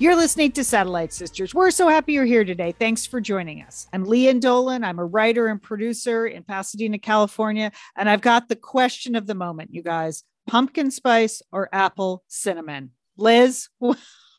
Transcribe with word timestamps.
You're 0.00 0.16
listening 0.16 0.52
to 0.52 0.64
Satellite 0.64 1.12
Sisters. 1.12 1.54
We're 1.54 1.70
so 1.70 1.86
happy 1.86 2.14
you're 2.14 2.24
here 2.24 2.42
today. 2.42 2.72
Thanks 2.72 3.04
for 3.04 3.20
joining 3.20 3.60
us. 3.60 3.86
I'm 3.92 4.06
Lian 4.06 4.40
Dolan. 4.40 4.82
I'm 4.82 4.98
a 4.98 5.04
writer 5.04 5.48
and 5.48 5.60
producer 5.60 6.26
in 6.26 6.42
Pasadena, 6.42 6.98
California. 6.98 7.70
And 7.98 8.08
I've 8.08 8.22
got 8.22 8.48
the 8.48 8.56
question 8.56 9.14
of 9.14 9.26
the 9.26 9.34
moment, 9.34 9.74
you 9.74 9.82
guys 9.82 10.24
pumpkin 10.46 10.90
spice 10.90 11.42
or 11.52 11.68
apple 11.70 12.24
cinnamon? 12.28 12.92
Liz, 13.18 13.68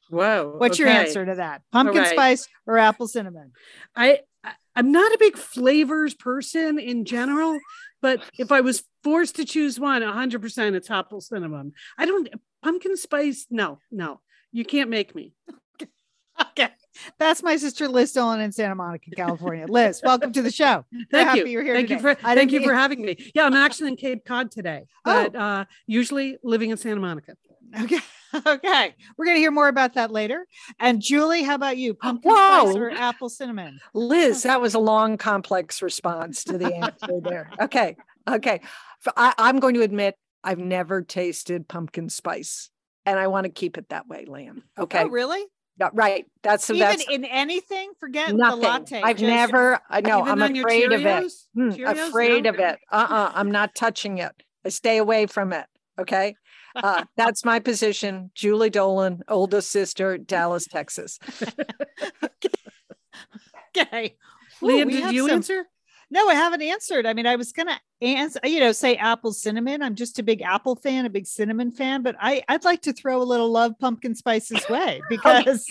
Whoa. 0.10 0.56
what's 0.58 0.80
your 0.80 0.88
answer 0.88 1.28
to 1.28 1.36
that? 1.36 1.62
Pumpkin 1.72 2.02
right. 2.02 2.12
spice 2.12 2.48
or 2.66 2.80
apple 2.80 3.08
cinnamon? 3.08 3.52
I 3.96 4.22
I- 4.44 4.54
I'm 4.76 4.92
not 4.92 5.14
a 5.14 5.20
big 5.20 5.38
flavors 5.38 6.16
person 6.16 6.80
in 6.80 7.06
general, 7.06 7.60
but 8.02 8.24
if 8.40 8.52
I 8.52 8.62
was 8.62 8.82
forced 9.04 9.36
to 9.36 9.46
choose 9.46 9.80
one, 9.80 10.02
100% 10.02 10.74
it's 10.74 10.90
apple 10.90 11.22
cinnamon. 11.22 11.74
I 12.00 12.08
don't 12.08 12.30
pumpkin 12.64 12.98
spice. 12.98 13.46
No, 13.52 13.78
no, 13.92 14.22
you 14.52 14.66
can't 14.66 14.90
make 14.90 15.16
me. 15.16 15.34
Okay. 16.58 16.70
That's 17.20 17.44
my 17.44 17.56
sister 17.58 17.88
Liz 17.88 18.14
Dolan 18.14 18.40
in 18.42 18.52
Santa 18.52 18.74
Monica, 18.74 19.12
California. 19.12 19.68
Liz, 19.70 20.02
welcome 20.04 20.32
to 20.34 20.42
the 20.42 20.50
show. 20.52 20.86
Thank 21.12 21.28
happy 21.28 21.40
you. 21.42 21.46
you're 21.48 21.64
here 21.64 21.76
thank 21.76 21.90
today. 21.90 21.98
you 21.98 22.16
for 22.16 22.18
I 22.26 22.34
thank 22.36 22.52
you 22.52 22.60
mean- 22.62 22.70
for 22.70 22.74
having 22.74 23.02
me. 23.06 23.16
Yeah, 23.36 23.46
I'm 23.46 23.54
actually 23.54 23.90
in 23.90 23.96
Cape 23.96 24.26
Cod 24.26 24.50
today, 24.50 24.86
Oh. 25.06 25.30
but 25.30 25.36
uh, 25.36 25.66
usually 25.86 26.38
living 26.44 26.72
in 26.72 26.78
Santa 26.78 27.00
Monica. 27.00 27.34
Okay. 27.80 28.00
Okay. 28.34 28.96
We're 29.18 29.26
going 29.26 29.36
to 29.38 29.42
hear 29.42 29.52
more 29.52 29.68
about 29.68 29.94
that 29.96 30.10
later. 30.10 30.48
And 30.80 31.00
Julie, 31.02 31.44
how 31.44 31.56
about 31.56 31.78
you? 31.78 31.94
Pumpkin 31.94 32.32
Whoa. 32.32 32.72
spice 32.72 32.76
or 32.76 32.90
apple 32.90 33.30
cinnamon? 33.30 33.80
Liz, 33.94 34.44
that 34.44 34.60
was 34.62 34.74
a 34.74 34.80
long, 34.80 35.18
complex 35.18 35.82
response 35.84 36.44
to 36.46 36.58
the 36.58 36.74
answer 36.74 37.20
there. 37.22 37.52
Okay. 37.62 37.98
Okay. 38.28 38.62
I'm 39.16 39.60
going 39.60 39.76
to 39.76 39.82
admit 39.84 40.16
I've 40.44 40.58
never 40.60 41.02
tasted 41.04 41.68
pumpkin 41.68 42.10
spice 42.10 42.72
and 43.06 43.20
I 43.20 43.28
want 43.28 43.46
to 43.46 43.50
keep 43.50 43.78
it 43.78 43.90
that 43.90 44.08
way, 44.08 44.26
Lian. 44.28 44.64
Okay. 44.78 45.04
Oh, 45.04 45.08
really? 45.08 45.44
Yeah, 45.80 45.90
right. 45.94 46.26
That's 46.44 46.70
Even 46.70 46.80
that's 46.80 47.06
in 47.10 47.26
anything? 47.26 47.94
Forget 48.00 48.36
nothing. 48.36 48.60
the 48.62 48.68
latte. 48.68 49.02
I've 49.02 49.18
just- 49.18 49.28
never, 49.30 49.80
I 49.90 50.02
know, 50.02 50.22
I'm 50.24 50.42
afraid 50.42 50.92
of 50.92 51.06
it. 51.06 51.32
Hmm, 51.56 51.70
Cheerios? 51.70 52.10
afraid 52.10 52.44
No? 52.44 52.50
of 52.52 52.60
it. 52.60 52.80
Uh-uh. 52.92 53.32
I'm 53.34 53.50
not 53.52 53.74
touching 53.74 54.18
it. 54.20 54.32
I 54.66 54.70
stay 54.70 54.98
away 54.98 55.26
from 55.26 55.54
it. 55.54 55.66
Okay. 56.00 56.36
Uh, 56.76 57.04
that's 57.18 57.44
my 57.44 57.60
position. 57.60 58.32
Julie 58.36 58.70
Dolan, 58.70 59.22
oldest 59.28 59.72
sister, 59.72 60.18
Dallas, 60.18 60.66
Texas. 60.66 61.20
Okay. 63.78 64.16
Ooh, 64.64 64.68
Lian, 64.68 64.90
did 64.90 65.14
you 65.14 65.28
some- 65.28 65.38
answer? 65.38 65.66
No, 66.10 66.28
I 66.28 66.34
haven't 66.36 66.62
answered. 66.62 67.06
I 67.06 67.14
mean, 67.14 67.26
I 67.26 67.38
was 67.38 67.54
gonna 67.54 67.80
answer, 68.02 68.40
you 68.44 68.60
know, 68.60 68.72
say 68.72 68.96
apple 68.96 69.34
cinnamon. 69.34 69.82
I'm 69.82 69.96
just 69.96 70.18
a 70.20 70.24
big 70.24 70.42
apple 70.42 70.76
fan, 70.76 71.06
a 71.06 71.10
big 71.10 71.28
cinnamon 71.28 71.72
fan, 71.72 72.02
but 72.02 72.16
I, 72.20 72.44
I'd 72.48 72.64
like 72.66 72.82
to 72.84 72.94
throw 72.94 73.22
a 73.22 73.24
little 73.24 73.50
love 73.52 73.78
pumpkin 73.80 74.16
spices 74.16 74.68
way 74.68 75.02
because 75.10 75.66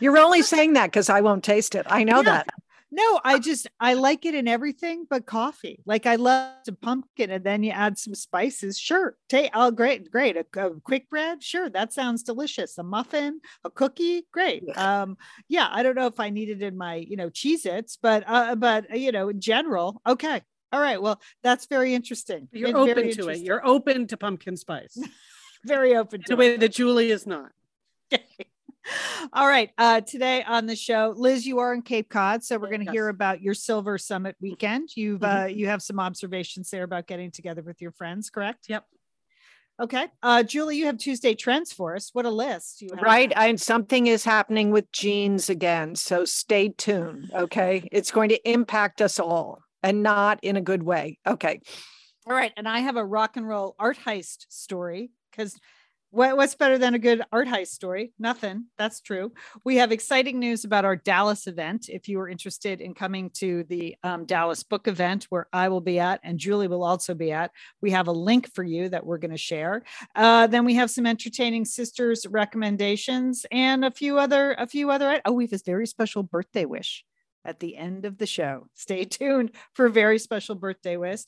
You're 0.00 0.18
only 0.18 0.42
saying 0.42 0.74
that 0.74 0.86
because 0.86 1.08
I 1.08 1.20
won't 1.20 1.44
taste 1.44 1.74
it. 1.74 1.86
I 1.88 2.04
know 2.04 2.22
Yeah. 2.22 2.42
that. 2.42 2.48
no, 2.92 3.20
I 3.24 3.38
just 3.38 3.68
I 3.78 3.94
like 3.94 4.26
it 4.26 4.34
in 4.34 4.48
everything 4.48 5.06
but 5.08 5.24
coffee. 5.24 5.80
Like 5.86 6.06
I 6.06 6.16
love 6.16 6.52
the 6.66 6.72
pumpkin, 6.72 7.30
and 7.30 7.44
then 7.44 7.62
you 7.62 7.70
add 7.70 7.98
some 7.98 8.14
spices. 8.14 8.78
Sure, 8.78 9.16
take 9.28 9.50
oh 9.54 9.70
great, 9.70 10.10
great. 10.10 10.36
A, 10.36 10.44
a 10.60 10.70
quick 10.80 11.08
bread, 11.08 11.42
sure, 11.42 11.70
that 11.70 11.92
sounds 11.92 12.22
delicious. 12.24 12.76
A 12.78 12.82
muffin, 12.82 13.40
a 13.64 13.70
cookie, 13.70 14.26
great. 14.32 14.64
Um, 14.76 15.16
yeah, 15.48 15.68
I 15.70 15.82
don't 15.84 15.94
know 15.94 16.06
if 16.08 16.18
I 16.20 16.30
need 16.30 16.48
it 16.50 16.62
in 16.62 16.76
my 16.76 16.96
you 16.96 17.16
know 17.16 17.30
Cheez 17.30 17.64
Its, 17.64 17.96
but 17.96 18.24
uh, 18.26 18.54
but 18.56 18.98
you 18.98 19.12
know 19.12 19.28
in 19.28 19.40
general, 19.40 20.02
okay. 20.06 20.42
All 20.72 20.80
right, 20.80 21.00
well, 21.02 21.20
that's 21.42 21.66
very 21.66 21.94
interesting. 21.94 22.48
You're 22.52 22.72
Very 22.72 22.92
open 22.92 23.10
to 23.16 23.28
it. 23.30 23.38
You're 23.40 23.66
open 23.66 24.06
to 24.08 24.16
pumpkin 24.16 24.56
spice 24.56 24.96
very 25.64 25.96
open 25.96 26.22
to 26.22 26.32
a 26.32 26.36
it. 26.36 26.38
way 26.38 26.56
that 26.56 26.72
Julie 26.72 27.10
is 27.10 27.26
not. 27.26 27.50
All 29.32 29.46
right. 29.46 29.70
Uh, 29.76 30.00
today 30.00 30.42
on 30.42 30.66
the 30.66 30.74
show, 30.74 31.12
Liz, 31.16 31.46
you 31.46 31.58
are 31.58 31.74
in 31.74 31.82
Cape 31.82 32.08
Cod, 32.08 32.42
so 32.42 32.56
we're 32.58 32.68
going 32.68 32.80
to 32.80 32.86
Yes. 32.86 32.94
hear 32.94 33.08
about 33.08 33.42
your 33.42 33.52
Silver 33.54 33.98
Summit 33.98 34.36
weekend. 34.40 34.88
You've 34.96 35.20
Mhm. 35.20 35.44
uh, 35.44 35.46
you 35.48 35.66
have 35.68 35.82
some 35.82 36.00
observations 36.00 36.70
there 36.70 36.82
about 36.84 37.06
getting 37.06 37.30
together 37.30 37.62
with 37.62 37.80
your 37.82 37.92
friends, 37.92 38.30
correct? 38.30 38.66
Yep. 38.68 38.84
Okay. 39.82 40.06
Uh, 40.22 40.42
Julie, 40.42 40.76
you 40.76 40.86
have 40.86 40.98
Tuesday 40.98 41.34
trends 41.34 41.72
for 41.72 41.94
us. 41.94 42.10
What 42.14 42.24
a 42.26 42.30
list! 42.30 42.80
You 42.82 42.88
have. 42.94 43.02
Right. 43.02 43.32
And 43.36 43.60
something 43.60 44.06
is 44.06 44.24
happening 44.24 44.70
with 44.70 44.90
jeans 44.92 45.48
again. 45.50 45.94
So 45.94 46.24
stay 46.24 46.70
tuned. 46.70 47.30
Okay. 47.34 47.88
It's 47.92 48.10
going 48.10 48.30
to 48.30 48.50
impact 48.50 49.00
us 49.02 49.18
all 49.20 49.62
and 49.82 50.02
not 50.02 50.38
in 50.42 50.56
a 50.56 50.60
good 50.60 50.82
way. 50.82 51.18
Okay. 51.26 51.60
All 52.26 52.34
right. 52.34 52.52
And 52.56 52.68
I 52.68 52.80
have 52.80 52.96
a 52.96 53.04
rock 53.04 53.36
and 53.36 53.48
roll 53.48 53.74
art 53.78 53.98
heist 53.98 54.46
story 54.48 55.10
because 55.30 55.58
what, 56.12 56.36
what's 56.36 56.56
better 56.56 56.76
than 56.76 56.94
a 56.94 56.98
good 56.98 57.22
art 57.32 57.46
heist 57.46 57.68
story? 57.68 58.12
Nothing. 58.18 58.66
That's 58.76 59.00
true. 59.00 59.32
We 59.64 59.76
have 59.76 59.92
exciting 59.92 60.38
news 60.38 60.64
about 60.64 60.84
our 60.84 60.96
Dallas 60.96 61.46
event. 61.46 61.88
If 61.88 62.08
you 62.08 62.18
are 62.20 62.28
interested 62.28 62.80
in 62.80 62.94
coming 62.94 63.30
to 63.34 63.64
the 63.64 63.96
um, 64.02 64.26
Dallas 64.26 64.62
book 64.64 64.88
event 64.88 65.26
where 65.30 65.46
I 65.52 65.68
will 65.68 65.80
be 65.80 66.00
at 66.00 66.20
and 66.24 66.38
Julie 66.38 66.68
will 66.68 66.82
also 66.82 67.14
be 67.14 67.30
at, 67.30 67.52
we 67.80 67.92
have 67.92 68.08
a 68.08 68.12
link 68.12 68.52
for 68.52 68.64
you 68.64 68.88
that 68.88 69.06
we're 69.06 69.18
going 69.18 69.30
to 69.30 69.38
share. 69.38 69.82
Uh, 70.16 70.48
then 70.48 70.64
we 70.64 70.74
have 70.74 70.90
some 70.90 71.06
entertaining 71.06 71.64
sisters 71.64 72.26
recommendations 72.28 73.46
and 73.52 73.84
a 73.84 73.90
few 73.90 74.18
other, 74.18 74.56
a 74.58 74.66
few 74.66 74.90
other. 74.90 75.20
Oh, 75.24 75.32
we 75.32 75.44
have 75.44 75.52
a 75.52 75.58
very 75.64 75.86
special 75.86 76.24
birthday 76.24 76.64
wish 76.64 77.04
at 77.44 77.60
the 77.60 77.76
end 77.76 78.04
of 78.04 78.18
the 78.18 78.26
show. 78.26 78.66
Stay 78.74 79.04
tuned 79.04 79.52
for 79.74 79.86
a 79.86 79.90
very 79.90 80.18
special 80.18 80.54
birthday 80.54 80.96
wish. 80.96 81.22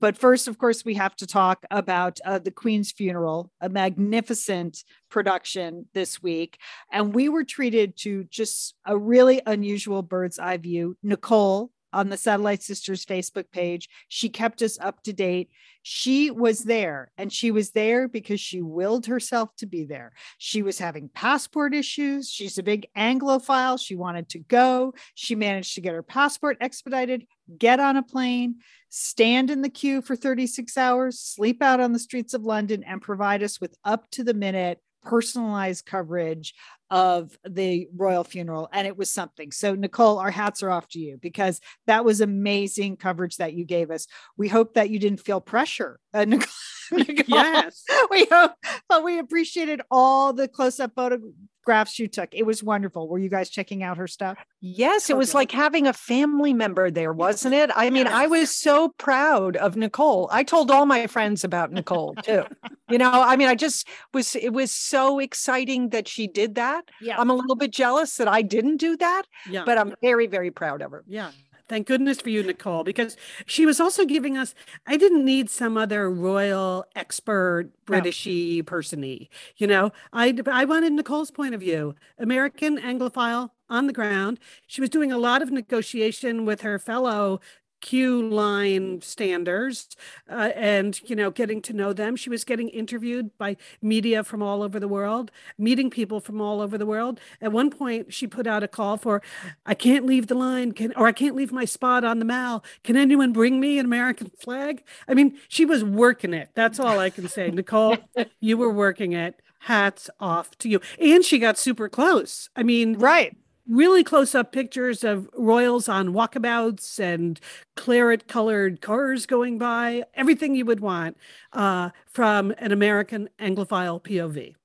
But 0.00 0.18
first, 0.18 0.48
of 0.48 0.58
course, 0.58 0.84
we 0.84 0.94
have 0.94 1.14
to 1.16 1.26
talk 1.26 1.64
about 1.70 2.18
uh, 2.24 2.38
the 2.40 2.50
Queen's 2.50 2.90
funeral, 2.90 3.50
a 3.60 3.68
magnificent 3.68 4.82
production 5.08 5.86
this 5.94 6.22
week. 6.22 6.58
And 6.92 7.14
we 7.14 7.28
were 7.28 7.44
treated 7.44 7.96
to 7.98 8.24
just 8.24 8.74
a 8.84 8.98
really 8.98 9.40
unusual 9.46 10.02
bird's 10.02 10.38
eye 10.38 10.56
view. 10.56 10.96
Nicole 11.02 11.70
on 11.92 12.08
the 12.08 12.16
Satellite 12.16 12.62
Sisters 12.62 13.04
Facebook 13.04 13.50
page, 13.50 13.88
she 14.08 14.28
kept 14.28 14.62
us 14.62 14.78
up 14.80 15.02
to 15.04 15.12
date. 15.12 15.50
She 15.82 16.30
was 16.30 16.64
there 16.64 17.10
and 17.16 17.32
she 17.32 17.50
was 17.50 17.70
there 17.70 18.08
because 18.08 18.40
she 18.40 18.60
willed 18.60 19.06
herself 19.06 19.54
to 19.56 19.66
be 19.66 19.84
there. 19.84 20.12
She 20.36 20.62
was 20.62 20.78
having 20.78 21.08
passport 21.08 21.74
issues. 21.74 22.28
She's 22.30 22.58
a 22.58 22.62
big 22.62 22.86
Anglophile. 22.96 23.80
She 23.80 23.96
wanted 23.96 24.28
to 24.30 24.38
go. 24.38 24.94
She 25.14 25.34
managed 25.34 25.74
to 25.76 25.80
get 25.80 25.94
her 25.94 26.02
passport 26.02 26.58
expedited, 26.60 27.26
get 27.56 27.80
on 27.80 27.96
a 27.96 28.02
plane, 28.02 28.56
stand 28.90 29.50
in 29.50 29.62
the 29.62 29.70
queue 29.70 30.02
for 30.02 30.16
36 30.16 30.76
hours, 30.76 31.18
sleep 31.18 31.62
out 31.62 31.80
on 31.80 31.92
the 31.92 31.98
streets 31.98 32.34
of 32.34 32.42
London, 32.42 32.84
and 32.84 33.00
provide 33.00 33.42
us 33.42 33.60
with 33.60 33.74
up 33.84 34.10
to 34.10 34.24
the 34.24 34.34
minute 34.34 34.80
personalized 35.02 35.86
coverage 35.86 36.54
of 36.90 37.36
the 37.48 37.88
royal 37.96 38.24
funeral 38.24 38.68
and 38.72 38.86
it 38.86 38.96
was 38.96 39.10
something 39.10 39.52
so 39.52 39.74
nicole 39.74 40.18
our 40.18 40.30
hats 40.30 40.62
are 40.62 40.70
off 40.70 40.88
to 40.88 40.98
you 40.98 41.18
because 41.20 41.60
that 41.86 42.04
was 42.04 42.20
amazing 42.20 42.96
coverage 42.96 43.36
that 43.36 43.52
you 43.52 43.64
gave 43.64 43.90
us 43.90 44.06
we 44.36 44.48
hope 44.48 44.74
that 44.74 44.90
you 44.90 44.98
didn't 44.98 45.20
feel 45.20 45.40
pressure 45.40 45.98
uh, 46.14 46.24
nicole, 46.24 46.48
Nicole, 46.90 47.24
Yes. 47.26 47.84
we 48.10 48.26
hope 48.30 48.52
but 48.88 49.04
we 49.04 49.18
appreciated 49.18 49.82
all 49.90 50.32
the 50.32 50.48
close-up 50.48 50.92
photographs 50.96 51.98
you 51.98 52.08
took 52.08 52.30
it 52.32 52.46
was 52.46 52.62
wonderful 52.62 53.06
were 53.08 53.18
you 53.18 53.28
guys 53.28 53.50
checking 53.50 53.82
out 53.82 53.98
her 53.98 54.06
stuff 54.06 54.38
Yes, 54.60 55.08
it 55.08 55.16
was 55.16 55.30
Okay. 55.30 55.38
like 55.38 55.52
having 55.52 55.86
a 55.86 55.92
family 55.92 56.52
member 56.52 56.90
there, 56.90 57.12
wasn't 57.12 57.54
it? 57.54 57.70
I 57.76 57.90
mean, 57.90 58.08
I 58.08 58.26
was 58.26 58.50
so 58.52 58.88
proud 58.98 59.56
of 59.56 59.76
Nicole. 59.76 60.28
I 60.32 60.42
told 60.42 60.72
all 60.72 60.84
my 60.84 61.06
friends 61.06 61.44
about 61.44 61.70
Nicole 61.70 62.16
too. 62.16 62.42
You 62.88 62.98
know, 62.98 63.08
I 63.12 63.36
mean, 63.36 63.46
I 63.46 63.54
just 63.54 63.86
was, 64.12 64.34
it 64.34 64.52
was 64.52 64.72
so 64.72 65.20
exciting 65.20 65.90
that 65.90 66.08
she 66.08 66.26
did 66.26 66.56
that. 66.56 66.77
Yeah 67.00 67.16
I'm 67.18 67.30
a 67.30 67.34
little 67.34 67.56
bit 67.56 67.70
jealous 67.72 68.16
that 68.16 68.28
I 68.28 68.42
didn't 68.42 68.76
do 68.78 68.96
that, 68.96 69.24
Yeah. 69.50 69.64
but 69.64 69.78
I'm 69.78 69.94
very, 70.02 70.26
very 70.26 70.50
proud 70.50 70.82
of 70.82 70.90
her. 70.92 71.04
yeah. 71.06 71.30
Thank 71.68 71.86
goodness 71.86 72.18
for 72.22 72.30
you, 72.30 72.42
Nicole, 72.42 72.82
because 72.82 73.14
she 73.44 73.66
was 73.66 73.78
also 73.78 74.06
giving 74.06 74.38
us. 74.38 74.54
I 74.86 74.96
didn't 74.96 75.22
need 75.22 75.50
some 75.50 75.76
other 75.76 76.10
royal 76.10 76.86
expert, 76.96 77.68
Britishy 77.84 78.64
persony. 78.64 79.28
You 79.58 79.66
know, 79.66 79.92
I 80.10 80.34
I 80.46 80.64
wanted 80.64 80.94
Nicole's 80.94 81.30
point 81.30 81.54
of 81.54 81.60
view, 81.60 81.94
American 82.18 82.78
Anglophile 82.78 83.50
on 83.68 83.86
the 83.86 83.92
ground. 83.92 84.40
She 84.66 84.80
was 84.80 84.88
doing 84.88 85.12
a 85.12 85.18
lot 85.18 85.42
of 85.42 85.50
negotiation 85.50 86.46
with 86.46 86.62
her 86.62 86.78
fellow 86.78 87.38
queue 87.80 88.28
line 88.28 89.00
standers 89.00 89.88
uh, 90.30 90.50
and 90.54 91.00
you 91.08 91.16
know 91.16 91.30
getting 91.30 91.62
to 91.62 91.72
know 91.72 91.92
them. 91.92 92.16
She 92.16 92.30
was 92.30 92.44
getting 92.44 92.68
interviewed 92.68 93.36
by 93.38 93.56
media 93.82 94.24
from 94.24 94.42
all 94.42 94.62
over 94.62 94.80
the 94.80 94.88
world 94.88 95.30
meeting 95.56 95.90
people 95.90 96.20
from 96.20 96.40
all 96.40 96.60
over 96.60 96.78
the 96.78 96.86
world. 96.86 97.20
At 97.40 97.52
one 97.52 97.70
point 97.70 98.12
she 98.12 98.26
put 98.26 98.46
out 98.46 98.62
a 98.62 98.68
call 98.68 98.96
for 98.96 99.22
i 99.66 99.74
can't 99.74 100.06
leave 100.06 100.26
the 100.26 100.34
line. 100.34 100.72
Can 100.72 100.92
or 100.94 101.06
i 101.06 101.12
can't 101.12 101.36
leave 101.36 101.52
my 101.52 101.64
spot 101.64 102.04
on 102.04 102.18
the 102.18 102.24
mall. 102.24 102.64
Can 102.84 102.96
anyone 102.96 103.32
bring 103.32 103.60
me 103.60 103.78
an 103.78 103.86
american 103.86 104.30
flag? 104.38 104.82
I 105.06 105.14
mean 105.14 105.38
she 105.48 105.64
was 105.64 105.84
working 105.84 106.34
it. 106.34 106.50
That's 106.54 106.80
all 106.80 106.98
i 106.98 107.10
can 107.10 107.28
say. 107.28 107.50
Nicole 107.50 107.96
you 108.40 108.56
were 108.56 108.72
working 108.72 109.12
it. 109.12 109.40
Hats 109.60 110.08
off 110.20 110.56
to 110.58 110.68
you. 110.68 110.80
And 111.00 111.24
she 111.24 111.38
got 111.38 111.58
super 111.58 111.88
close. 111.88 112.48
I 112.56 112.62
mean 112.62 112.98
Right. 112.98 113.36
Really 113.68 114.02
close 114.02 114.34
up 114.34 114.52
pictures 114.52 115.04
of 115.04 115.28
royals 115.36 115.88
on 115.88 116.08
walkabouts 116.08 116.98
and 116.98 117.38
claret 117.76 118.26
colored 118.26 118.80
cars 118.80 119.26
going 119.26 119.58
by, 119.58 120.04
everything 120.14 120.54
you 120.54 120.64
would 120.64 120.80
want 120.80 121.16
uh, 121.52 121.90
from 122.06 122.52
an 122.58 122.72
American 122.72 123.28
Anglophile 123.38 124.02
POV. 124.02 124.57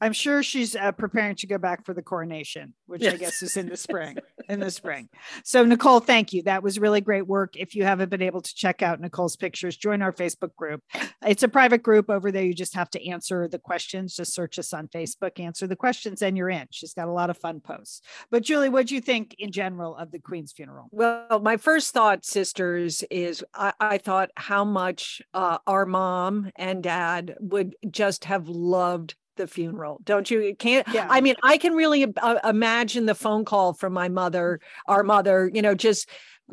I'm 0.00 0.12
sure 0.12 0.42
she's 0.42 0.76
uh, 0.76 0.92
preparing 0.92 1.36
to 1.36 1.46
go 1.46 1.58
back 1.58 1.84
for 1.84 1.94
the 1.94 2.02
coronation, 2.02 2.74
which 2.86 3.04
I 3.04 3.16
guess 3.16 3.42
is 3.42 3.56
in 3.56 3.68
the 3.68 3.76
spring. 3.76 4.16
In 4.48 4.60
the 4.60 4.70
spring. 4.70 5.08
So, 5.44 5.64
Nicole, 5.64 6.00
thank 6.00 6.32
you. 6.32 6.42
That 6.42 6.62
was 6.62 6.78
really 6.78 7.00
great 7.00 7.26
work. 7.26 7.56
If 7.56 7.74
you 7.74 7.84
haven't 7.84 8.10
been 8.10 8.22
able 8.22 8.42
to 8.42 8.54
check 8.54 8.82
out 8.82 9.00
Nicole's 9.00 9.36
pictures, 9.36 9.76
join 9.76 10.02
our 10.02 10.12
Facebook 10.12 10.54
group. 10.54 10.82
It's 11.26 11.42
a 11.42 11.48
private 11.48 11.82
group 11.82 12.10
over 12.10 12.30
there. 12.30 12.44
You 12.44 12.54
just 12.54 12.74
have 12.74 12.90
to 12.90 13.08
answer 13.08 13.48
the 13.48 13.58
questions. 13.58 14.16
Just 14.16 14.34
search 14.34 14.58
us 14.58 14.72
on 14.74 14.88
Facebook, 14.88 15.40
answer 15.40 15.66
the 15.66 15.76
questions, 15.76 16.20
and 16.20 16.36
you're 16.36 16.50
in. 16.50 16.66
She's 16.70 16.92
got 16.92 17.08
a 17.08 17.12
lot 17.12 17.30
of 17.30 17.38
fun 17.38 17.60
posts. 17.60 18.02
But, 18.30 18.42
Julie, 18.42 18.68
what 18.68 18.88
do 18.88 18.94
you 18.94 19.00
think 19.00 19.34
in 19.38 19.50
general 19.50 19.96
of 19.96 20.10
the 20.10 20.18
Queen's 20.18 20.52
funeral? 20.52 20.88
Well, 20.92 21.40
my 21.40 21.56
first 21.56 21.94
thought, 21.94 22.24
sisters, 22.24 23.02
is 23.10 23.42
I, 23.54 23.72
I 23.80 23.98
thought 23.98 24.30
how 24.36 24.64
much 24.64 25.22
uh, 25.32 25.58
our 25.66 25.86
mom 25.86 26.50
and 26.56 26.82
dad 26.82 27.34
would 27.40 27.76
just 27.90 28.26
have 28.26 28.48
loved 28.48 29.14
the 29.36 29.46
funeral. 29.46 30.00
Don't 30.04 30.30
you? 30.30 30.40
It 30.40 30.58
Can't 30.58 30.86
Yeah. 30.92 31.06
I 31.08 31.20
mean, 31.20 31.36
I 31.42 31.58
can 31.58 31.74
really 31.74 32.12
uh, 32.22 32.38
imagine 32.44 33.06
the 33.06 33.14
phone 33.14 33.44
call 33.44 33.72
from 33.72 33.92
my 33.92 34.08
mother, 34.08 34.60
our 34.86 35.02
mother, 35.02 35.50
you 35.52 35.62
know, 35.62 35.74
just 35.74 36.08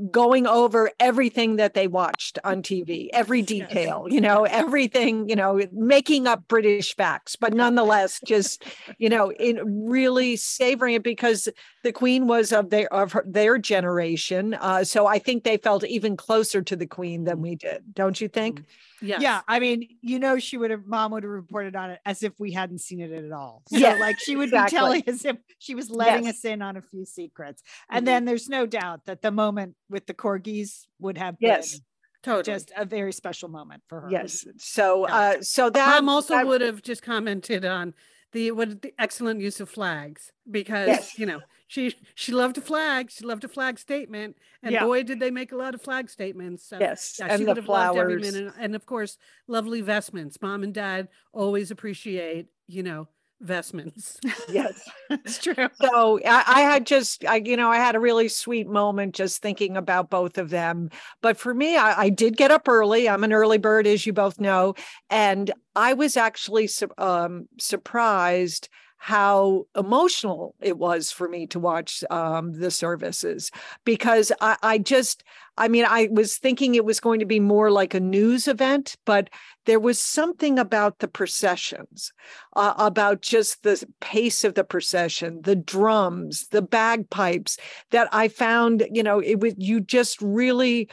going 0.10 0.48
over 0.48 0.90
everything 1.00 1.58
that 1.58 1.76
they 1.76 1.88
watched 1.88 2.40
on 2.44 2.64
TV, 2.64 3.10
every 3.14 3.42
detail, 3.44 4.08
you 4.10 4.20
know, 4.20 4.44
everything, 4.46 5.30
you 5.30 5.36
know, 5.36 5.62
making 5.72 6.26
up 6.26 6.48
British 6.48 6.96
facts, 6.96 7.36
but 7.36 7.54
nonetheless, 7.54 8.20
just, 8.26 8.66
you 8.98 9.08
know, 9.08 9.32
in 9.34 9.86
really 9.88 10.36
savoring 10.36 10.96
it 10.96 11.04
because 11.04 11.48
the 11.84 11.92
queen 11.92 12.26
was 12.26 12.52
of 12.52 12.72
their 12.72 12.92
of 12.92 13.12
her, 13.12 13.24
their 13.28 13.60
generation. 13.60 14.56
Uh, 14.56 14.84
so 14.84 15.06
I 15.06 15.20
think 15.20 15.44
they 15.44 15.58
felt 15.58 15.86
even 15.86 16.18
closer 16.18 16.64
to 16.64 16.76
the 16.76 16.88
queen 16.88 17.26
than 17.26 17.42
we 17.42 17.56
did. 17.56 17.94
Don't 17.94 18.20
you 18.20 18.28
think? 18.28 18.64
Yes. 19.04 19.22
Yeah, 19.22 19.42
I 19.48 19.60
mean, 19.60 19.88
you 20.02 20.18
know, 20.18 20.40
she 20.40 20.56
would 20.58 20.72
have, 20.72 20.86
mom 20.86 21.12
would 21.12 21.24
have 21.24 21.32
reported 21.32 21.76
on 21.76 21.90
it 21.92 22.00
as 22.06 22.24
if 22.24 22.34
we 22.40 22.52
hadn't 22.54 22.80
seen 22.80 23.02
it 23.02 23.12
at 23.12 23.32
all. 23.32 23.62
So, 23.68 23.78
Yes, 23.78 24.00
like, 24.00 24.18
she 24.20 24.36
would 24.36 24.46
exactly. 24.50 24.76
be 24.76 24.80
telling 24.80 25.04
as 25.08 25.26
if 25.26 25.38
she 25.60 25.76
was 25.76 25.90
letting 25.90 26.26
Yes. 26.26 26.36
us 26.38 26.46
in 26.46 26.62
on 26.62 26.78
a 26.78 26.82
few 26.82 27.06
secrets. 27.06 27.62
And 27.90 28.04
Mhm. 28.04 28.06
then 28.06 28.26
there's 28.26 28.48
no 28.50 28.66
doubt 28.66 29.06
that 29.06 29.22
the 29.22 29.32
moment 29.32 29.76
with 29.90 30.06
the 30.08 30.14
corgis 30.14 30.88
would 31.00 31.18
have 31.18 31.36
Yes, 31.40 31.74
been 31.74 31.82
Totally. 32.24 32.44
just 32.56 32.72
a 32.78 32.86
very 32.86 33.12
special 33.12 33.50
moment 33.50 33.84
for 33.90 34.02
her. 34.02 34.08
Yes. 34.10 34.46
So 34.58 35.08
Yeah. 35.08 35.16
uh, 35.16 35.42
so 35.42 35.70
that 35.70 35.86
Mom 36.04 36.10
also 36.10 36.36
that- 36.36 36.48
would 36.48 36.62
have 36.62 36.82
just 36.82 37.02
commented 37.04 37.66
on 37.66 37.94
the 38.32 38.52
what 38.52 38.82
the 38.82 38.94
excellent 38.98 39.42
use 39.42 39.60
of 39.60 39.70
flags 39.70 40.32
because 40.50 40.88
Yes. 40.88 41.20
you 41.20 41.26
know 41.26 41.42
she 41.74 41.96
she 42.14 42.32
loved 42.32 42.56
a 42.60 42.62
flag. 42.62 43.10
She 43.10 43.26
loved 43.26 43.44
a 43.44 43.48
flag 43.48 43.80
statement. 43.80 44.38
And 44.62 44.74
Yeah. 44.74 44.84
boy 44.86 45.02
did 45.02 45.20
they 45.20 45.32
make 45.32 45.52
a 45.52 45.56
lot 45.56 45.74
of 45.74 45.82
flag 45.82 46.08
statements. 46.08 46.64
So 46.70 46.78
Yes, 46.80 47.16
yeah, 47.20 47.26
and 47.30 47.40
she 47.40 47.46
the 47.46 47.48
would 47.50 47.58
have 47.58 47.68
loved 47.68 47.98
every 47.98 48.20
flowers. 48.20 48.34
minute. 48.34 48.54
And 48.60 48.76
of 48.76 48.86
course 48.86 49.18
lovely 49.48 49.82
vestments. 49.82 50.38
Mom 50.40 50.62
and 50.62 50.72
dad 50.74 51.08
always 51.32 51.72
appreciate 51.72 52.46
you 52.68 52.84
know 52.84 53.08
vestments. 53.42 54.20
Yes. 54.50 54.88
It's 55.10 55.38
true. 55.40 55.68
so 55.74 56.20
I, 56.26 56.44
I 56.48 56.62
had 56.62 56.86
just 56.86 57.26
I, 57.26 57.36
you 57.38 57.56
know 57.58 57.70
i 57.72 57.78
had 57.78 57.96
a 57.96 58.00
really 58.00 58.28
sweet 58.28 58.68
moment 58.68 59.14
just 59.16 59.42
thinking 59.42 59.76
about 59.76 60.10
both 60.12 60.38
of 60.38 60.52
them. 60.52 60.92
But 61.22 61.38
for 61.38 61.54
me 61.56 61.76
I, 61.76 62.04
I 62.04 62.10
did 62.10 62.38
get 62.38 62.52
up 62.52 62.68
early. 62.68 63.10
I'm 63.10 63.24
an 63.24 63.34
early 63.34 63.58
bird 63.58 63.88
as 63.88 64.06
you 64.06 64.14
both 64.14 64.40
know. 64.40 64.76
And 65.10 65.52
i 65.76 65.94
was 65.94 66.18
actually 66.18 66.70
um, 67.00 67.48
surprised 67.60 68.70
how 69.04 69.66
emotional 69.76 70.56
it 70.62 70.78
was 70.78 71.12
for 71.12 71.28
me 71.28 71.46
to 71.46 71.60
watch 71.60 72.06
um, 72.10 72.54
the 72.54 72.72
services 72.72 73.52
because 73.84 74.32
I, 74.40 74.56
I 74.64 74.78
just 74.78 75.26
i 75.58 75.68
mean 75.68 75.84
i 75.86 76.08
was 76.10 76.38
thinking 76.38 76.74
it 76.74 76.86
was 76.86 77.02
going 77.02 77.20
to 77.20 77.26
be 77.26 77.42
more 77.42 77.70
like 77.70 77.94
a 77.94 78.00
news 78.00 78.48
event 78.48 78.96
but 79.04 79.30
there 79.66 79.80
was 79.80 80.00
something 80.00 80.58
about 80.58 81.00
the 81.00 81.10
processions 81.10 82.14
uh, 82.56 82.76
about 82.78 83.22
just 83.22 83.64
the 83.64 83.84
pace 84.00 84.44
of 84.44 84.56
the 84.56 84.64
procession, 84.64 85.40
the 85.44 85.56
drums, 85.56 86.48
the 86.52 86.62
bagpipes 86.62 87.58
that 87.92 88.10
I 88.12 88.28
found, 88.28 88.86
you 88.92 89.04
know, 89.04 89.20
it 89.20 89.40
was 89.40 89.54
you 89.58 89.80
just 89.80 90.22
really 90.22 90.90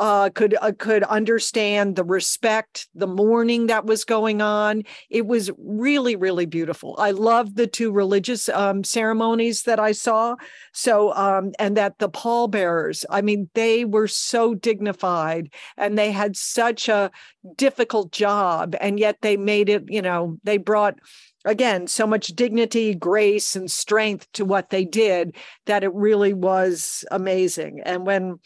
uh, 0.00 0.30
could 0.30 0.56
uh, 0.62 0.72
could 0.78 1.02
understand 1.04 1.94
the 1.94 2.02
respect, 2.02 2.88
the 2.94 3.06
mourning 3.06 3.66
that 3.66 3.84
was 3.84 4.02
going 4.06 4.40
on. 4.40 4.82
It 5.10 5.26
was 5.26 5.50
really, 5.58 6.16
really 6.16 6.46
beautiful. 6.46 6.96
I 6.98 7.10
loved 7.10 7.56
the 7.56 7.66
two 7.66 7.92
religious 7.92 8.48
um, 8.48 8.82
ceremonies 8.82 9.64
that 9.64 9.78
I 9.78 9.92
saw. 9.92 10.36
So, 10.72 11.12
um, 11.12 11.52
and 11.58 11.76
that 11.76 11.98
the 11.98 12.08
pallbearers, 12.08 13.04
I 13.10 13.20
mean, 13.20 13.50
they 13.54 13.84
were 13.84 14.08
so 14.08 14.54
dignified 14.54 15.52
and 15.76 15.98
they 15.98 16.12
had 16.12 16.34
such 16.34 16.88
a 16.88 17.10
difficult 17.56 18.10
job, 18.10 18.74
and 18.80 18.98
yet 18.98 19.18
they 19.20 19.36
made 19.36 19.68
it. 19.68 19.84
You 19.88 20.00
know, 20.00 20.38
they 20.44 20.56
brought 20.56 20.98
again 21.44 21.86
so 21.86 22.06
much 22.06 22.28
dignity 22.28 22.94
grace 22.94 23.54
and 23.54 23.70
strength 23.70 24.30
to 24.32 24.46
what 24.46 24.70
they 24.70 24.84
did 24.84 25.36
that 25.66 25.84
it 25.84 25.92
really 25.94 26.34
was 26.34 27.04
amazing 27.10 27.80
and 27.84 28.06
when 28.06 28.38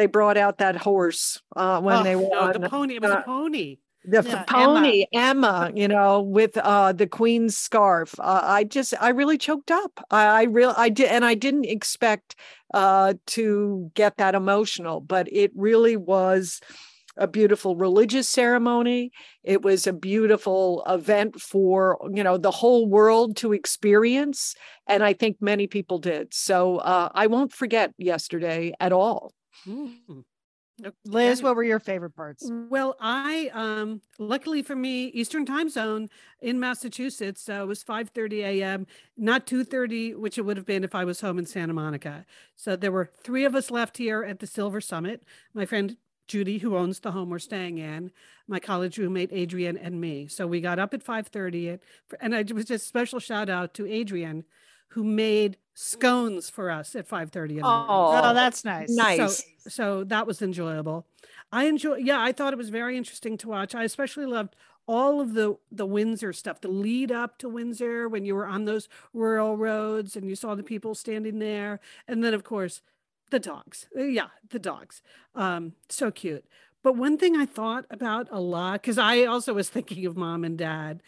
they 0.00 0.06
brought 0.06 0.36
out 0.38 0.58
that 0.58 0.76
horse 0.76 1.40
uh, 1.56 1.80
when 1.80 1.98
Oh, 1.98 2.02
they 2.02 2.16
were 2.16 2.30
no 2.32 2.40
on 2.40 2.52
the 2.52 2.60
pony 2.60 2.94
it 2.96 3.02
was 3.02 3.10
uh, 3.10 3.14
a 3.14 3.18
pony 3.18 3.78
the 4.04 4.22
Yeah, 4.22 4.44
pony 4.46 5.04
Emma. 5.12 5.70
you 5.76 5.86
know, 5.86 6.22
with 6.22 6.56
uh 6.56 6.92
the 6.92 7.06
queen's 7.06 7.56
scarf. 7.56 8.14
Uh, 8.18 8.40
I 8.42 8.64
just 8.64 8.94
I 9.00 9.10
really 9.10 9.38
choked 9.38 9.70
up. 9.70 10.02
I, 10.10 10.24
I 10.26 10.42
real 10.44 10.72
I 10.76 10.88
did 10.88 11.08
and 11.08 11.24
I 11.24 11.34
didn't 11.34 11.66
expect 11.66 12.36
uh 12.74 13.14
to 13.26 13.90
get 13.94 14.16
that 14.16 14.34
emotional, 14.34 15.00
but 15.00 15.28
it 15.32 15.52
really 15.54 15.96
was 15.96 16.60
a 17.16 17.26
beautiful 17.26 17.76
religious 17.76 18.28
ceremony. 18.28 19.10
It 19.44 19.62
was 19.62 19.86
a 19.86 19.92
beautiful 19.92 20.82
event 20.88 21.40
for, 21.40 21.98
you 22.14 22.24
know, 22.24 22.38
the 22.38 22.50
whole 22.52 22.88
world 22.88 23.36
to 23.38 23.52
experience 23.52 24.54
and 24.86 25.02
I 25.04 25.12
think 25.12 25.36
many 25.40 25.66
people 25.66 25.98
did. 25.98 26.32
So 26.32 26.78
uh 26.78 27.10
I 27.14 27.26
won't 27.26 27.52
forget 27.52 27.92
yesterday 27.98 28.72
at 28.80 28.92
all. 28.92 29.32
Mm. 29.66 30.24
Liz, 31.04 31.42
what 31.42 31.56
were 31.56 31.62
your 31.62 31.78
favorite 31.78 32.16
parts? 32.16 32.50
Well, 32.50 32.96
I 33.00 33.50
um 33.52 34.00
luckily 34.18 34.62
for 34.62 34.76
me, 34.76 35.06
Eastern 35.06 35.44
time 35.44 35.68
zone 35.68 36.08
in 36.40 36.58
Massachusetts 36.58 37.48
uh, 37.48 37.64
was 37.66 37.84
5:30 37.84 38.38
a.m., 38.44 38.86
not 39.16 39.46
2:30, 39.46 40.16
which 40.16 40.38
it 40.38 40.42
would 40.42 40.56
have 40.56 40.66
been 40.66 40.84
if 40.84 40.94
I 40.94 41.04
was 41.04 41.20
home 41.20 41.38
in 41.38 41.46
Santa 41.46 41.72
Monica. 41.72 42.24
So 42.56 42.76
there 42.76 42.92
were 42.92 43.10
three 43.22 43.44
of 43.44 43.54
us 43.54 43.70
left 43.70 43.98
here 43.98 44.22
at 44.22 44.38
the 44.38 44.46
Silver 44.46 44.80
Summit. 44.80 45.24
My 45.54 45.66
friend 45.66 45.96
Judy, 46.28 46.58
who 46.58 46.76
owns 46.76 47.00
the 47.00 47.10
home 47.10 47.30
we're 47.30 47.40
staying 47.40 47.78
in, 47.78 48.12
my 48.46 48.60
college 48.60 48.98
roommate 48.98 49.30
Adrian, 49.32 49.76
and 49.76 50.00
me. 50.00 50.28
So 50.28 50.46
we 50.46 50.60
got 50.60 50.78
up 50.78 50.94
at 50.94 51.04
5:30, 51.04 51.70
and, 51.70 51.80
and 52.20 52.34
I 52.34 52.44
was 52.54 52.66
just 52.66 52.86
special 52.86 53.18
shout 53.18 53.48
out 53.48 53.74
to 53.74 53.86
Adrian, 53.86 54.44
who 54.88 55.04
made 55.04 55.56
scones 55.82 56.50
for 56.50 56.70
us 56.70 56.94
at 56.94 57.06
5:30 57.06 57.58
in 57.58 57.68
the 57.68 57.74
morning. 57.86 57.86
Oh, 57.88 58.20
Oh, 58.22 58.34
that's 58.34 58.64
nice. 58.64 58.88
nice. 58.88 59.44
So, 59.64 59.70
so 59.70 60.04
that 60.04 60.26
was 60.26 60.42
enjoyable. 60.42 61.06
I 61.52 61.64
enjoy. 61.64 61.96
Yeah, 61.96 62.20
I 62.22 62.32
thought 62.32 62.52
it 62.52 62.56
was 62.58 62.70
very 62.70 62.96
interesting 62.96 63.36
to 63.38 63.48
watch. 63.48 63.74
I 63.74 63.84
especially 63.84 64.26
loved 64.26 64.56
all 64.86 65.20
of 65.20 65.34
the 65.34 65.56
the 65.70 65.86
Windsor 65.86 66.32
stuff, 66.32 66.60
the 66.60 66.68
lead 66.68 67.10
up 67.12 67.38
to 67.38 67.48
Windsor 67.48 68.08
when 68.08 68.24
you 68.24 68.34
were 68.34 68.46
on 68.46 68.64
those 68.64 68.88
rural 69.12 69.56
roads 69.56 70.16
and 70.16 70.28
you 70.28 70.34
saw 70.36 70.54
the 70.54 70.62
people 70.62 70.94
standing 70.94 71.38
there, 71.38 71.80
and 72.06 72.22
then 72.22 72.34
of 72.34 72.44
course 72.44 72.82
the 73.30 73.38
dogs. 73.38 73.88
Yeah, 73.94 74.28
the 74.48 74.58
dogs. 74.58 75.02
Um, 75.34 75.74
so 75.88 76.10
cute. 76.10 76.44
But 76.82 76.96
one 76.96 77.18
thing 77.18 77.36
I 77.36 77.44
thought 77.46 77.84
about 77.90 78.28
a 78.30 78.40
lot 78.40 78.80
because 78.80 78.98
I 78.98 79.24
also 79.24 79.52
was 79.54 79.68
thinking 79.68 80.06
of 80.06 80.16
mom 80.16 80.44
and 80.44 80.56
dad 80.58 81.02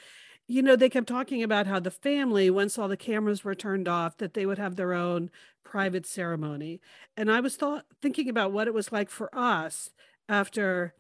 you 0.49 0.63
know, 0.63 0.77
they 0.77 0.89
kept 0.89 1.09
talking 1.09 1.43
about 1.43 1.67
how 1.67 1.81
the 1.81 1.91
family, 1.91 2.51
once 2.51 2.79
all 2.79 2.89
the 2.89 2.97
cameras 2.97 3.45
were 3.45 3.55
turned 3.55 3.89
off, 3.89 4.17
that 4.19 4.35
they 4.35 4.45
would 4.47 4.59
have 4.59 4.77
their 4.77 4.93
own 4.93 5.31
private 5.65 6.07
ceremony. 6.07 6.81
And 7.17 7.31
I 7.31 7.41
was 7.41 7.57
thought 7.57 7.87
thinking 8.01 8.29
about 8.29 8.53
what 8.53 8.67
it 8.67 8.75
was 8.75 8.93
like 8.93 9.09
for 9.09 9.31
us 9.37 9.91
after 10.29 10.95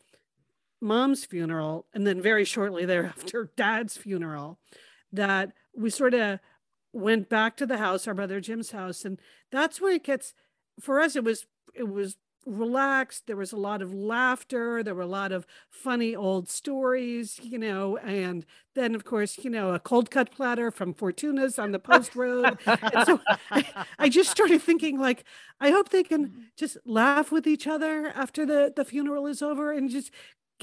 mom's 0.81 1.25
funeral, 1.25 1.87
and 1.95 2.07
then 2.07 2.21
very 2.21 2.45
shortly 2.45 2.85
thereafter, 2.85 3.51
dad's 3.57 3.97
funeral, 3.97 4.59
that 5.13 5.53
we 5.75 5.91
sort 5.91 6.15
of 6.15 6.41
went 6.93 7.29
back 7.29 7.57
to 7.57 7.67
the 7.67 7.79
house, 7.79 8.07
our 8.07 8.15
brother 8.15 8.41
Jim's 8.41 8.73
house, 8.73 9.05
and 9.05 9.19
that's 9.51 9.81
where 9.81 9.93
it 9.95 10.05
gets. 10.05 10.35
For 10.81 11.01
us, 11.01 11.17
it 11.17 11.25
was 11.25 11.47
it 11.75 11.89
was 11.89 12.17
relaxed. 12.47 13.27
There 13.27 13.37
was 13.37 13.53
a 13.53 13.57
lot 13.57 13.83
of 13.83 13.93
laughter. 13.93 14.83
There 14.83 14.95
were 14.95 15.03
a 15.03 15.07
lot 15.07 15.33
of 15.33 15.47
funny 15.71 16.15
old 16.15 16.49
stories, 16.49 17.39
you 17.43 17.59
know, 17.59 17.97
and 17.99 18.45
then 18.75 18.95
of 18.95 19.05
course, 19.05 19.39
you 19.45 19.51
know, 19.51 19.75
a 19.75 19.79
cold 19.79 20.11
cut 20.11 20.31
platter 20.31 20.71
from 20.71 20.95
Fortuna's 20.95 21.59
on 21.59 21.73
the 21.73 21.79
post 21.79 22.17
road. 22.17 22.59
and 22.67 23.07
so 23.07 23.21
I, 23.51 23.67
I, 23.99 24.09
just 24.09 24.31
started 24.31 24.63
thinking 24.63 24.99
like, 24.99 25.25
I 25.61 25.71
hope 25.71 25.91
they 25.91 26.03
can 26.03 26.29
mm-hmm. 26.29 26.41
just 26.57 26.79
laugh 26.85 27.31
with 27.31 27.47
each 27.47 27.67
other 27.67 28.13
after 28.15 28.47
the, 28.47 28.73
the 28.75 28.85
funeral 28.85 29.27
is 29.27 29.43
over 29.43 29.73
and 29.73 29.91
just 29.91 30.11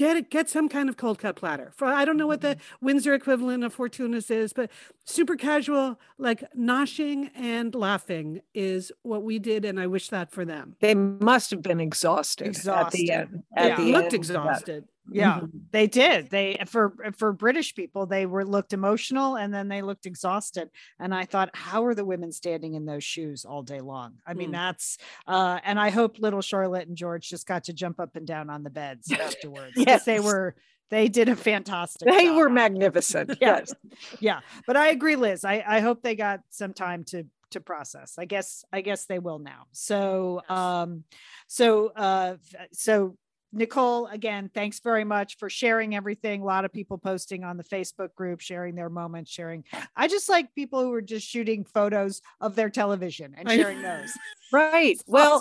get 0.00 0.16
it 0.16 0.30
get 0.30 0.48
some 0.48 0.66
kind 0.66 0.88
of 0.88 0.96
cold 0.96 1.18
cut 1.18 1.36
platter 1.36 1.70
for 1.76 1.86
i 1.86 2.06
don't 2.06 2.16
know 2.16 2.26
what 2.26 2.40
the 2.40 2.54
mm-hmm. 2.54 2.86
windsor 2.86 3.12
equivalent 3.12 3.62
of 3.62 3.74
fortuna's 3.74 4.30
is 4.30 4.54
but 4.54 4.70
super 5.04 5.36
casual 5.36 6.00
like 6.16 6.42
noshing 6.58 7.30
and 7.34 7.74
laughing 7.74 8.40
is 8.54 8.90
what 9.02 9.22
we 9.22 9.38
did 9.38 9.62
and 9.62 9.78
i 9.78 9.86
wish 9.86 10.08
that 10.08 10.32
for 10.32 10.46
them 10.46 10.74
they 10.80 10.94
must 10.94 11.50
have 11.50 11.60
been 11.60 11.80
exhausted, 11.80 12.46
exhausted. 12.46 12.86
at 12.86 12.92
the 12.92 13.10
end 13.10 13.42
at 13.54 13.68
yeah. 13.68 13.76
the 13.76 13.92
looked 13.92 14.04
end 14.06 14.14
exhausted 14.14 14.84
yeah 15.10 15.40
mm-hmm. 15.40 15.58
they 15.70 15.86
did. 15.86 16.30
They 16.30 16.62
for 16.66 16.94
for 17.16 17.32
british 17.32 17.74
people 17.74 18.06
they 18.06 18.26
were 18.26 18.44
looked 18.44 18.72
emotional 18.72 19.36
and 19.36 19.52
then 19.52 19.68
they 19.68 19.82
looked 19.82 20.06
exhausted. 20.06 20.70
And 20.98 21.14
i 21.14 21.24
thought 21.24 21.50
how 21.54 21.84
are 21.84 21.94
the 21.94 22.04
women 22.04 22.32
standing 22.32 22.74
in 22.74 22.84
those 22.84 23.04
shoes 23.04 23.44
all 23.44 23.62
day 23.62 23.80
long? 23.80 24.14
I 24.26 24.34
mean 24.34 24.50
mm. 24.50 24.52
that's 24.52 24.98
uh 25.26 25.60
and 25.64 25.78
i 25.78 25.90
hope 25.90 26.18
little 26.18 26.42
charlotte 26.42 26.88
and 26.88 26.96
george 26.96 27.28
just 27.28 27.46
got 27.46 27.64
to 27.64 27.72
jump 27.72 28.00
up 28.00 28.16
and 28.16 28.26
down 28.26 28.50
on 28.50 28.62
the 28.62 28.70
beds 28.70 29.10
afterwards 29.20 29.72
yes. 29.76 30.04
they 30.04 30.20
were 30.20 30.54
they 30.90 31.08
did 31.08 31.28
a 31.28 31.36
fantastic 31.36 32.08
they 32.08 32.26
job. 32.26 32.36
were 32.36 32.50
magnificent 32.50 33.36
yes. 33.40 33.72
Yeah 34.18 34.40
but 34.66 34.76
i 34.76 34.88
agree 34.88 35.16
liz. 35.16 35.44
I 35.44 35.64
i 35.66 35.80
hope 35.80 36.02
they 36.02 36.14
got 36.14 36.40
some 36.50 36.72
time 36.72 37.04
to 37.04 37.24
to 37.50 37.60
process. 37.60 38.14
I 38.18 38.24
guess 38.24 38.64
i 38.72 38.80
guess 38.80 39.06
they 39.06 39.18
will 39.18 39.38
now. 39.38 39.66
So 39.72 40.42
um 40.48 41.04
so 41.46 41.88
uh 41.88 42.36
so 42.72 43.16
Nicole, 43.52 44.06
again, 44.06 44.50
thanks 44.54 44.80
very 44.80 45.04
much 45.04 45.36
for 45.38 45.50
sharing 45.50 45.96
everything. 45.96 46.42
A 46.42 46.44
lot 46.44 46.64
of 46.64 46.72
people 46.72 46.98
posting 46.98 47.42
on 47.42 47.56
the 47.56 47.64
Facebook 47.64 48.14
group, 48.14 48.40
sharing 48.40 48.74
their 48.74 48.90
moments, 48.90 49.30
sharing. 49.30 49.64
I 49.96 50.06
just 50.08 50.28
like 50.28 50.54
people 50.54 50.82
who 50.82 50.92
are 50.92 51.02
just 51.02 51.26
shooting 51.26 51.64
photos 51.64 52.22
of 52.40 52.54
their 52.54 52.70
television 52.70 53.34
and 53.36 53.50
sharing 53.50 53.82
those. 53.82 54.12
Right. 54.52 55.00
Well, 55.06 55.40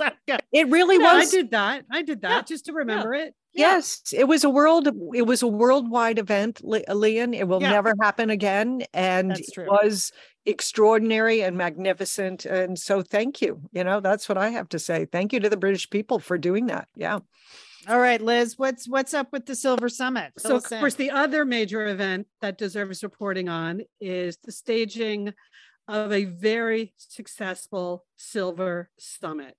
it 0.51 0.67
really 0.69 0.97
yeah, 0.97 1.15
was. 1.15 1.33
I 1.33 1.37
did 1.37 1.49
that. 1.49 1.83
I 1.91 2.03
did 2.03 2.21
that 2.21 2.29
yeah. 2.29 2.41
just 2.43 2.65
to 2.65 2.73
remember 2.73 3.15
yeah. 3.15 3.23
it. 3.23 3.35
Yes, 3.53 4.01
it 4.15 4.25
was 4.25 4.43
a 4.43 4.51
world. 4.51 4.87
It 5.15 5.25
was 5.25 5.41
a 5.41 5.47
worldwide 5.47 6.19
event, 6.19 6.61
Lian. 6.63 7.33
It 7.33 7.47
will 7.47 7.59
never 7.59 7.95
happen 7.99 8.29
again, 8.29 8.83
and 8.93 9.31
it 9.31 9.49
was 9.57 10.11
extraordinary 10.45 11.41
and 11.41 11.57
magnificent. 11.57 12.45
And 12.45 12.77
so, 12.77 13.01
thank 13.01 13.41
you. 13.41 13.61
You 13.71 13.83
know, 13.83 13.99
that's 13.99 14.29
what 14.29 14.37
I 14.37 14.49
have 14.49 14.69
to 14.69 14.79
say. 14.79 15.05
Thank 15.05 15.33
you 15.33 15.39
to 15.39 15.49
the 15.49 15.57
British 15.57 15.89
people 15.89 16.19
for 16.19 16.37
doing 16.37 16.67
that. 16.67 16.87
Yeah. 16.95 17.19
All 17.87 17.99
right, 17.99 18.21
Liz, 18.21 18.55
what's 18.57 18.87
what's 18.87 19.13
up 19.13 19.31
with 19.31 19.45
the 19.45 19.55
Silver 19.55 19.89
Summit? 19.89 20.33
so, 20.37 20.57
of 20.57 20.63
course, 20.65 20.95
the 20.95 21.11
other 21.11 21.45
major 21.45 21.87
event 21.87 22.27
that 22.41 22.57
deserves 22.57 23.03
reporting 23.03 23.47
on 23.47 23.81
is 24.01 24.37
the 24.43 24.51
staging 24.51 25.33
of 25.87 26.11
a 26.11 26.25
very 26.25 26.93
successful 26.97 28.05
Silver 28.17 28.89
Summit. 28.99 29.55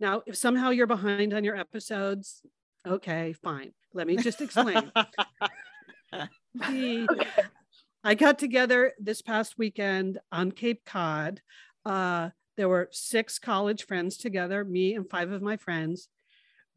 Now, 0.00 0.22
if 0.26 0.36
somehow 0.36 0.70
you're 0.70 0.86
behind 0.86 1.34
on 1.34 1.44
your 1.44 1.56
episodes, 1.56 2.42
okay, 2.86 3.34
fine. 3.34 3.72
Let 3.92 4.06
me 4.06 4.16
just 4.16 4.40
explain. 4.40 4.90
the, 6.54 7.26
I 8.02 8.14
got 8.14 8.38
together 8.38 8.92
this 8.98 9.22
past 9.22 9.58
weekend 9.58 10.18
on 10.32 10.52
Cape 10.52 10.84
Cod. 10.84 11.42
Uh, 11.84 12.30
there 12.56 12.68
were 12.68 12.88
six 12.92 13.38
college 13.38 13.86
friends 13.86 14.16
together, 14.16 14.64
me 14.64 14.94
and 14.94 15.08
five 15.08 15.30
of 15.30 15.42
my 15.42 15.56
friends. 15.56 16.08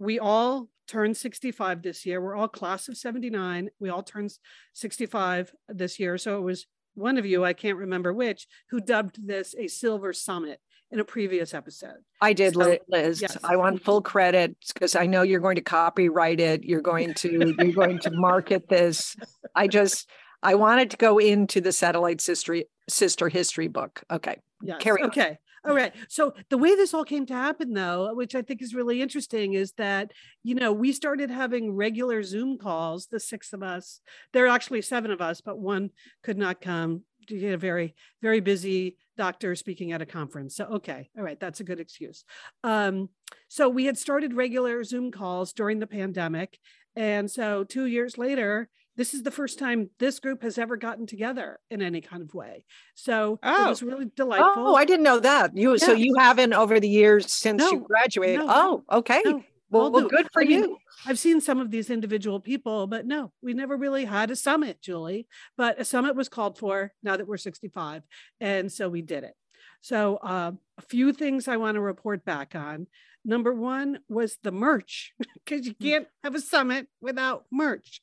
We 0.01 0.17
all 0.17 0.67
turned 0.87 1.15
65 1.15 1.83
this 1.83 2.07
year. 2.07 2.19
We're 2.19 2.35
all 2.35 2.47
class 2.47 2.89
of 2.89 2.97
79. 2.97 3.69
We 3.79 3.89
all 3.89 4.01
turned 4.01 4.33
65 4.73 5.53
this 5.69 5.99
year. 5.99 6.17
So 6.17 6.39
it 6.39 6.41
was 6.41 6.65
one 6.95 7.19
of 7.19 7.25
you, 7.25 7.45
I 7.45 7.53
can't 7.53 7.77
remember 7.77 8.11
which, 8.11 8.47
who 8.71 8.81
dubbed 8.81 9.25
this 9.25 9.53
a 9.57 9.67
silver 9.67 10.11
summit 10.11 10.59
in 10.89 10.99
a 10.99 11.05
previous 11.05 11.53
episode. 11.53 11.97
I 12.19 12.33
did, 12.33 12.55
so, 12.55 12.77
Liz. 12.89 13.21
Yes. 13.21 13.37
I 13.43 13.55
want 13.57 13.83
full 13.83 14.01
credit 14.01 14.55
because 14.73 14.95
I 14.95 15.05
know 15.05 15.21
you're 15.21 15.39
going 15.39 15.55
to 15.55 15.61
copyright 15.61 16.39
it. 16.39 16.63
You're 16.63 16.81
going 16.81 17.13
to 17.15 17.53
you're 17.59 17.73
going 17.73 17.99
to 17.99 18.11
market 18.11 18.67
this. 18.67 19.15
I 19.55 19.67
just 19.67 20.09
I 20.41 20.55
wanted 20.55 20.89
to 20.91 20.97
go 20.97 21.19
into 21.19 21.61
the 21.61 21.71
satellite 21.71 22.21
sister 22.21 22.63
sister 22.89 23.29
history 23.29 23.67
book. 23.67 24.01
Okay. 24.09 24.39
Yes. 24.63 24.81
Carry 24.81 25.03
on. 25.03 25.09
Okay. 25.09 25.37
All 25.63 25.75
right. 25.75 25.93
So 26.09 26.33
the 26.49 26.57
way 26.57 26.75
this 26.75 26.93
all 26.93 27.03
came 27.03 27.25
to 27.27 27.33
happen, 27.33 27.73
though, 27.73 28.13
which 28.15 28.33
I 28.33 28.41
think 28.41 28.63
is 28.63 28.73
really 28.73 29.01
interesting, 29.01 29.53
is 29.53 29.73
that 29.73 30.11
you 30.43 30.55
know 30.55 30.71
we 30.71 30.91
started 30.91 31.29
having 31.29 31.75
regular 31.75 32.23
Zoom 32.23 32.57
calls. 32.57 33.07
The 33.07 33.19
six 33.19 33.53
of 33.53 33.61
us. 33.61 34.01
There 34.33 34.45
are 34.45 34.49
actually 34.49 34.81
seven 34.81 35.11
of 35.11 35.21
us, 35.21 35.41
but 35.41 35.59
one 35.59 35.91
could 36.23 36.37
not 36.37 36.61
come. 36.61 37.03
To 37.27 37.37
get 37.37 37.53
a 37.53 37.57
very 37.57 37.93
very 38.23 38.39
busy 38.39 38.97
doctor 39.15 39.55
speaking 39.55 39.91
at 39.91 40.01
a 40.01 40.07
conference. 40.07 40.55
So 40.55 40.65
okay, 40.65 41.09
all 41.15 41.23
right, 41.23 41.39
that's 41.39 41.59
a 41.59 41.63
good 41.63 41.79
excuse. 41.79 42.25
Um, 42.63 43.09
so 43.47 43.69
we 43.69 43.85
had 43.85 43.97
started 43.97 44.33
regular 44.33 44.83
Zoom 44.83 45.11
calls 45.11 45.53
during 45.53 45.77
the 45.77 45.85
pandemic, 45.85 46.57
and 46.95 47.29
so 47.29 47.63
two 47.63 47.85
years 47.85 48.17
later, 48.17 48.69
this 48.97 49.13
is 49.13 49.23
the 49.23 49.31
first 49.31 49.57
time 49.57 49.89
this 49.99 50.19
group 50.19 50.43
has 50.43 50.57
ever 50.57 50.77
gotten 50.77 51.07
together 51.07 51.59
in 51.69 51.81
any 51.81 52.01
kind 52.01 52.21
of 52.21 52.33
way. 52.33 52.65
So 52.93 53.39
oh. 53.41 53.65
it 53.65 53.69
was 53.69 53.83
really 53.83 54.11
delightful. 54.15 54.67
Oh, 54.67 54.75
I 54.75 54.85
didn't 54.85 55.03
know 55.03 55.19
that. 55.19 55.55
You 55.55 55.77
so 55.77 55.93
you 55.93 56.15
haven't 56.17 56.53
over 56.53 56.79
the 56.79 56.89
years 56.89 57.31
since 57.31 57.59
no, 57.59 57.71
you 57.71 57.79
graduated. 57.79 58.45
No, 58.45 58.83
oh, 58.89 58.97
okay. 58.99 59.21
No, 59.25 59.43
well, 59.71 59.89
well, 59.89 60.07
good 60.09 60.27
for 60.33 60.41
I 60.41 60.45
you. 60.45 60.61
Mean, 60.61 60.77
I've 61.05 61.17
seen 61.17 61.39
some 61.39 61.59
of 61.59 61.71
these 61.71 61.89
individual 61.89 62.41
people, 62.41 62.87
but 62.87 63.05
no, 63.05 63.31
we 63.41 63.53
never 63.53 63.77
really 63.77 64.03
had 64.03 64.29
a 64.29 64.35
summit, 64.35 64.81
Julie. 64.81 65.27
But 65.55 65.79
a 65.79 65.85
summit 65.85 66.15
was 66.15 66.27
called 66.27 66.57
for 66.57 66.91
now 67.01 67.15
that 67.15 67.27
we're 67.27 67.37
65. 67.37 68.03
And 68.41 68.71
so 68.71 68.89
we 68.89 69.01
did 69.01 69.23
it. 69.23 69.33
So 69.79 70.17
uh, 70.17 70.51
a 70.77 70.81
few 70.81 71.13
things 71.13 71.47
I 71.47 71.57
want 71.57 71.75
to 71.75 71.81
report 71.81 72.25
back 72.25 72.53
on. 72.53 72.87
Number 73.23 73.53
one 73.53 73.99
was 74.09 74.37
the 74.43 74.51
merch, 74.51 75.13
because 75.45 75.65
you 75.65 75.73
mm. 75.73 75.81
can't 75.81 76.07
have 76.23 76.35
a 76.35 76.41
summit 76.41 76.87
without 77.01 77.45
merch. 77.51 78.01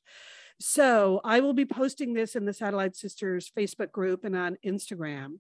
So 0.61 1.21
I 1.25 1.41
will 1.41 1.53
be 1.53 1.65
posting 1.65 2.15
this 2.15 2.35
in 2.35 2.45
the 2.45 2.53
Satellite 2.53 2.97
Sisters 2.97 3.51
Facebook 3.57 3.93
group 3.93 4.25
and 4.25 4.35
on 4.35 4.59
Instagram. 4.65 5.39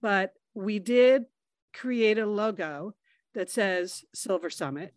But 0.00 0.32
we 0.54 0.78
did 0.78 1.24
create 1.74 2.18
a 2.18 2.26
logo 2.26 2.94
that 3.34 3.50
says 3.50 4.04
Silver 4.14 4.50
Summit. 4.50 4.94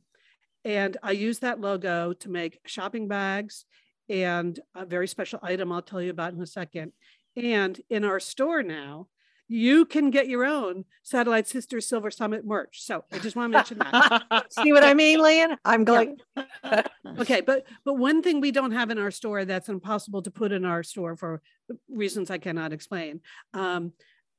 And 0.65 0.97
I 1.03 1.11
use 1.11 1.39
that 1.39 1.59
logo 1.59 2.13
to 2.13 2.29
make 2.29 2.59
shopping 2.65 3.07
bags 3.07 3.65
and 4.09 4.59
a 4.75 4.85
very 4.85 5.07
special 5.07 5.39
item 5.41 5.71
I'll 5.71 5.81
tell 5.81 6.01
you 6.01 6.11
about 6.11 6.33
in 6.33 6.41
a 6.41 6.47
second. 6.47 6.93
And 7.35 7.79
in 7.89 8.03
our 8.03 8.19
store 8.19 8.63
now, 8.63 9.07
you 9.47 9.85
can 9.85 10.09
get 10.09 10.27
your 10.27 10.45
own 10.45 10.85
Satellite 11.03 11.47
Sisters 11.47 11.87
Silver 11.87 12.09
Summit 12.11 12.45
merch. 12.45 12.83
So 12.83 13.03
I 13.11 13.19
just 13.19 13.35
want 13.35 13.51
to 13.51 13.57
mention 13.57 13.77
that. 13.79 14.45
See 14.51 14.71
what 14.71 14.83
I 14.83 14.93
mean, 14.93 15.19
Lian? 15.19 15.57
I'm 15.65 15.83
going. 15.83 16.17
Yeah. 16.35 16.83
okay, 17.19 17.41
but 17.41 17.65
but 17.83 17.95
one 17.95 18.21
thing 18.21 18.41
we 18.41 18.51
don't 18.51 18.71
have 18.71 18.89
in 18.89 18.97
our 18.97 19.11
store 19.11 19.45
that's 19.45 19.69
impossible 19.69 20.21
to 20.23 20.31
put 20.31 20.51
in 20.51 20.65
our 20.65 20.83
store 20.83 21.15
for 21.15 21.41
reasons 21.89 22.31
I 22.31 22.37
cannot 22.37 22.73
explain. 22.73 23.21
Um, 23.53 23.93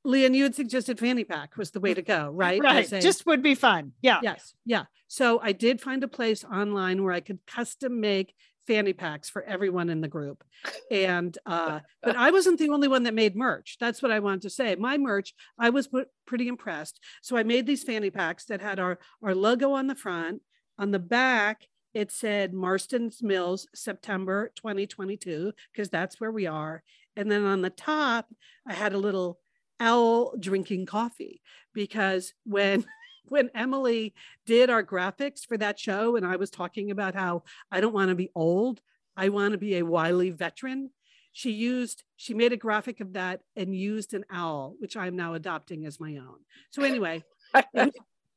Lian, 0.04 0.34
you 0.34 0.42
had 0.42 0.54
suggested 0.54 0.98
fanny 0.98 1.24
pack 1.24 1.56
was 1.56 1.70
the 1.70 1.80
way 1.80 1.94
to 1.94 2.02
go, 2.02 2.28
right? 2.30 2.62
Right. 2.62 2.90
A, 2.92 3.00
just 3.00 3.24
would 3.26 3.42
be 3.42 3.54
fun. 3.54 3.92
Yeah. 4.02 4.20
Yes. 4.22 4.54
Yeah. 4.66 4.84
So 5.08 5.40
I 5.42 5.52
did 5.52 5.80
find 5.80 6.04
a 6.04 6.08
place 6.08 6.44
online 6.44 7.02
where 7.02 7.12
I 7.12 7.20
could 7.20 7.38
custom 7.46 8.00
make 8.00 8.34
fanny 8.66 8.92
packs 8.92 9.28
for 9.28 9.42
everyone 9.42 9.90
in 9.90 10.00
the 10.00 10.08
group. 10.08 10.44
And 10.90 11.36
uh, 11.46 11.80
but 12.02 12.16
I 12.16 12.30
wasn't 12.30 12.58
the 12.58 12.70
only 12.70 12.88
one 12.88 13.04
that 13.04 13.14
made 13.14 13.36
merch. 13.36 13.76
That's 13.80 14.02
what 14.02 14.12
I 14.12 14.20
wanted 14.20 14.42
to 14.42 14.50
say. 14.50 14.74
My 14.76 14.98
merch, 14.98 15.34
I 15.58 15.70
was 15.70 15.88
pretty 16.26 16.48
impressed. 16.48 17.00
So 17.22 17.36
I 17.36 17.42
made 17.42 17.66
these 17.66 17.84
fanny 17.84 18.10
packs 18.10 18.44
that 18.46 18.60
had 18.60 18.78
our 18.78 18.98
our 19.22 19.34
logo 19.34 19.72
on 19.72 19.86
the 19.86 19.94
front. 19.94 20.42
On 20.78 20.90
the 20.90 20.98
back, 20.98 21.68
it 21.92 22.10
said 22.10 22.52
Marston's 22.52 23.22
Mills, 23.22 23.68
September 23.74 24.50
2022, 24.56 25.52
because 25.72 25.88
that's 25.88 26.20
where 26.20 26.32
we 26.32 26.46
are. 26.46 26.82
And 27.16 27.30
then 27.30 27.44
on 27.44 27.62
the 27.62 27.70
top, 27.70 28.26
I 28.66 28.74
had 28.74 28.92
a 28.92 28.98
little 28.98 29.38
owl 29.78 30.34
drinking 30.38 30.86
coffee 30.86 31.40
because 31.72 32.32
when 32.44 32.84
when 33.28 33.50
Emily 33.54 34.14
did 34.46 34.70
our 34.70 34.82
graphics 34.82 35.46
for 35.46 35.56
that 35.58 35.78
show, 35.78 36.16
and 36.16 36.26
I 36.26 36.36
was 36.36 36.50
talking 36.50 36.90
about 36.90 37.14
how 37.14 37.42
I 37.70 37.80
don't 37.80 37.94
want 37.94 38.10
to 38.10 38.14
be 38.14 38.30
old, 38.34 38.80
I 39.16 39.28
want 39.28 39.52
to 39.52 39.58
be 39.58 39.76
a 39.76 39.82
wily 39.86 40.30
veteran. 40.30 40.90
she 41.32 41.50
used 41.50 42.04
she 42.16 42.32
made 42.34 42.52
a 42.52 42.56
graphic 42.56 43.00
of 43.00 43.12
that 43.14 43.40
and 43.56 43.74
used 43.76 44.14
an 44.14 44.24
owl 44.30 44.76
which 44.78 44.96
i'm 44.96 45.16
now 45.16 45.34
adopting 45.34 45.84
as 45.84 45.98
my 45.98 46.16
own. 46.16 46.38
So 46.70 46.82
anyway 46.82 47.24
it 47.54 47.66
was, 47.74 47.90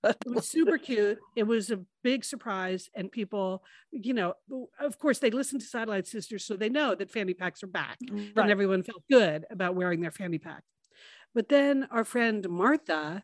it 0.03 0.17
was 0.25 0.49
super 0.49 0.77
cute. 0.89 1.19
It 1.35 1.43
was 1.43 1.69
a 1.71 1.79
big 2.03 2.23
surprise 2.23 2.89
and 2.95 3.11
people 3.11 3.63
you 3.91 4.13
know 4.13 4.33
of 4.79 4.97
course 4.97 5.19
they 5.19 5.29
listen 5.31 5.59
to 5.59 5.65
satellite 5.65 6.07
sisters 6.07 6.43
so 6.45 6.55
they 6.55 6.69
know 6.69 6.95
that 6.95 7.11
fanny 7.11 7.33
packs 7.35 7.61
are 7.63 7.67
back 7.67 7.97
and 8.09 8.51
everyone 8.51 8.83
felt 8.83 9.03
good 9.09 9.45
about 9.51 9.75
wearing 9.75 10.01
their 10.01 10.11
fanny 10.11 10.39
pack. 10.39 10.63
But 11.35 11.49
then 11.49 11.87
our 11.91 12.03
friend 12.03 12.47
martha 12.49 13.23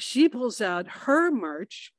she 0.00 0.28
pulls 0.28 0.60
out 0.60 0.86
her 0.88 1.30
merch 1.30 1.92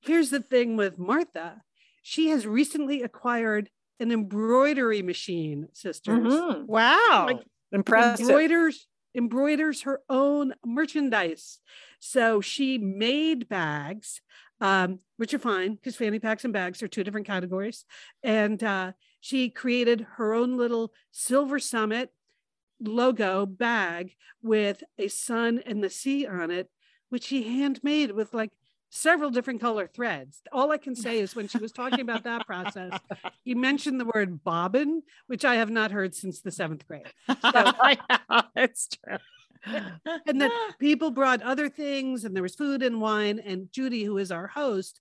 here's 0.00 0.30
the 0.30 0.40
thing 0.40 0.76
with 0.76 0.98
martha 0.98 1.62
she 2.02 2.28
has 2.28 2.46
recently 2.46 3.02
acquired 3.02 3.70
an 4.00 4.10
embroidery 4.10 5.02
machine, 5.02 5.68
sisters. 5.72 6.32
Mhm. 6.32 6.66
Wow. 6.66 7.26
Like, 7.28 7.44
Impressive. 7.72 8.26
Embroiders 8.28 8.86
embroiders 9.14 9.82
her 9.82 10.00
own 10.08 10.54
merchandise. 10.64 11.58
So 11.98 12.40
she 12.40 12.78
made 12.78 13.48
bags, 13.48 14.22
um, 14.60 15.00
which 15.16 15.34
are 15.34 15.38
fine 15.38 15.74
because 15.74 15.96
fanny 15.96 16.20
packs 16.20 16.44
and 16.44 16.52
bags 16.52 16.82
are 16.82 16.88
two 16.88 17.02
different 17.04 17.26
categories. 17.26 17.84
And 18.22 18.62
uh, 18.62 18.92
she 19.20 19.50
created 19.50 20.06
her 20.16 20.32
own 20.32 20.56
little 20.56 20.92
Silver 21.10 21.58
Summit 21.58 22.12
logo 22.80 23.46
bag 23.46 24.14
with 24.42 24.82
a 24.96 25.08
sun 25.08 25.60
and 25.66 25.82
the 25.84 25.90
sea 25.90 26.26
on 26.26 26.50
it, 26.50 26.70
which 27.10 27.24
she 27.24 27.42
handmade 27.42 28.12
with 28.12 28.32
like 28.34 28.50
several 28.92 29.30
different 29.30 29.60
color 29.60 29.86
threads. 29.86 30.40
All 30.50 30.72
I 30.72 30.78
can 30.78 30.96
say 30.96 31.20
is 31.20 31.36
when 31.36 31.46
she 31.46 31.58
was 31.58 31.70
talking 31.70 32.00
about 32.00 32.24
that 32.24 32.44
process, 32.46 32.98
you 33.44 33.54
mentioned 33.54 34.00
the 34.00 34.10
word 34.12 34.42
bobbin, 34.42 35.02
which 35.28 35.44
I 35.44 35.56
have 35.56 35.70
not 35.70 35.92
heard 35.92 36.14
since 36.14 36.40
the 36.40 36.50
seventh 36.50 36.86
grade. 36.88 37.06
it's 38.56 38.88
true. 38.88 39.18
And 40.26 40.40
then 40.40 40.50
people 40.78 41.10
brought 41.10 41.42
other 41.42 41.68
things, 41.68 42.24
and 42.24 42.34
there 42.34 42.42
was 42.42 42.54
food 42.54 42.82
and 42.82 42.98
wine. 43.00 43.38
And 43.38 43.70
Judy, 43.70 44.04
who 44.04 44.16
is 44.16 44.32
our 44.32 44.46
host, 44.46 45.00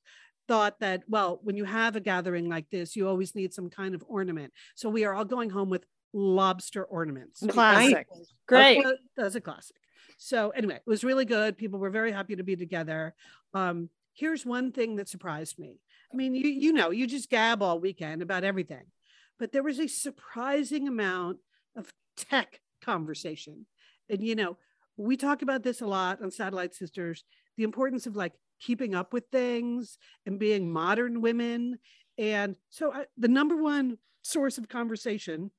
thought 0.49 0.79
that, 0.81 1.03
well, 1.07 1.39
when 1.43 1.55
you 1.55 1.63
have 1.63 1.95
a 1.95 2.01
gathering 2.01 2.49
like 2.49 2.69
this, 2.69 2.93
you 2.95 3.07
always 3.07 3.35
need 3.35 3.53
some 3.53 3.69
kind 3.69 3.95
of 3.95 4.03
ornament. 4.07 4.51
So 4.75 4.89
we 4.89 5.05
are 5.05 5.13
all 5.13 5.23
going 5.23 5.49
home 5.49 5.69
with 5.69 5.85
lobster 6.13 6.83
ornaments. 6.83 7.41
Classic. 7.47 8.05
Great. 8.47 8.83
That- 8.83 8.97
That's 9.15 9.35
a 9.35 9.41
classic. 9.41 9.77
So 10.21 10.49
anyway, 10.49 10.75
it 10.75 10.81
was 10.85 11.05
really 11.05 11.23
good. 11.23 11.57
People 11.57 11.79
were 11.79 11.89
very 11.89 12.11
happy 12.11 12.35
to 12.35 12.43
be 12.43 12.57
together. 12.57 13.15
Um, 13.53 13.89
here's 14.13 14.45
one 14.45 14.73
thing 14.73 14.97
that 14.97 15.07
surprised 15.07 15.57
me. 15.57 15.79
I 16.11 16.15
mean, 16.17 16.35
you 16.35 16.47
you 16.49 16.73
know, 16.73 16.91
you 16.91 17.07
just 17.07 17.29
gab 17.29 17.63
all 17.63 17.79
weekend 17.79 18.21
about 18.21 18.43
everything, 18.43 18.83
but 19.39 19.53
there 19.53 19.63
was 19.63 19.79
a 19.79 19.87
surprising 19.87 20.87
amount 20.89 21.37
of 21.75 21.93
tech 22.17 22.59
conversation. 22.81 23.65
And 24.09 24.21
you 24.21 24.35
know, 24.35 24.57
we 24.97 25.15
talk 25.15 25.41
about 25.41 25.63
this 25.63 25.79
a 25.79 25.87
lot 25.87 26.21
on 26.21 26.31
Satellite 26.31 26.75
Sisters, 26.75 27.23
the 27.55 27.63
importance 27.63 28.05
of 28.05 28.17
like 28.17 28.33
keeping 28.59 28.93
up 28.93 29.13
with 29.13 29.23
things 29.31 29.97
and 30.25 30.37
being 30.37 30.69
modern 30.69 31.21
women. 31.21 31.79
And 32.17 32.57
so 32.69 32.91
I, 32.91 33.05
the 33.17 33.29
number 33.29 33.55
one 33.55 33.99
source 34.21 34.57
of 34.57 34.67
conversation 34.67 35.51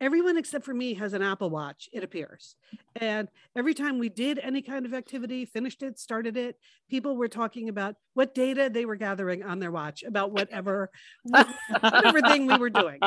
everyone 0.00 0.36
except 0.36 0.64
for 0.64 0.74
me 0.74 0.94
has 0.94 1.12
an 1.12 1.22
Apple 1.22 1.50
Watch, 1.50 1.88
it 1.92 2.04
appears. 2.04 2.56
And 2.96 3.28
every 3.56 3.74
time 3.74 3.98
we 3.98 4.08
did 4.08 4.38
any 4.38 4.62
kind 4.62 4.86
of 4.86 4.94
activity, 4.94 5.44
finished 5.44 5.82
it, 5.82 5.98
started 5.98 6.36
it, 6.36 6.56
people 6.88 7.16
were 7.16 7.28
talking 7.28 7.68
about 7.68 7.96
what 8.14 8.34
data 8.34 8.70
they 8.72 8.84
were 8.84 8.96
gathering 8.96 9.42
on 9.42 9.58
their 9.58 9.70
watch 9.70 10.02
about 10.02 10.32
whatever, 10.32 10.90
whatever 11.22 12.20
thing 12.22 12.46
we 12.46 12.56
were 12.56 12.70
doing. 12.70 13.00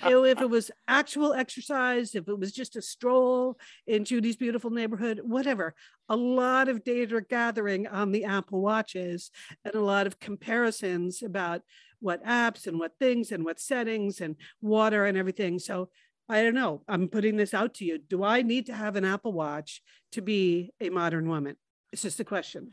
So 0.00 0.24
if 0.24 0.40
it 0.40 0.48
was 0.48 0.70
actual 0.88 1.34
exercise, 1.34 2.14
if 2.14 2.28
it 2.28 2.38
was 2.38 2.52
just 2.52 2.76
a 2.76 2.82
stroll 2.82 3.58
in 3.86 4.04
Judy's 4.04 4.36
beautiful 4.36 4.70
neighborhood, 4.70 5.20
whatever. 5.22 5.74
A 6.08 6.16
lot 6.16 6.68
of 6.68 6.84
data 6.84 7.22
gathering 7.22 7.86
on 7.86 8.12
the 8.12 8.24
Apple 8.24 8.60
Watches 8.60 9.30
and 9.64 9.74
a 9.74 9.80
lot 9.80 10.06
of 10.06 10.20
comparisons 10.20 11.22
about 11.22 11.62
what 12.00 12.24
apps 12.24 12.66
and 12.66 12.78
what 12.78 12.92
things 12.98 13.32
and 13.32 13.44
what 13.44 13.58
settings 13.58 14.20
and 14.20 14.36
water 14.60 15.06
and 15.06 15.16
everything. 15.16 15.58
So 15.58 15.88
I 16.28 16.42
don't 16.42 16.54
know. 16.54 16.82
I'm 16.88 17.08
putting 17.08 17.36
this 17.36 17.52
out 17.52 17.74
to 17.74 17.84
you. 17.84 17.98
Do 17.98 18.24
I 18.24 18.42
need 18.42 18.66
to 18.66 18.74
have 18.74 18.96
an 18.96 19.04
Apple 19.04 19.32
Watch 19.32 19.82
to 20.12 20.22
be 20.22 20.72
a 20.80 20.88
modern 20.90 21.28
woman? 21.28 21.56
It's 21.92 22.02
just 22.02 22.18
a 22.20 22.24
question. 22.24 22.70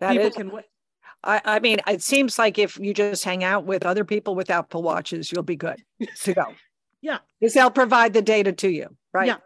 That 0.00 0.12
People 0.12 0.26
is- 0.28 0.34
can 0.34 0.52
I, 1.24 1.40
I 1.44 1.58
mean, 1.58 1.78
it 1.88 2.00
seems 2.02 2.38
like 2.38 2.58
if 2.58 2.78
you 2.78 2.94
just 2.94 3.24
hang 3.24 3.42
out 3.42 3.64
with 3.64 3.84
other 3.84 4.04
people 4.04 4.36
with 4.36 4.50
Apple 4.50 4.82
Watches, 4.82 5.32
you'll 5.32 5.42
be 5.42 5.56
good 5.56 5.82
to 6.22 6.34
go. 6.34 6.44
Yeah. 7.00 7.18
Because 7.40 7.54
they'll 7.54 7.70
provide 7.70 8.12
the 8.12 8.22
data 8.22 8.52
to 8.52 8.68
you, 8.68 8.88
right? 9.14 9.28
Yeah. 9.28 9.36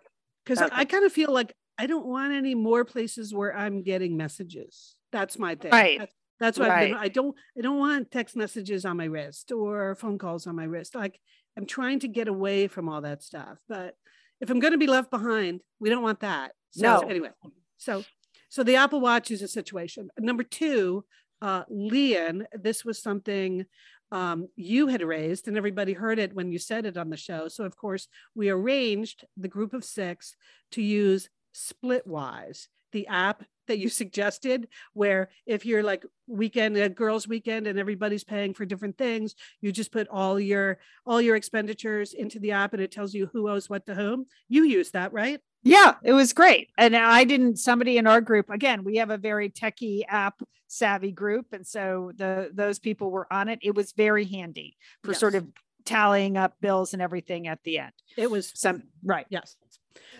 because 0.43 0.62
Okay. 0.62 0.75
I, 0.75 0.81
I 0.81 0.85
kind 0.87 1.05
of 1.05 1.12
feel 1.12 1.31
like 1.31 1.53
I 1.79 1.87
don't 1.87 2.07
want 2.07 2.33
any 2.33 2.55
more 2.55 2.83
places 2.85 3.35
where 3.35 3.55
I'm 3.55 3.83
getting 3.83 4.17
messages. 4.17 4.97
That's 5.12 5.38
my 5.38 5.55
thing. 5.57 5.71
Right. 5.71 5.99
That's, 5.99 6.14
that's 6.40 6.59
what 6.59 6.71
Right. 6.71 6.95
I 6.95 7.09
don't 7.09 7.37
I 7.59 7.61
don't 7.61 7.79
want 7.79 8.11
text 8.11 8.37
messages 8.37 8.87
on 8.87 8.97
my 8.97 9.05
wrist 9.05 9.53
or 9.53 9.95
phone 9.97 10.17
calls 10.17 10.47
on 10.47 10.57
my 10.57 10.64
wrist. 10.64 10.95
Like 10.95 11.21
I'm 11.57 11.67
trying 11.67 12.01
to 12.01 12.09
get 12.09 12.29
away 12.29 12.67
from 12.67 12.88
all 12.88 13.03
that 13.03 13.23
stuff. 13.23 13.59
But 13.69 13.95
if 14.41 14.51
I'm 14.51 14.61
going 14.61 14.73
to 14.73 14.79
be 14.79 14.87
left 14.87 15.11
behind, 15.11 15.61
we 15.81 15.91
don't 15.91 16.03
want 16.03 16.21
that. 16.21 16.53
So 16.71 16.83
No. 16.83 17.01
anyway, 17.09 17.31
so 17.77 18.05
so 18.49 18.62
the 18.62 18.77
Apple 18.77 19.01
Watch 19.01 19.31
is 19.31 19.43
a 19.43 19.49
situation. 19.49 20.11
Number 20.19 20.43
two, 20.43 21.05
uh, 21.41 21.65
Lian, 21.71 22.47
this 22.53 22.85
was 22.85 23.03
something 23.03 23.65
um, 24.11 24.49
you 24.57 24.88
had 24.88 25.03
raised, 25.03 25.49
and 25.49 25.57
everybody 25.57 25.95
heard 25.95 26.19
it 26.19 26.35
when 26.35 26.53
you 26.53 26.59
said 26.59 26.85
it 26.85 26.99
on 26.99 27.09
the 27.09 27.17
show. 27.17 27.49
So 27.49 27.65
of 27.65 27.77
course, 27.77 28.09
we 28.35 28.51
arranged 28.51 29.25
the 29.38 29.49
group 29.49 29.73
of 29.73 29.85
six 29.85 30.37
to 30.73 30.83
use 30.83 31.31
Splitwise, 31.55 32.69
the 32.93 33.07
app 33.07 33.43
that 33.68 33.79
you 33.79 33.88
suggested, 33.88 34.68
where 34.92 35.31
if 35.46 35.64
you're 35.66 35.83
like 35.83 36.05
weekend, 36.27 36.77
a 36.77 36.88
girls' 36.88 37.29
weekend, 37.29 37.66
and 37.66 37.79
everybody's 37.79 38.25
paying 38.25 38.55
for 38.55 38.64
different 38.64 38.98
things, 38.98 39.35
you 39.61 39.72
just 39.72 39.92
put 39.92 40.09
all 40.09 40.38
your 40.38 40.79
all 41.07 41.20
your 41.20 41.37
expenditures 41.37 42.12
into 42.12 42.38
the 42.38 42.53
app, 42.53 42.72
and 42.72 42.83
it 42.83 42.92
tells 42.92 43.14
you 43.14 43.29
who 43.33 43.48
owes 43.48 43.68
what 43.68 43.87
to 43.87 43.94
whom. 43.94 44.27
You 44.48 44.64
use 44.64 44.90
that, 44.92 45.12
right? 45.12 45.40
Yeah, 45.64 45.94
it 46.03 46.12
was 46.12 46.33
great. 46.33 46.70
And 46.77 46.96
I 46.96 47.22
didn't, 47.25 47.57
somebody 47.57 47.96
in 47.96 48.09
our 48.09 48.20
group, 48.20 48.51
again, 48.51 48.83
we 48.83 48.96
have 48.96 49.11
a 49.11 49.16
very 49.16 49.48
techie 49.48 50.03
app 50.09 50.42
savvy 50.66 51.12
group. 51.12 51.53
And 51.53 51.66
so 51.66 52.12
the 52.16 52.51
those 52.53 52.79
people 52.79 53.11
were 53.11 53.33
on 53.33 53.48
it. 53.48 53.61
It 53.62 53.75
was 53.75 53.92
very 53.92 54.25
handy 54.25 54.77
for 55.05 55.14
sort 55.14 55.35
of 55.35 55.46
tallying 55.85 56.37
up 56.37 56.55
bills 56.61 56.94
and 56.94 57.03
everything 57.03 57.46
at 57.46 57.62
the 57.64 57.79
end. 57.79 57.92
It 58.16 58.31
was 58.31 58.53
Some 58.55 58.85
right. 59.05 59.27
Yes. 59.29 59.57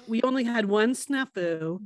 We 0.07 0.23
only 0.23 0.45
had 0.45 0.67
one 0.67 0.93
snafu, 0.93 1.81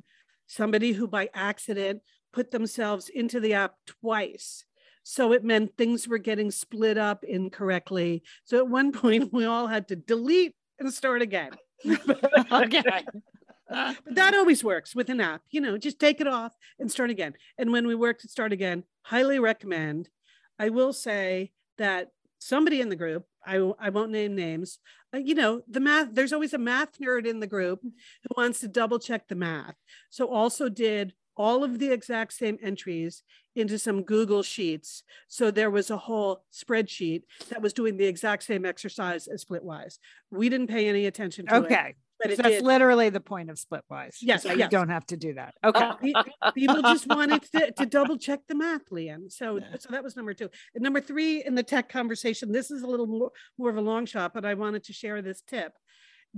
somebody 0.47 0.93
who 0.93 1.07
by 1.07 1.29
accident 1.35 2.03
put 2.33 2.51
themselves 2.51 3.09
into 3.09 3.41
the 3.41 3.55
app 3.55 3.75
twice. 3.87 4.65
So 5.03 5.33
it 5.33 5.45
meant 5.45 5.77
things 5.77 6.09
were 6.09 6.19
getting 6.19 6.51
split 6.51 6.99
up 6.99 7.23
incorrectly. 7.23 8.23
So 8.45 8.59
at 8.59 8.69
one 8.69 8.93
point, 9.03 9.33
we 9.33 9.45
all 9.45 9.67
had 9.67 9.89
to 9.89 9.97
delete 9.97 10.55
and 10.79 10.93
start 10.93 11.23
again. 11.23 11.53
okay. 12.53 12.83
But 13.69 13.97
that 14.15 14.33
always 14.33 14.63
works 14.63 14.95
with 14.95 15.11
an 15.11 15.21
app. 15.21 15.43
You 15.51 15.61
know, 15.61 15.77
just 15.77 15.99
take 15.99 16.21
it 16.21 16.29
off 16.29 16.55
and 16.79 16.89
start 16.89 17.11
again. 17.11 17.35
And 17.59 17.73
when 17.73 17.89
we 17.89 17.97
work 17.97 18.21
to 18.21 18.29
start 18.29 18.53
again, 18.53 18.85
highly 19.03 19.41
recommend. 19.41 20.09
I 20.57 20.69
will 20.69 20.93
say 20.93 21.51
that 21.77 22.11
somebody 22.39 22.81
in 22.81 22.91
the 22.91 22.95
group, 22.95 23.25
I, 23.47 23.57
I 23.79 23.91
won't 23.91 24.11
name 24.11 24.35
names, 24.35 24.79
uh, 25.15 25.19
you 25.19 25.35
know, 25.35 25.63
the 25.69 25.81
math, 25.81 26.09
there's 26.13 26.33
always 26.33 26.53
a 26.53 26.59
math 26.59 26.99
nerd 26.99 27.27
in 27.27 27.41
the 27.41 27.47
group 27.47 27.81
who 27.83 28.35
wants 28.37 28.61
to 28.61 28.69
double 28.69 28.99
check 28.99 29.29
the 29.29 29.35
math. 29.35 29.77
So 30.11 30.29
also 30.29 30.69
did 30.69 31.15
all 31.37 31.63
of 31.63 31.79
the 31.79 31.93
exact 31.93 32.33
same 32.33 32.59
entries 32.63 33.23
into 33.55 33.79
some 33.79 34.03
Google 34.03 34.43
Sheets. 34.43 35.03
So 35.29 35.51
there 35.51 35.71
was 35.71 35.91
a 35.91 35.97
whole 35.97 36.45
spreadsheet 36.53 37.23
that 37.51 37.63
was 37.63 37.73
doing 37.73 37.97
the 37.97 38.07
exact 38.07 38.43
same 38.43 38.65
exercise 38.65 39.27
as 39.27 39.45
Splitwise. 39.45 39.99
We 40.31 40.49
didn't 40.49 40.69
pay 40.69 40.89
any 40.89 41.07
attention 41.07 41.47
to 41.47 41.57
it. 41.57 41.65
Okay. 41.65 41.95
But 42.21 42.37
that's 42.37 42.49
did. 42.49 42.65
literally 42.65 43.11
the 43.11 43.21
point 43.21 43.51
of 43.51 43.59
Splitwise. 43.59 44.17
Yes, 44.23 44.43
So 44.45 44.53
you 44.53 44.69
don't 44.69 44.89
have 44.89 45.07
to 45.07 45.17
do 45.17 45.35
that. 45.35 45.55
Okay. 45.65 45.91
Pe- 46.03 46.53
people 46.55 46.81
just 46.83 47.07
wanted 47.07 47.43
to, 47.55 47.73
to 47.73 47.87
double 47.87 48.17
check 48.17 48.41
the 48.49 48.55
math, 48.55 48.91
Lian. 48.91 49.31
So, 49.31 49.61
so 49.79 49.89
that 49.91 50.03
was 50.03 50.17
number 50.17 50.33
two. 50.33 50.49
And 50.75 50.83
number 50.83 51.01
three 51.01 51.45
in 51.45 51.55
the 51.55 51.63
tech 51.63 51.89
conversation, 51.89 52.53
this 52.53 52.71
is 52.71 52.83
a 52.83 52.87
little 52.87 53.07
more, 53.07 53.31
more 53.59 53.71
of 53.71 53.77
a 53.77 53.81
long 53.83 54.07
shot, 54.07 54.33
but 54.33 54.45
I 54.45 54.55
wanted 54.55 54.85
to 54.85 54.93
share 54.93 55.21
this 55.21 55.43
tip. 55.43 55.73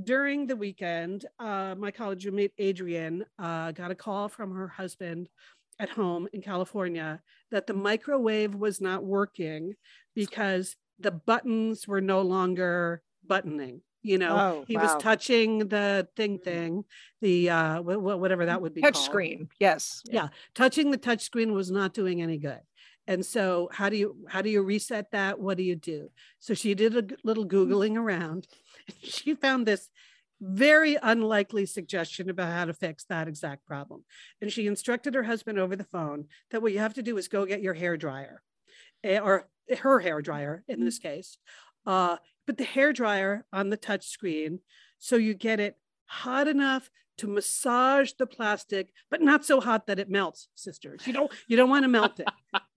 During 0.03 0.47
the 0.47 0.57
weekend, 0.57 1.27
uh, 1.39 1.75
my 1.77 1.91
college 1.91 2.25
roommate 2.25 2.53
Adrian 2.59 3.25
uh, 3.39 3.73
got 3.73 3.91
a 3.91 3.97
call 3.97 4.29
from 4.29 4.55
her 4.55 4.69
husband 4.69 5.29
at 5.81 5.91
home 5.91 6.29
in 6.33 6.43
California 6.43 7.21
that 7.51 7.67
the 7.67 7.75
microwave 7.75 8.55
was 8.55 8.81
not 8.81 9.05
working 9.05 9.75
because 10.15 10.77
the 10.99 11.13
buttons 11.13 11.87
were 11.87 12.01
no 12.01 12.23
longer 12.23 13.03
buttoning. 13.27 13.81
You 14.09 14.19
know, 14.19 14.37
Oh, 14.39 14.65
he 14.67 14.77
wow. 14.77 14.83
was 14.85 15.03
touching 15.03 15.69
the 15.69 16.09
thing 16.17 16.39
thing, 16.39 16.85
the 17.21 17.51
uh, 17.51 17.83
wh- 17.83 18.01
wh- 18.05 18.19
whatever 18.21 18.47
that 18.47 18.63
would 18.63 18.75
be 18.75 18.81
Touch 18.81 18.95
called 18.95 19.05
screen. 19.05 19.49
Yes. 19.61 20.03
yeah 20.11 20.29
touching 20.55 20.91
the 20.91 20.97
touch 20.97 21.23
screen 21.23 21.53
was 21.53 21.71
not 21.71 21.93
doing 21.93 22.23
any 22.23 22.39
good 22.39 22.61
and 23.07 23.25
so 23.25 23.69
how 23.73 23.89
do 23.89 23.97
you 23.97 24.17
how 24.29 24.41
do 24.43 24.49
you 24.51 24.63
reset 24.63 25.11
that 25.13 25.39
what 25.39 25.57
do 25.57 25.63
you 25.63 25.77
do 25.77 26.09
so 26.39 26.55
she 26.55 26.75
did 26.75 26.97
a 26.97 27.05
little 27.25 27.47
googling 27.47 27.97
around 27.97 28.47
She 29.03 29.35
found 29.35 29.67
this 29.67 29.91
very 30.41 30.97
unlikely 31.03 31.67
suggestion 31.67 32.31
about 32.31 32.53
how 32.53 32.65
to 32.65 32.73
fix 32.73 33.05
that 33.05 33.27
exact 33.29 33.67
problem. 33.67 34.05
And 34.41 34.53
she 34.53 34.67
instructed 34.69 35.15
her 35.15 35.25
husband 35.25 35.59
over 35.59 35.75
the 35.77 35.85
phone 35.97 36.27
that 36.51 36.63
what 36.63 36.73
you 36.73 36.79
have 36.79 36.95
to 36.95 37.03
do 37.03 37.19
is 37.19 37.29
go 37.29 37.45
get 37.45 37.61
your 37.61 37.75
hair 37.75 37.97
dryer 37.97 38.41
eh, 39.05 39.19
or 39.19 39.49
her 39.81 39.99
hair 40.01 40.23
dryer 40.23 40.65
in 40.69 40.85
this 40.85 40.99
case. 40.99 41.39
Uh, 41.85 42.17
put 42.49 42.57
the 42.57 42.65
hair 42.65 42.95
dryer 42.95 43.45
on 43.53 43.69
the 43.69 43.77
touch 43.77 44.07
screen 44.09 44.61
so 44.99 45.17
you 45.17 45.35
get 45.35 45.61
it 45.61 45.77
hot 46.07 46.49
enough 46.49 46.89
to 47.19 47.27
massage 47.27 48.13
the 48.13 48.27
plastic, 48.27 48.91
but 49.11 49.21
not 49.21 49.45
so 49.45 49.61
hot 49.61 49.87
that 49.87 49.99
it 49.99 50.09
melts, 50.09 50.49
sisters. 50.55 51.07
You 51.07 51.13
don't 51.13 51.31
you 51.47 51.59
don't 51.59 51.69
want 51.69 51.83
to 51.83 51.89
melt 51.89 52.21
it. 52.21 52.29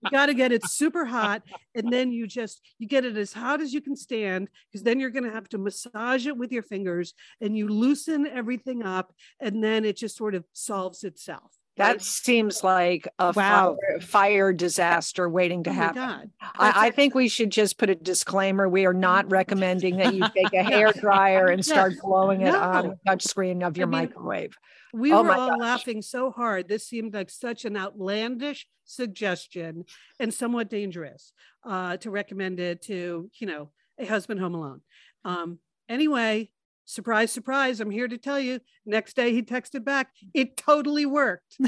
You 0.02 0.10
got 0.10 0.26
to 0.26 0.34
get 0.34 0.52
it 0.52 0.68
super 0.68 1.06
hot, 1.06 1.42
and 1.74 1.90
then 1.90 2.12
you 2.12 2.26
just 2.26 2.60
you 2.78 2.86
get 2.86 3.06
it 3.06 3.16
as 3.16 3.32
hot 3.32 3.62
as 3.62 3.72
you 3.72 3.80
can 3.80 3.96
stand, 3.96 4.50
because 4.68 4.82
then 4.82 5.00
you're 5.00 5.08
going 5.08 5.24
to 5.24 5.30
have 5.30 5.48
to 5.50 5.58
massage 5.58 6.26
it 6.26 6.36
with 6.36 6.52
your 6.52 6.64
fingers, 6.64 7.14
and 7.40 7.56
you 7.56 7.66
loosen 7.66 8.26
everything 8.26 8.82
up, 8.82 9.14
and 9.40 9.64
then 9.64 9.86
it 9.86 9.96
just 9.96 10.18
sort 10.18 10.34
of 10.34 10.44
solves 10.52 11.02
itself. 11.02 11.52
That 11.82 12.02
seems 12.02 12.62
like 12.64 13.08
a 13.18 13.32
Wow. 13.32 13.76
fire, 13.76 14.00
fire 14.00 14.52
disaster 14.52 15.28
waiting 15.28 15.64
to 15.64 15.70
Oh 15.70 15.74
happen. 15.74 16.02
God. 16.02 16.30
I, 16.58 16.86
I 16.86 16.90
think 16.90 17.14
we 17.14 17.28
should 17.28 17.50
just 17.50 17.78
put 17.78 17.90
a 17.90 17.94
disclaimer. 17.94 18.68
We 18.68 18.86
are 18.86 18.94
not 18.94 19.30
recommending 19.30 19.96
that 19.96 20.14
you 20.14 20.24
take 20.34 20.52
a 20.52 20.62
hair 20.62 20.92
dryer 20.92 21.48
and 21.48 21.64
start 21.64 21.94
blowing 22.02 22.42
it 22.42 22.54
on 22.54 22.88
the 22.88 22.98
touch 23.06 23.22
screen 23.24 23.62
of 23.62 23.76
your 23.76 23.86
mean, 23.86 24.00
microwave. 24.00 24.56
We 24.92 25.12
Oh 25.12 25.22
were 25.22 25.32
all 25.32 25.50
gosh. 25.50 25.58
laughing 25.60 26.02
so 26.02 26.30
hard. 26.30 26.68
This 26.68 26.86
seemed 26.86 27.14
like 27.14 27.30
such 27.30 27.64
an 27.64 27.76
outlandish 27.76 28.66
suggestion 28.84 29.84
and 30.20 30.32
somewhat 30.34 30.68
dangerous 30.68 31.32
uh, 31.64 31.96
to 31.98 32.10
recommend 32.10 32.60
it 32.60 32.82
to, 32.82 33.30
you 33.38 33.46
know, 33.46 33.70
a 33.98 34.04
husband 34.04 34.40
home 34.40 34.54
alone. 34.54 34.80
Um, 35.24 35.58
anyway, 35.88 36.50
surprise, 36.84 37.32
surprise, 37.32 37.80
I'm 37.80 37.90
here 37.90 38.08
to 38.08 38.18
tell 38.18 38.40
you. 38.40 38.60
Next 38.86 39.16
day 39.16 39.32
he 39.32 39.42
texted 39.42 39.84
back, 39.84 40.08
it 40.34 40.56
totally 40.56 41.06
worked. 41.06 41.58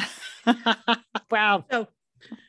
wow. 1.31 1.64
So, 1.70 1.88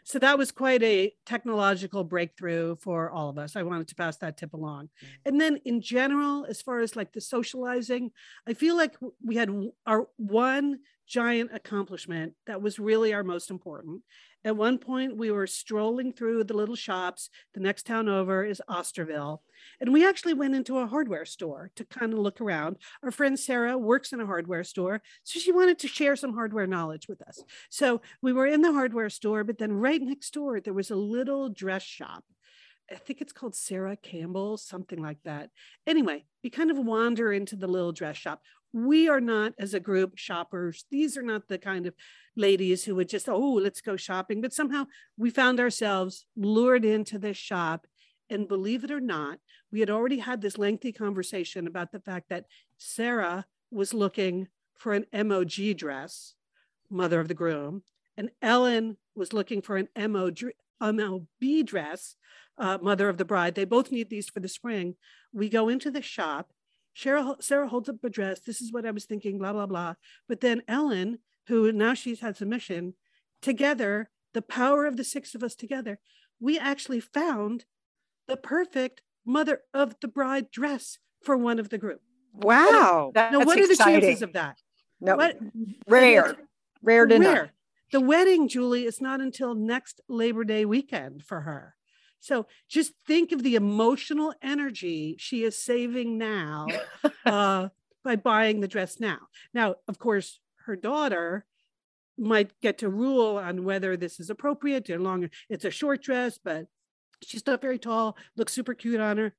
so 0.06 0.20
that 0.20 0.38
was 0.38 0.52
quite 0.52 0.84
a 0.84 1.12
technological 1.26 2.04
breakthrough 2.04 2.76
for 2.76 3.10
all 3.10 3.28
of 3.28 3.40
us. 3.40 3.56
I 3.56 3.64
wanted 3.64 3.88
to 3.88 3.96
pass 3.96 4.18
that 4.18 4.38
tip 4.38 4.54
along. 4.54 4.86
Mm. 4.86 5.08
And 5.26 5.42
then 5.42 5.60
in 5.66 5.82
general, 5.82 6.46
as 6.48 6.62
far 6.62 6.80
as 6.80 6.96
like 6.96 7.12
the 7.12 7.22
socializing, 7.22 8.12
I 8.48 8.54
feel 8.54 8.78
like 8.78 8.96
we 9.24 9.36
had 9.36 9.50
our 9.88 10.08
one 10.18 10.80
giant 11.08 11.52
accomplishment 11.54 12.34
that 12.46 12.62
was 12.62 12.78
really 12.78 13.14
our 13.14 13.24
most 13.24 13.50
important. 13.50 14.04
At 14.46 14.56
one 14.56 14.78
point, 14.78 15.18
we 15.18 15.32
were 15.32 15.48
strolling 15.48 16.14
through 16.14 16.44
the 16.44 16.54
little 16.54 16.76
shops. 16.76 17.32
The 17.56 17.60
next 17.60 17.88
town 17.88 18.08
over 18.08 18.46
is 18.46 18.62
Osterville. 18.70 19.40
And 19.82 19.92
we 19.92 20.08
actually 20.08 20.36
went 20.36 20.54
into 20.54 20.78
a 20.78 20.86
hardware 20.86 21.26
store 21.26 21.72
to 21.76 21.84
kind 21.84 22.14
of 22.14 22.20
look 22.20 22.40
around. 22.40 22.78
Our 23.02 23.10
friend 23.10 23.40
Sarah 23.40 23.76
works 23.76 24.14
in 24.14 24.22
a 24.22 24.26
hardware 24.28 24.64
store. 24.64 25.02
So 25.24 25.40
she 25.40 25.52
wanted 25.52 25.80
to 25.80 25.88
share 25.88 26.16
some 26.16 26.36
hardware 26.36 26.68
knowledge 26.68 27.08
with 27.08 27.24
us. 27.24 27.42
So 27.72 28.02
we 28.22 28.34
were 28.34 28.46
in 28.46 28.62
the 28.62 28.72
hardware 28.72 29.10
store, 29.10 29.44
but 29.44 29.58
then 29.58 29.74
right 29.74 29.95
next 30.02 30.34
door, 30.34 30.60
there 30.60 30.74
was 30.74 30.92
a 30.92 30.96
little 30.96 31.50
dress 31.50 31.84
shop. 31.84 32.24
I 32.92 32.96
think 32.96 33.22
it's 33.22 33.34
called 33.34 33.56
Sara 33.56 33.96
Campbell, 33.96 34.58
something 34.58 35.02
like 35.02 35.18
that. 35.24 35.50
Anyway, 35.88 36.26
we 36.44 36.50
kind 36.50 36.70
of 36.70 36.78
wander 36.78 37.34
into 37.34 37.56
the 37.56 37.68
little 37.68 37.92
dress 37.92 38.18
shop. 38.18 38.42
We 38.74 39.08
are 39.08 39.22
not, 39.22 39.54
as 39.58 39.74
a 39.74 39.80
group, 39.80 40.18
shoppers. 40.18 40.86
These 40.92 41.18
are 41.18 41.24
not 41.24 41.48
the 41.48 41.58
kind 41.58 41.88
of 41.88 41.96
ladies 42.36 42.84
who 42.84 42.96
would 42.96 43.10
just, 43.10 43.28
oh, 43.30 43.54
let's 43.54 43.82
go 43.82 43.96
shopping. 43.96 44.42
But 44.42 44.54
somehow 44.54 44.86
we 45.18 45.30
found 45.30 45.60
ourselves 45.60 46.26
lured 46.36 46.86
into 46.86 47.18
this 47.18 47.38
shop. 47.38 47.88
And 48.30 48.48
believe 48.48 48.84
it 48.84 48.92
or 48.92 49.00
not, 49.00 49.40
we 49.72 49.80
had 49.80 49.90
already 49.90 50.20
had 50.20 50.42
this 50.42 50.58
lengthy 50.58 50.92
conversation 50.92 51.68
about 51.68 51.92
the 51.92 52.00
fact 52.00 52.30
that 52.30 52.46
Sarah 52.78 53.46
was 53.72 53.94
looking 53.94 54.48
for 54.76 54.94
an 54.94 55.06
MOG 55.28 55.78
dress, 55.78 56.34
mother 56.90 57.20
of 57.20 57.28
the 57.28 57.34
groom, 57.34 57.84
and 58.18 58.30
Ellen 58.42 58.98
was 59.16 59.34
looking 59.34 59.62
for 59.62 59.78
an 59.78 59.88
MO, 59.98 60.32
MLB 60.82 61.66
dress, 61.66 62.16
uh, 62.58 62.78
mother 62.82 63.10
of 63.10 63.18
the 63.18 63.26
bride. 63.26 63.56
They 63.56 63.66
both 63.66 63.92
need 63.92 64.10
these 64.10 64.30
for 64.30 64.40
the 64.40 64.48
spring. 64.48 64.96
We 65.34 65.50
go 65.50 65.70
into 65.70 65.92
the 65.92 66.02
shop. 66.02 66.52
Sarah, 66.96 67.36
Sarah 67.40 67.68
holds 67.68 67.90
up 67.90 68.04
a 68.04 68.10
dress. 68.10 68.40
This 68.40 68.62
is 68.62 68.72
what 68.72 68.86
I 68.86 68.92
was 68.92 69.06
thinking, 69.06 69.38
blah, 69.38 69.54
blah, 69.54 69.66
blah. 69.66 69.96
But 70.30 70.42
then 70.42 70.62
Ellen, 70.68 71.20
who 71.48 71.72
now 71.72 71.94
she's 71.94 72.22
had 72.22 72.38
submission, 72.38 72.94
together, 73.42 74.10
the 74.34 74.42
power 74.42 74.86
of 74.86 74.98
the 74.98 75.04
six 75.04 75.36
of 75.36 75.44
us 75.44 75.56
together, 75.56 76.00
we 76.40 76.58
actually 76.58 77.00
found 77.00 77.66
the 78.28 78.38
perfect 78.38 79.02
mother 79.26 79.62
of 79.74 79.96
the 80.02 80.08
bride 80.08 80.52
dress 80.52 81.00
for 81.22 81.36
one 81.38 81.60
of 81.60 81.70
the 81.70 81.78
group. 81.78 82.02
Wow. 82.34 83.12
Now, 83.16 83.30
That's 83.32 83.46
what 83.46 83.60
are 83.60 83.68
the 83.68 83.76
chances 83.76 84.22
of 84.22 84.34
that? 84.34 84.58
No, 85.02 85.16
What- 85.16 85.38
rare, 85.88 86.36
rare 86.82 87.06
to 87.06 87.20
know. 87.20 87.34
Rare. 87.34 87.54
The 87.92 88.02
wedding, 88.02 88.48
Julie, 88.48 88.86
is 88.86 89.00
not 89.00 89.22
until 89.22 89.56
next 89.56 90.02
Labor 90.08 90.44
Day 90.44 90.66
weekend 90.66 91.24
for 91.24 91.42
her. 91.42 91.76
So 92.20 92.48
just 92.68 92.94
think 93.06 93.32
of 93.32 93.44
the 93.44 93.56
emotional 93.56 94.34
energy 94.42 95.16
she 95.20 95.44
is 95.44 95.58
saving 95.58 96.18
now 96.18 96.68
uh, 97.26 97.70
by 98.04 98.16
buying 98.16 98.62
the 98.62 98.68
dress 98.68 99.00
now. 99.00 99.20
Now, 99.54 99.76
of 99.88 100.00
course, 100.00 100.40
her 100.66 100.76
daughter 100.76 101.46
might 102.18 102.60
get 102.62 102.80
to 102.80 102.90
rule 102.90 103.38
on 103.38 103.64
whether 103.64 103.96
this 103.96 104.20
is 104.20 104.30
appropriate 104.30 104.90
or 104.90 105.00
longer. 105.00 105.30
It's 105.50 105.66
a 105.66 105.72
short 105.72 106.02
dress, 106.02 106.40
but 106.44 106.66
she's 107.24 107.46
not 107.46 107.62
very 107.62 107.78
tall, 107.78 108.18
looks 108.36 108.54
super 108.54 108.74
cute 108.74 109.02
on 109.02 109.18
her. 109.18 109.36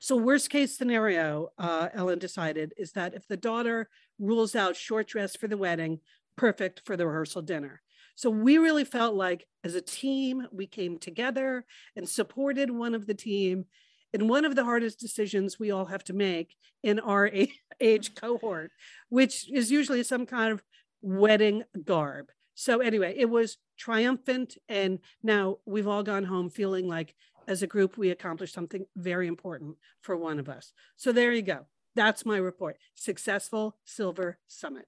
So, 0.00 0.16
worst 0.16 0.50
case 0.50 0.76
scenario, 0.76 1.50
uh, 1.58 1.88
Ellen 1.94 2.18
decided 2.18 2.74
is 2.76 2.92
that 2.92 3.14
if 3.14 3.26
the 3.28 3.36
daughter 3.36 3.88
rules 4.18 4.56
out 4.56 4.76
short 4.76 5.08
dress 5.08 5.36
for 5.36 5.46
the 5.46 5.56
wedding, 5.56 6.00
perfect 6.38 6.82
for 6.84 6.96
the 6.96 7.06
rehearsal 7.06 7.42
dinner. 7.42 7.82
So 8.14 8.30
we 8.30 8.58
really 8.58 8.84
felt 8.84 9.14
like 9.14 9.46
as 9.62 9.74
a 9.74 9.80
team, 9.80 10.46
we 10.50 10.66
came 10.66 10.98
together 10.98 11.64
and 11.94 12.08
supported 12.08 12.70
one 12.70 12.94
of 12.94 13.06
the 13.06 13.14
team 13.14 13.66
in 14.12 14.28
one 14.28 14.44
of 14.44 14.56
the 14.56 14.64
hardest 14.64 14.98
decisions 14.98 15.58
we 15.58 15.70
all 15.70 15.86
have 15.86 16.02
to 16.04 16.12
make 16.12 16.56
in 16.82 16.98
our 16.98 17.30
age 17.80 18.14
cohort, 18.14 18.70
which 19.08 19.50
is 19.52 19.70
usually 19.70 20.02
some 20.02 20.26
kind 20.26 20.52
of 20.52 20.62
wedding 21.02 21.64
garb. 21.84 22.30
So 22.54 22.80
anyway, 22.80 23.14
it 23.16 23.30
was 23.30 23.58
triumphant. 23.78 24.56
And 24.68 24.98
now 25.22 25.58
we've 25.64 25.86
all 25.86 26.02
gone 26.02 26.24
home 26.24 26.50
feeling 26.50 26.88
like 26.88 27.14
as 27.46 27.62
a 27.62 27.66
group, 27.68 27.96
we 27.96 28.10
accomplished 28.10 28.54
something 28.54 28.84
very 28.96 29.26
important 29.26 29.76
for 30.02 30.16
one 30.16 30.38
of 30.38 30.48
us. 30.48 30.72
So 30.96 31.12
there 31.12 31.32
you 31.32 31.42
go. 31.42 31.66
That's 31.94 32.26
my 32.26 32.36
report. 32.36 32.78
Successful 32.94 33.76
Silver 33.84 34.38
Summit. 34.46 34.86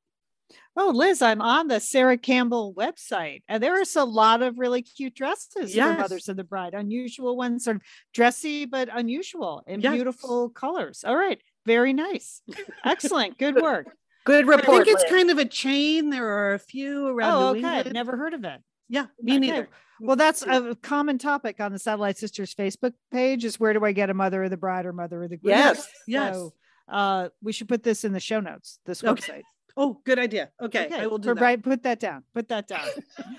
Oh, 0.77 0.91
Liz, 0.95 1.21
I'm 1.23 1.41
on 1.43 1.69
the 1.69 1.81
Sara 1.81 2.17
Campbell 2.17 2.75
website, 2.77 3.43
and 3.49 3.63
there 3.63 3.81
is 3.81 3.95
a 3.97 4.05
lot 4.05 4.43
of 4.43 4.59
really 4.59 4.83
cute 4.83 5.15
dresses 5.15 5.75
Yes. 5.75 5.95
for 5.97 6.01
Mothers 6.03 6.29
of 6.29 6.37
the 6.37 6.45
Bride. 6.45 6.75
Unusual 6.75 7.37
ones, 7.37 7.65
sort 7.65 7.77
of 7.77 7.83
dressy 8.15 8.65
but 8.67 8.89
unusual 8.93 9.63
in 9.67 9.81
Yes. 9.81 9.95
beautiful 9.95 10.49
colors. 10.51 11.05
All 11.07 11.17
right, 11.17 11.41
very 11.67 11.93
nice, 11.93 12.43
excellent, 12.85 13.39
good 13.39 13.57
work. 13.57 13.87
Good 14.25 14.47
report. 14.47 14.69
I 14.69 14.85
think 14.85 14.89
it's 14.89 15.03
Liz. 15.03 15.11
kind 15.11 15.31
of 15.31 15.39
a 15.39 15.45
chain. 15.47 16.11
There 16.11 16.27
are 16.29 16.53
a 16.55 16.59
few 16.59 17.07
around 17.07 17.33
Oh, 17.33 17.53
New 17.53 17.59
okay, 17.61 17.69
I've 17.69 17.77
England. 17.87 17.95
never 17.95 18.17
heard 18.17 18.35
of 18.35 18.45
it. 18.45 18.61
Yeah, 18.89 19.07
me 19.23 19.33
Okay. 19.33 19.39
neither. 19.41 19.69
Well, 20.03 20.17
that's 20.17 20.43
a 20.43 20.77
common 20.83 21.19
topic 21.19 21.61
on 21.61 21.73
the 21.73 21.79
Satellite 21.79 22.17
Sisters 22.19 22.55
Facebook 22.55 22.93
page. 23.11 23.45
Is 23.45 23.61
where 23.61 23.73
do 23.73 23.85
I 23.85 23.93
get 23.93 24.09
a 24.11 24.15
Mother 24.15 24.43
of 24.45 24.51
the 24.51 24.57
Bride 24.57 24.87
or 24.87 24.93
Mother 24.93 25.23
of 25.23 25.31
the 25.31 25.37
Groom? 25.37 25.51
Yes, 25.51 25.87
yes. 26.07 26.35
So, 26.37 26.55
uh, 26.89 27.29
we 27.43 27.53
should 27.53 27.69
put 27.69 27.83
this 27.83 28.05
in 28.05 28.13
the 28.13 28.21
show 28.21 28.41
notes. 28.41 28.79
This 28.87 29.03
Okay. 29.05 29.21
website. 29.33 29.43
Oh, 29.83 29.99
good 30.05 30.19
idea. 30.19 30.51
Okay, 30.61 30.85
okay. 30.85 31.01
I 31.01 31.07
will 31.07 31.17
do 31.17 31.31
for 31.31 31.35
that. 31.35 31.41
Bright, 31.41 31.63
put 31.63 31.85
that 31.85 32.01
down. 32.01 32.23
Put 32.35 32.49
that 32.49 32.69
down. 32.69 32.87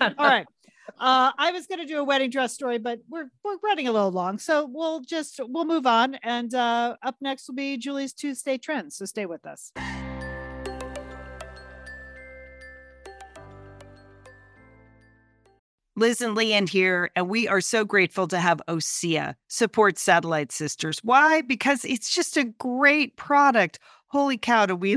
All 0.00 0.26
right. 0.26 0.44
Uh, 0.98 1.30
I 1.38 1.52
was 1.52 1.68
going 1.68 1.78
to 1.78 1.86
do 1.86 2.00
a 2.00 2.04
wedding 2.04 2.30
dress 2.30 2.52
story, 2.52 2.78
but 2.78 2.98
we're 3.08 3.30
we're 3.44 3.58
running 3.62 3.86
a 3.86 3.92
little 3.92 4.10
long, 4.10 4.38
so 4.38 4.68
we'll 4.68 5.02
just 5.02 5.38
we'll 5.40 5.64
move 5.64 5.86
on. 5.86 6.16
And 6.16 6.52
uh, 6.52 6.96
up 7.00 7.14
next 7.20 7.46
will 7.46 7.54
be 7.54 7.76
Julie's 7.76 8.12
Tuesday 8.12 8.58
trends. 8.58 8.96
So 8.96 9.04
stay 9.04 9.24
with 9.24 9.46
us. 9.46 9.70
Liz 15.94 16.20
and 16.20 16.34
Lian 16.34 16.66
here, 16.66 17.12
and 17.14 17.28
we 17.28 17.46
are 17.46 17.60
so 17.60 17.84
grateful 17.84 18.26
to 18.26 18.40
have 18.40 18.60
Osea 18.66 19.36
support 19.46 19.96
Satellite 19.96 20.50
Sisters. 20.50 20.98
Why? 21.04 21.42
Because 21.42 21.84
it's 21.84 22.12
just 22.12 22.36
a 22.36 22.42
great 22.42 23.16
product. 23.16 23.78
Holy 24.08 24.38
cow, 24.38 24.66
do 24.66 24.74
we 24.74 24.96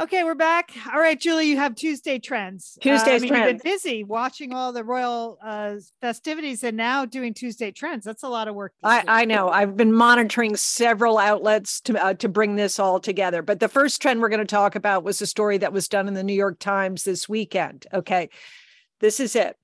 Okay, 0.00 0.22
we're 0.22 0.36
back. 0.36 0.70
All 0.94 1.00
right, 1.00 1.20
Julie, 1.20 1.48
you 1.48 1.56
have 1.56 1.74
Tuesday 1.74 2.20
trends. 2.20 2.78
Uh, 2.78 2.88
I 2.88 2.92
Tuesday's 2.92 3.22
mean, 3.22 3.34
You've 3.34 3.46
been 3.46 3.60
busy 3.64 4.04
watching 4.04 4.54
all 4.54 4.72
the 4.72 4.84
royal 4.84 5.38
uh, 5.42 5.74
festivities 6.00 6.62
and 6.62 6.76
now 6.76 7.04
doing 7.04 7.34
Tuesday 7.34 7.72
trends. 7.72 8.04
That's 8.04 8.22
a 8.22 8.28
lot 8.28 8.46
of 8.46 8.54
work. 8.54 8.74
I. 8.84 9.02
I 9.08 9.24
know. 9.24 9.48
I've 9.48 9.76
been 9.76 9.92
monitoring 9.92 10.54
several 10.54 11.18
outlets 11.18 11.80
to 11.80 12.00
uh, 12.00 12.14
to 12.14 12.28
bring 12.28 12.54
this 12.54 12.78
all 12.78 13.00
together. 13.00 13.42
But 13.42 13.58
the 13.58 13.66
first 13.68 14.00
trend 14.00 14.20
we're 14.20 14.28
going 14.28 14.38
to 14.38 14.46
talk 14.46 14.76
about 14.76 15.02
was 15.02 15.20
a 15.20 15.26
story 15.26 15.58
that 15.58 15.72
was 15.72 15.88
done 15.88 16.06
in 16.06 16.14
the 16.14 16.22
New 16.22 16.34
York 16.34 16.60
Times 16.60 17.02
this 17.02 17.28
weekend. 17.28 17.86
Okay, 17.92 18.28
this 19.00 19.18
is 19.18 19.34
it: 19.34 19.56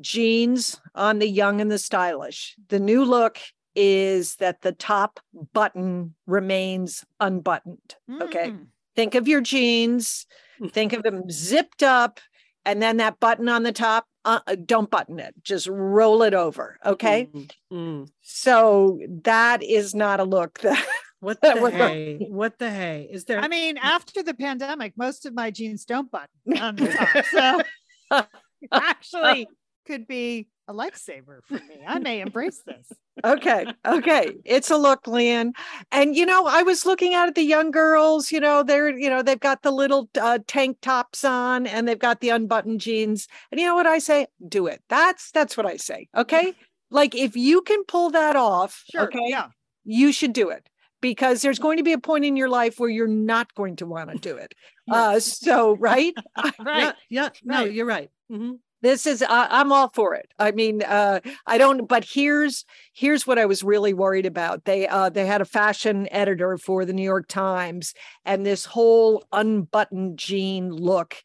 jeans 0.00 0.80
on 0.96 1.20
the 1.20 1.28
young 1.28 1.60
and 1.60 1.70
the 1.70 1.78
stylish. 1.78 2.56
The 2.70 2.80
new 2.80 3.04
look 3.04 3.38
is 3.76 4.34
that 4.36 4.62
the 4.62 4.72
top 4.72 5.20
button 5.52 6.14
remains 6.26 7.04
unbuttoned. 7.20 7.94
Okay, 8.20 8.50
Mm. 8.50 8.66
Think 8.96 9.14
of 9.14 9.28
your 9.28 9.40
jeans, 9.40 10.26
think 10.72 10.92
of 10.92 11.02
them 11.02 11.30
zipped 11.30 11.82
up, 11.82 12.18
and 12.64 12.82
then 12.82 12.96
that 12.96 13.20
button 13.20 13.48
on 13.48 13.62
the 13.62 13.72
top. 13.72 14.06
Uh, 14.24 14.40
uh, 14.48 14.56
don't 14.56 14.90
button 14.90 15.20
it; 15.20 15.34
just 15.44 15.68
roll 15.68 16.22
it 16.24 16.34
over. 16.34 16.78
Okay. 16.84 17.28
Mm, 17.32 17.50
mm. 17.72 18.08
So 18.22 18.98
that 19.22 19.62
is 19.62 19.94
not 19.94 20.18
a 20.18 20.24
look 20.24 20.58
that 20.62 20.84
What 21.20 21.40
the 21.40 21.54
was 21.60 21.72
a- 21.72 21.76
hey? 21.76 22.26
What 22.28 22.58
the 22.58 22.70
hey? 22.70 23.08
Is 23.10 23.24
there? 23.26 23.38
I 23.38 23.46
mean, 23.48 23.78
after 23.78 24.22
the 24.22 24.34
pandemic, 24.34 24.94
most 24.96 25.26
of 25.26 25.34
my 25.34 25.50
jeans 25.52 25.84
don't 25.84 26.10
button 26.10 26.28
on 26.60 26.76
the 26.76 26.88
top. 26.88 27.24
So 28.10 28.26
actually, 28.72 29.46
could 29.86 30.06
be 30.06 30.48
a 30.68 30.74
lifesaver 30.74 31.38
for 31.44 31.54
me. 31.54 31.80
I 31.86 31.98
may 31.98 32.20
embrace 32.20 32.62
this. 32.66 32.90
okay 33.24 33.64
okay 33.86 34.34
it's 34.44 34.70
a 34.70 34.76
look 34.76 35.06
Lian. 35.06 35.52
and 35.90 36.14
you 36.14 36.26
know 36.26 36.44
i 36.46 36.62
was 36.62 36.84
looking 36.84 37.14
out 37.14 37.26
at 37.28 37.34
the 37.34 37.42
young 37.42 37.70
girls 37.70 38.30
you 38.30 38.38
know 38.38 38.62
they're 38.62 38.94
you 38.94 39.08
know 39.08 39.22
they've 39.22 39.40
got 39.40 39.62
the 39.62 39.70
little 39.70 40.10
uh, 40.20 40.38
tank 40.46 40.76
tops 40.82 41.24
on 41.24 41.66
and 41.66 41.88
they've 41.88 41.98
got 41.98 42.20
the 42.20 42.28
unbuttoned 42.28 42.78
jeans 42.78 43.26
and 43.50 43.58
you 43.58 43.66
know 43.66 43.74
what 43.74 43.86
i 43.86 43.98
say 43.98 44.26
do 44.46 44.66
it 44.66 44.82
that's 44.90 45.30
that's 45.30 45.56
what 45.56 45.64
i 45.64 45.78
say 45.78 46.06
okay 46.14 46.52
like 46.90 47.14
if 47.14 47.34
you 47.36 47.62
can 47.62 47.82
pull 47.84 48.10
that 48.10 48.36
off 48.36 48.84
Sure. 48.90 49.04
okay 49.04 49.18
Yeah. 49.28 49.46
you 49.84 50.12
should 50.12 50.34
do 50.34 50.50
it 50.50 50.68
because 51.00 51.40
there's 51.40 51.58
going 51.58 51.78
to 51.78 51.82
be 51.84 51.94
a 51.94 51.98
point 51.98 52.26
in 52.26 52.36
your 52.36 52.50
life 52.50 52.78
where 52.78 52.90
you're 52.90 53.08
not 53.08 53.54
going 53.54 53.76
to 53.76 53.86
want 53.86 54.10
to 54.10 54.18
do 54.18 54.36
it 54.36 54.52
uh 54.92 55.20
so 55.20 55.74
right 55.76 56.12
Right. 56.58 56.94
Yeah, 57.08 57.22
yeah. 57.22 57.28
No, 57.44 57.64
you're 57.64 57.86
right. 57.86 58.10
Mhm. 58.30 58.58
This 58.82 59.06
is 59.06 59.22
I, 59.22 59.48
i'm 59.50 59.72
all 59.72 59.90
for 59.94 60.14
it. 60.14 60.30
I 60.38 60.52
mean 60.52 60.82
uh 60.82 61.20
i 61.46 61.58
don't 61.58 61.88
but 61.88 62.04
here's 62.04 62.64
here's 62.92 63.26
what 63.26 63.38
i 63.38 63.46
was 63.46 63.62
really 63.62 63.94
worried 63.94 64.26
about. 64.26 64.64
They 64.64 64.86
uh 64.86 65.08
they 65.08 65.26
had 65.26 65.40
a 65.40 65.46
fashion 65.46 66.08
editor 66.10 66.58
for 66.58 66.84
the 66.84 66.92
new 66.92 67.02
york 67.02 67.28
times 67.28 67.94
and 68.24 68.44
this 68.44 68.64
whole 68.64 69.24
unbuttoned 69.32 70.18
jean 70.18 70.70
look 70.70 71.16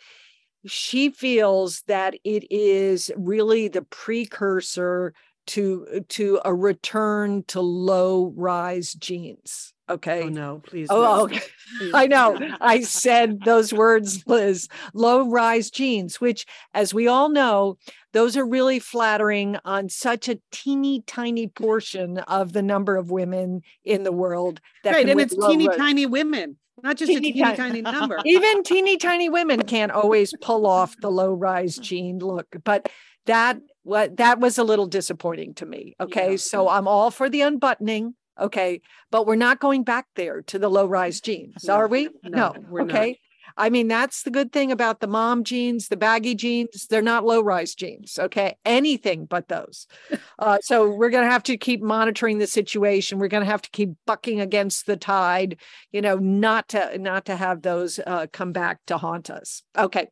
she 0.68 1.10
feels 1.10 1.82
that 1.88 2.14
it 2.24 2.46
is 2.52 3.12
really 3.18 3.68
the 3.68 3.82
precursor 3.82 5.14
to 5.48 5.88
uh, 5.96 6.00
to 6.10 6.40
a 6.46 6.54
return 6.54 7.44
to 7.48 7.62
low 7.62 8.34
rise 8.36 8.94
jeans 8.94 9.74
oh, 9.90 9.94
okay 9.96 10.24
Oh 10.24 10.30
no, 10.30 10.62
please. 10.64 10.88
Oh, 10.90 11.02
no. 11.02 11.24
okay. 11.24 11.42
Please, 11.78 11.92
I 11.94 12.08
know. 12.08 12.38
I 12.60 12.82
said 12.82 13.44
those 13.46 13.74
words, 13.74 14.28
Liz. 14.28 14.68
Low 14.94 15.30
rise 15.30 15.72
jeans, 15.72 16.20
which, 16.20 16.46
as 16.74 16.94
we 16.94 17.08
all 17.08 17.30
know, 17.30 17.78
those 18.12 18.36
are 18.36 18.46
really 18.46 18.80
flattering 18.80 19.58
on 19.64 19.88
such 19.88 20.28
a 20.28 20.38
teeny 20.52 21.02
tiny 21.08 21.48
portion 21.48 22.18
of 22.20 22.52
the 22.52 22.62
number 22.62 22.98
of 22.98 23.10
women 23.10 23.62
in 23.86 24.04
the 24.04 24.12
world. 24.12 24.60
That 24.84 24.92
Right, 24.96 25.08
and 25.10 25.20
it's 25.20 25.34
teeny 25.36 25.68
rise- 25.68 25.78
tiny 25.78 26.06
women, 26.06 26.58
not 26.84 26.98
just 26.98 27.10
Teeny 27.10 27.30
a 27.30 27.34
teeny 27.34 27.42
tiny- 27.42 27.58
tiny 27.58 27.82
number. 27.82 28.20
Even 28.26 28.64
teeny 28.64 28.98
tiny 28.98 29.30
women 29.30 29.62
can't 29.64 29.92
always 29.94 30.34
pull 30.42 30.68
off 30.68 30.96
the 31.02 31.10
low 31.12 31.34
rise 31.34 31.78
jean 31.78 32.20
look, 32.20 32.48
but 32.66 32.90
that 33.28 33.60
what 33.84 34.18
that 34.18 34.40
was 34.40 34.58
a 34.58 34.64
little 34.64 34.86
disappointing 34.88 35.54
to 35.56 35.66
me. 35.66 35.96
Okay, 36.00 36.32
Yeah. 36.32 36.38
so 36.38 36.70
I'm 36.70 36.88
all 36.88 37.12
for 37.12 37.30
the 37.30 37.42
unbuttoning. 37.42 38.16
Okay, 38.40 38.82
but 39.12 39.28
we're 39.28 39.36
not 39.36 39.60
going 39.60 39.84
back 39.84 40.06
there 40.16 40.42
to 40.44 40.58
the 40.58 40.70
low 40.70 40.86
rise 40.86 41.22
jeans, 41.22 41.66
No, 41.66 41.74
are 41.76 41.88
we? 41.88 42.10
no, 42.24 42.54
we're 42.70 42.84
not. 42.86 42.96
okay. 42.96 43.20
I 43.58 43.70
mean, 43.70 43.90
that's 43.90 44.24
the 44.24 44.32
good 44.32 44.54
thing 44.54 44.72
about 44.72 45.02
the 45.02 45.08
mom 45.08 45.44
jeans, 45.44 45.90
the 45.90 45.98
baggy 45.98 46.36
jeans. 46.36 46.88
They're 46.90 47.02
not 47.02 47.26
low 47.26 47.42
rise 47.42 47.76
jeans. 47.76 48.18
Okay. 48.18 48.56
Anything 48.66 49.26
but 49.26 49.48
those. 49.50 49.88
Uh, 50.40 50.58
so 50.64 50.90
we're 50.90 51.12
going 51.12 51.24
to 51.24 51.30
have 51.30 51.44
to 51.44 51.56
keep 51.56 51.84
monitoring 51.84 52.40
the 52.40 52.48
situation. 52.48 53.20
We're 53.20 53.28
going 53.28 53.44
to 53.44 53.50
have 53.52 53.62
to 53.62 53.70
keep 53.70 53.90
bucking 54.08 54.42
against 54.42 54.88
the 54.88 54.98
tide, 54.98 55.58
you 55.92 56.02
know, 56.02 56.16
not 56.16 56.70
to, 56.70 56.98
not 56.98 57.26
to 57.26 57.36
have 57.36 57.62
those 57.62 58.00
uh, 58.00 58.26
come 58.34 58.52
back 58.52 58.80
to 58.88 58.98
haunt 58.98 59.30
us. 59.30 59.62
Okay. 59.78 60.08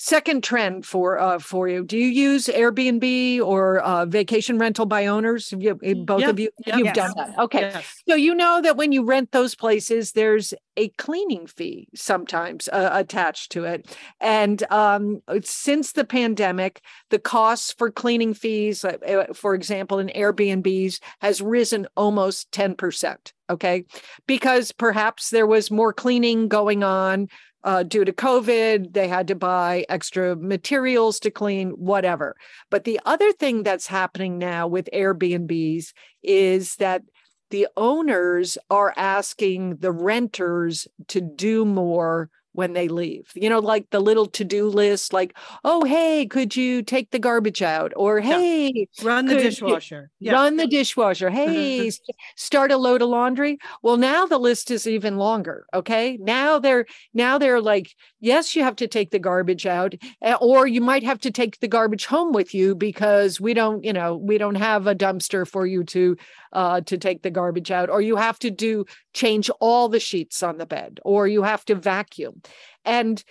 Second 0.00 0.44
trend 0.44 0.86
for 0.86 1.18
uh, 1.18 1.40
for 1.40 1.66
you. 1.66 1.82
Do 1.84 1.98
you 1.98 2.06
use 2.06 2.46
Airbnb 2.46 3.40
or 3.40 3.80
uh, 3.80 4.06
vacation 4.06 4.56
rental 4.56 4.86
by 4.86 5.06
owners? 5.06 5.52
You, 5.58 5.76
eh, 5.82 5.94
both 5.94 6.20
Yeah, 6.20 6.30
of 6.30 6.38
you, 6.38 6.50
yeah. 6.64 6.76
you've 6.76 6.84
Yes. 6.86 6.94
done 6.94 7.12
that. 7.16 7.36
Okay. 7.36 7.60
Yes. 7.62 8.02
So 8.08 8.14
you 8.14 8.32
know 8.32 8.60
that 8.62 8.76
when 8.76 8.92
you 8.92 9.04
rent 9.04 9.32
those 9.32 9.56
places, 9.56 10.12
there's 10.12 10.54
a 10.76 10.90
cleaning 10.90 11.48
fee 11.48 11.88
sometimes 11.96 12.68
uh, 12.68 12.90
attached 12.92 13.50
to 13.52 13.64
it. 13.64 13.96
And 14.20 14.62
um, 14.70 15.20
since 15.42 15.90
the 15.90 16.04
pandemic, 16.04 16.80
the 17.10 17.18
costs 17.18 17.72
for 17.72 17.90
cleaning 17.90 18.34
fees, 18.34 18.84
uh, 18.84 18.98
uh, 19.04 19.34
for 19.34 19.52
example, 19.56 19.98
in 19.98 20.10
Airbnbs, 20.14 21.00
has 21.20 21.40
risen 21.42 21.88
almost 21.96 22.52
ten 22.52 22.76
percent. 22.76 23.32
Okay, 23.50 23.86
because 24.26 24.72
perhaps 24.72 25.30
there 25.30 25.46
was 25.46 25.70
more 25.70 25.92
cleaning 25.92 26.48
going 26.48 26.84
on. 26.84 27.28
Uh, 27.64 27.82
due 27.82 28.04
to 28.04 28.12
COVID, 28.12 28.92
they 28.92 29.08
had 29.08 29.26
to 29.28 29.34
buy 29.34 29.84
extra 29.88 30.36
materials 30.36 31.18
to 31.20 31.30
clean, 31.30 31.70
whatever. 31.70 32.36
But 32.70 32.84
the 32.84 33.00
other 33.04 33.32
thing 33.32 33.64
that's 33.64 33.88
happening 33.88 34.38
now 34.38 34.68
with 34.68 34.88
Airbnbs 34.92 35.92
is 36.22 36.76
that 36.76 37.02
the 37.50 37.66
owners 37.76 38.58
are 38.70 38.94
asking 38.96 39.76
the 39.76 39.92
renters 39.92 40.86
to 41.08 41.20
do 41.20 41.64
more 41.64 42.30
when 42.52 42.72
they 42.72 42.88
leave. 42.88 43.30
You 43.34 43.48
know, 43.50 43.58
like 43.60 43.88
the 43.90 44.00
little 44.00 44.26
to 44.26 44.44
do 44.44 44.66
list, 44.68 45.12
like, 45.12 45.36
oh, 45.64 45.84
hey, 45.84 46.26
could 46.26 46.56
you 46.56 46.82
take 46.82 47.10
the 47.10 47.18
garbage 47.18 47.62
out? 47.62 47.92
Or, 47.96 48.18
Yeah. 48.18 48.38
hey, 48.38 48.88
Run 49.02 49.26
the 49.26 49.36
dishwasher. 49.36 50.10
Yeah. 50.18 50.32
run 50.32 50.56
the 50.56 50.66
dishwasher. 50.66 51.30
Hey, 51.38 51.90
start 52.36 52.72
a 52.72 52.76
load 52.76 53.02
of 53.02 53.08
laundry. 53.08 53.58
Well, 53.82 53.96
now 53.96 54.26
the 54.26 54.38
list 54.38 54.70
is 54.70 54.86
even 54.86 55.16
longer. 55.18 55.66
Okay. 55.72 56.18
Now 56.20 56.58
they're 56.58 56.86
now 57.14 57.38
they're 57.38 57.60
like, 57.60 57.94
yes, 58.20 58.56
you 58.56 58.62
have 58.62 58.76
to 58.76 58.88
take 58.88 59.10
the 59.10 59.18
garbage 59.18 59.66
out, 59.66 59.94
eh, 60.22 60.34
or 60.40 60.66
you 60.66 60.80
might 60.80 61.04
have 61.04 61.20
to 61.20 61.30
take 61.30 61.60
the 61.60 61.68
garbage 61.68 62.06
home 62.06 62.32
with 62.32 62.54
you 62.54 62.74
because 62.74 63.40
we 63.40 63.54
don't, 63.54 63.84
you 63.84 63.92
know, 63.92 64.16
we 64.16 64.38
don't 64.38 64.56
have 64.56 64.86
a 64.86 64.94
dumpster 64.94 65.46
for 65.46 65.66
you 65.66 65.84
to 65.84 66.16
uh 66.52 66.80
to 66.82 66.96
take 66.98 67.22
the 67.22 67.30
garbage 67.30 67.70
out, 67.70 67.90
or 67.90 68.00
you 68.00 68.16
have 68.16 68.38
to 68.40 68.50
do 68.50 68.84
change 69.14 69.50
all 69.60 69.88
the 69.88 70.00
sheets 70.00 70.42
on 70.42 70.58
the 70.58 70.66
bed, 70.66 70.98
or 71.04 71.26
you 71.28 71.42
have 71.42 71.64
to 71.66 71.74
vacuum. 71.74 72.37
And 72.84 73.22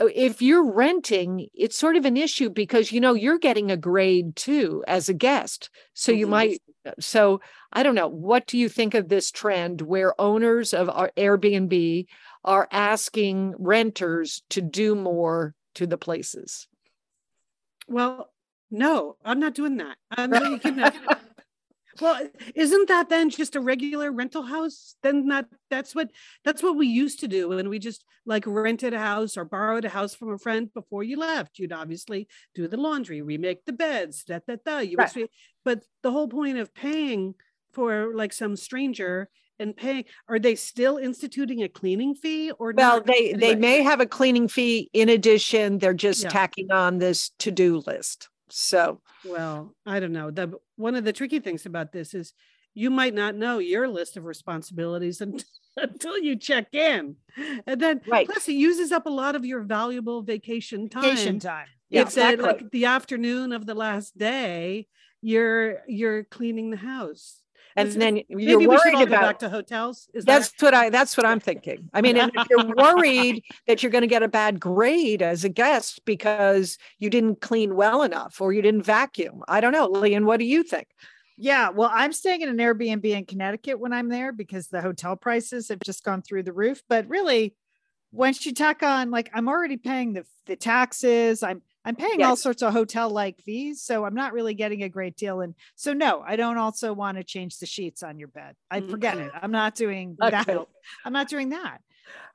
uh, 0.00 0.08
if 0.14 0.42
you're 0.42 0.70
renting, 0.70 1.48
it's 1.54 1.78
sort 1.78 1.96
of 1.96 2.04
an 2.04 2.16
issue 2.16 2.50
because 2.50 2.92
you 2.92 3.00
know 3.00 3.14
you're 3.14 3.38
getting 3.38 3.70
a 3.70 3.76
grade 3.76 4.36
too 4.36 4.84
as 4.86 5.08
a 5.08 5.14
guest. 5.14 5.70
So 5.94 6.12
you 6.12 6.26
Mhm. 6.26 6.30
might 6.30 6.62
so 7.00 7.40
I 7.72 7.82
don't 7.82 7.94
know. 7.94 8.08
What 8.08 8.46
do 8.46 8.56
you 8.58 8.68
think 8.68 8.94
of 8.94 9.08
this 9.08 9.30
trend 9.30 9.82
where 9.82 10.18
owners 10.20 10.72
of 10.72 10.88
our 10.88 11.10
Airbnb 11.16 12.06
are 12.44 12.68
asking 12.72 13.54
renters 13.58 14.42
to 14.50 14.62
do 14.62 14.94
more 14.94 15.54
to 15.74 15.86
the 15.86 15.98
places? 15.98 16.68
Well, 17.88 18.32
no, 18.70 19.16
I'm 19.24 19.40
not 19.40 19.54
doing 19.54 19.76
that. 19.78 19.98
I'm 20.10 20.30
not. 20.74 20.92
Well, 22.00 22.28
isn't 22.54 22.88
that 22.88 23.08
then 23.08 23.30
just 23.30 23.56
a 23.56 23.60
regular 23.60 24.12
rental 24.12 24.42
house? 24.42 24.96
Then 25.02 25.26
that 25.28 25.46
that's 25.70 25.94
what 25.94 26.10
that's 26.44 26.62
what 26.62 26.76
we 26.76 26.86
used 26.86 27.20
to 27.20 27.28
do 27.28 27.48
when 27.48 27.68
we 27.68 27.78
just 27.78 28.04
like 28.26 28.44
rented 28.46 28.94
a 28.94 28.98
house 28.98 29.36
or 29.36 29.44
borrowed 29.44 29.84
a 29.84 29.88
house 29.88 30.14
from 30.14 30.30
a 30.32 30.38
friend 30.38 30.72
before 30.72 31.02
you 31.02 31.16
left. 31.18 31.58
You'd 31.58 31.72
obviously 31.72 32.28
do 32.54 32.68
the 32.68 32.76
laundry, 32.76 33.22
remake 33.22 33.64
the 33.64 33.72
beds, 33.72 34.24
that 34.28 34.46
that 34.46 34.64
that. 34.64 34.88
You 34.88 34.96
Right. 34.96 35.10
sweep- 35.10 35.30
but 35.64 35.84
the 36.02 36.10
whole 36.12 36.28
point 36.28 36.58
of 36.58 36.72
paying 36.74 37.34
for 37.72 38.14
like 38.14 38.32
some 38.32 38.56
stranger 38.56 39.28
and 39.58 39.76
paying 39.76 40.04
are 40.28 40.38
they 40.38 40.54
still 40.54 40.96
instituting 40.98 41.62
a 41.62 41.68
cleaning 41.68 42.14
fee 42.14 42.50
or 42.52 42.72
Well, 42.76 42.96
not? 42.98 43.06
they 43.06 43.32
they 43.32 43.54
may 43.56 43.82
have 43.82 44.00
a 44.00 44.06
cleaning 44.06 44.46
fee 44.48 44.88
in 44.92 45.08
addition. 45.08 45.78
They're 45.78 45.94
just 45.94 46.22
Yeah. 46.24 46.28
tacking 46.30 46.70
on 46.70 46.98
this 46.98 47.30
to-do 47.38 47.82
list. 47.86 48.28
So 48.50 49.00
Well, 49.24 49.74
I 49.86 50.00
don't 50.00 50.12
know. 50.12 50.30
The 50.30 50.52
one 50.76 50.94
of 50.94 51.04
the 51.04 51.12
tricky 51.12 51.40
things 51.40 51.66
about 51.66 51.92
this 51.92 52.14
is 52.14 52.32
you 52.74 52.90
might 52.90 53.14
not 53.14 53.34
know 53.34 53.58
your 53.58 53.88
list 53.88 54.16
of 54.16 54.24
responsibilities 54.24 55.20
un- 55.22 55.40
until 55.76 56.18
you 56.18 56.36
check 56.36 56.72
in. 56.74 57.16
And 57.66 57.80
then 57.80 58.00
Right. 58.06 58.26
plus 58.26 58.48
it 58.48 58.52
uses 58.52 58.92
up 58.92 59.06
a 59.06 59.10
lot 59.10 59.34
of 59.36 59.44
your 59.44 59.62
valuable 59.62 60.22
vacation 60.22 60.88
time. 60.88 61.02
Vacation 61.02 61.38
time. 61.40 61.66
Yeah. 61.90 62.02
It's 62.02 62.16
at, 62.18 62.34
exactly. 62.34 62.62
like 62.62 62.70
the 62.70 62.84
afternoon 62.86 63.52
of 63.52 63.66
the 63.66 63.74
last 63.74 64.16
day, 64.18 64.86
you're 65.22 65.80
you're 65.88 66.24
cleaning 66.24 66.70
the 66.70 66.76
house. 66.76 67.42
And 67.78 68.02
then 68.02 68.16
you're 68.28 68.58
we 68.58 68.64
should 68.64 68.68
worried 68.68 69.08
about 69.08 69.20
back 69.20 69.38
to 69.40 69.48
hotels. 69.48 70.08
Is 70.14 70.24
That's 70.24 70.50
that 70.52 70.62
what 70.62 70.74
I 70.74 70.90
that's 70.90 71.16
what 71.16 71.26
I'm 71.26 71.40
thinking. 71.40 71.88
I 71.92 72.00
mean, 72.00 72.16
and 72.16 72.32
if 72.34 72.46
you're 72.50 72.66
worried 72.76 73.42
that 73.66 73.82
you're 73.82 73.92
going 73.92 74.02
to 74.02 74.08
get 74.08 74.22
a 74.22 74.28
bad 74.28 74.60
grade 74.60 75.22
as 75.22 75.44
a 75.44 75.48
guest 75.48 76.04
because 76.04 76.78
you 76.98 77.10
didn't 77.10 77.40
clean 77.40 77.76
well 77.76 78.02
enough 78.02 78.40
or 78.40 78.52
you 78.52 78.62
didn't 78.62 78.82
vacuum. 78.82 79.42
I 79.48 79.60
don't 79.60 79.72
know. 79.72 79.86
Lian, 79.86 80.26
what 80.26 80.38
do 80.38 80.44
you 80.44 80.62
think? 80.62 80.88
Yeah, 81.36 81.70
well, 81.70 81.90
I'm 81.92 82.12
staying 82.12 82.40
in 82.40 82.48
an 82.48 82.56
Airbnb 82.56 83.04
in 83.04 83.24
Connecticut 83.24 83.78
when 83.78 83.92
I'm 83.92 84.08
there 84.08 84.32
because 84.32 84.66
the 84.66 84.82
hotel 84.82 85.14
prices 85.14 85.68
have 85.68 85.78
just 85.84 86.02
gone 86.02 86.20
through 86.20 86.42
the 86.42 86.52
roof. 86.52 86.82
But 86.88 87.08
really, 87.08 87.54
once 88.10 88.44
you 88.44 88.52
tack 88.52 88.82
on, 88.82 89.12
like, 89.12 89.30
I'm 89.32 89.48
already 89.48 89.76
paying 89.76 90.14
the 90.14 90.24
the 90.46 90.56
taxes. 90.56 91.42
I'm 91.44 91.62
I'm 91.84 91.96
paying 91.96 92.22
all 92.22 92.36
sorts 92.36 92.62
of 92.62 92.72
hotel 92.72 93.08
like 93.08 93.40
fees, 93.40 93.82
so 93.82 94.04
I'm 94.04 94.14
not 94.14 94.32
really 94.32 94.54
getting 94.54 94.82
a 94.82 94.88
great 94.88 95.16
deal. 95.16 95.40
And 95.40 95.54
so, 95.74 95.92
no, 95.92 96.22
I 96.26 96.36
don't 96.36 96.58
also 96.58 96.92
want 96.92 97.16
to 97.18 97.24
change 97.24 97.58
the 97.58 97.66
sheets 97.66 98.02
on 98.02 98.18
your 98.18 98.28
bed. 98.28 98.54
I 98.70 98.80
forget 98.80 99.16
it. 99.16 99.28
Mm-hmm. 99.32 99.38
I'm 99.44 99.52
not 99.52 99.74
doing 99.74 100.16
Okay. 100.22 100.42
that. 100.44 100.66
I'm 101.04 101.12
not 101.12 101.28
doing 101.28 101.50
that. 101.50 101.78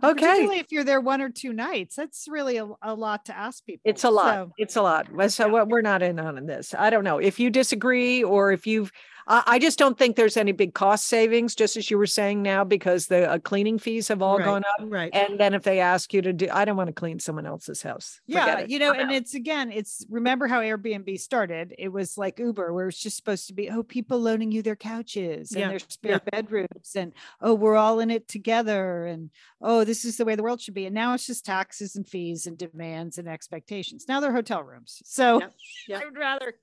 Okay. 0.04 0.22
Particularly 0.22 0.60
if 0.60 0.72
you're 0.72 0.84
there 0.84 1.02
one 1.02 1.22
or 1.22 1.30
two 1.30 1.52
nights, 1.54 1.96
that's 1.96 2.28
really 2.28 2.58
a, 2.58 2.68
a 2.82 2.94
lot 2.94 3.26
to 3.26 3.36
ask 3.38 3.66
people. 3.66 3.82
It's 3.86 4.04
a 4.04 4.10
lot. 4.10 4.34
So- 4.34 4.52
It's 4.58 4.76
a 4.76 4.82
lot. 4.82 5.08
So 5.32 5.46
Yeah. 5.46 5.52
what 5.52 5.68
we're 5.68 5.82
not 5.82 6.02
in 6.02 6.20
on 6.20 6.46
this. 6.46 6.74
I 6.78 6.90
don't 6.90 7.04
know 7.04 7.18
if 7.20 7.40
you 7.40 7.50
disagree 7.50 8.24
or 8.24 8.52
if 8.52 8.66
you've. 8.68 8.92
I 9.28 9.44
I 9.54 9.60
just 9.60 9.78
don't 9.78 9.98
think 9.98 10.16
there's 10.16 10.38
any 10.38 10.52
big 10.52 10.74
cost 10.74 11.06
savings, 11.06 11.56
just 11.56 11.78
as 11.78 11.92
you 11.92 11.98
were 11.98 12.08
saying 12.08 12.42
now, 12.42 12.64
because 12.64 13.08
the 13.08 13.30
uh, 13.30 13.40
cleaning 13.40 13.78
fees 13.80 14.08
have 14.08 14.22
all 14.22 14.38
Right, 14.38 14.46
gone 14.46 14.64
up. 14.64 14.88
Right. 14.90 15.14
And 15.14 15.40
then 15.40 15.54
if 15.54 15.64
they 15.64 15.80
ask 15.80 16.14
you 16.14 16.22
to 16.22 16.34
do, 16.34 16.48
I 16.52 16.66
don't 16.66 16.78
want 16.78 16.88
to 16.88 16.94
clean 16.94 17.20
someone 17.20 17.46
else's 17.46 17.82
house. 17.82 18.20
Yeah 18.26 18.54
it. 18.60 18.70
you 18.70 18.80
know 18.80 18.94
I'm 18.94 19.00
and 19.00 19.10
out. 19.10 19.16
it's 19.16 19.34
again 19.34 19.72
it's 19.72 20.06
remember 20.10 20.48
how 20.48 20.62
airbnb 20.62 21.20
started 21.20 21.74
it 21.78 21.90
was 21.90 22.18
like 22.18 22.40
uber 22.40 22.74
where 22.74 22.88
it's 22.88 23.00
just 23.00 23.18
supposed 23.18 23.48
to 23.48 23.54
be 23.54 23.70
oh 23.70 23.84
people 23.84 24.20
loaning 24.20 24.52
you 24.52 24.62
their 24.62 24.76
couches 24.76 25.52
and 25.52 25.60
Yeah, 25.60 25.70
their 25.70 25.80
spare 25.80 26.22
bedrooms 26.32 26.92
and 26.96 27.14
oh 27.42 27.54
we're 27.54 27.76
all 27.76 28.00
in 28.00 28.12
it 28.12 28.28
together 28.28 29.06
and 29.06 29.30
oh 29.62 29.84
this 29.84 30.06
is 30.06 30.18
the 30.18 30.26
way 30.26 30.36
the 30.36 30.44
world 30.44 30.62
should 30.62 30.74
be 30.74 30.86
and 30.86 30.96
now 30.96 31.14
it's 31.14 31.28
just 31.28 31.46
taxes 31.46 31.96
and 31.96 32.08
fees 32.08 32.48
and 32.48 32.58
demands 32.58 33.18
and 33.18 33.28
expectations 33.28 34.06
now 34.08 34.20
they're 34.20 34.34
hotel 34.34 34.64
rooms 34.64 35.02
so 35.06 35.40
yep. 35.88 36.02
i 36.02 36.06
would 36.06 36.18
rather 36.18 36.54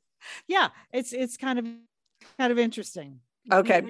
yeah 0.47 0.69
it's 0.93 1.13
it's 1.13 1.37
kind 1.37 1.59
of 1.59 1.65
kind 2.39 2.53
of 2.53 2.59
interesting 2.59 3.21
Okay. 3.53 3.83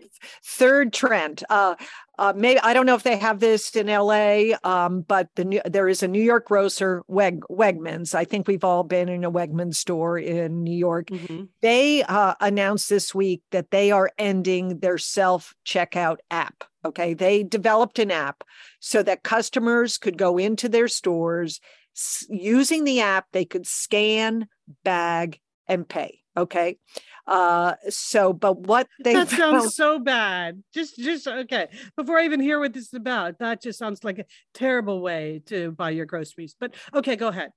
Third 0.44 0.92
trend. 0.92 1.44
Uh, 1.50 1.74
uh, 2.18 2.32
maybe 2.36 2.60
I 2.60 2.72
don't 2.72 2.86
know 2.86 2.94
if 2.94 3.02
they 3.02 3.16
have 3.16 3.40
this 3.40 3.74
in 3.74 3.88
LA, 3.88 4.56
um, 4.64 5.02
but 5.02 5.28
the 5.36 5.44
new, 5.44 5.60
there 5.64 5.88
is 5.88 6.02
a 6.02 6.08
New 6.08 6.22
York 6.22 6.46
grocer, 6.46 7.02
Weg, 7.08 7.42
Wegmans. 7.50 8.14
I 8.14 8.24
think 8.24 8.46
we've 8.46 8.64
all 8.64 8.84
been 8.84 9.08
in 9.08 9.24
a 9.24 9.30
Wegmans 9.30 9.74
store 9.76 10.18
in 10.18 10.62
New 10.62 10.76
York. 10.76 11.08
Mhm. 11.08 11.48
They 11.62 12.02
uh, 12.04 12.34
announced 12.40 12.88
this 12.88 13.14
week 13.14 13.42
that 13.50 13.70
they 13.70 13.90
are 13.90 14.10
ending 14.18 14.78
their 14.78 14.98
self 14.98 15.54
checkout 15.66 16.18
app. 16.30 16.64
Okay. 16.84 17.14
They 17.14 17.42
developed 17.42 17.98
an 17.98 18.10
app 18.10 18.44
so 18.78 19.02
that 19.02 19.24
customers 19.24 19.98
could 19.98 20.16
go 20.16 20.38
into 20.38 20.68
their 20.68 20.88
stores 20.88 21.60
using 22.28 22.84
the 22.84 23.00
app, 23.00 23.26
they 23.32 23.44
could 23.44 23.66
scan, 23.66 24.48
bag, 24.84 25.40
and 25.66 25.88
pay. 25.88 26.20
Okay. 26.36 26.78
Uh, 27.26 27.74
so, 27.88 28.32
but 28.32 28.58
what 28.60 28.88
they 29.04 29.14
that 29.14 29.28
found- 29.28 29.62
sounds 29.62 29.74
so 29.74 29.98
bad. 29.98 30.62
Just, 30.74 30.96
just 30.98 31.26
okay. 31.26 31.68
Before 31.96 32.18
I 32.18 32.24
even 32.24 32.40
hear 32.40 32.58
what 32.58 32.72
this 32.72 32.88
is 32.88 32.94
about, 32.94 33.38
that 33.38 33.62
just 33.62 33.78
sounds 33.78 34.02
like 34.04 34.18
a 34.18 34.24
terrible 34.54 35.00
way 35.00 35.42
to 35.46 35.72
buy 35.72 35.90
your 35.90 36.06
groceries. 36.06 36.54
But 36.58 36.74
okay, 36.94 37.16
go 37.16 37.28
ahead. 37.28 37.52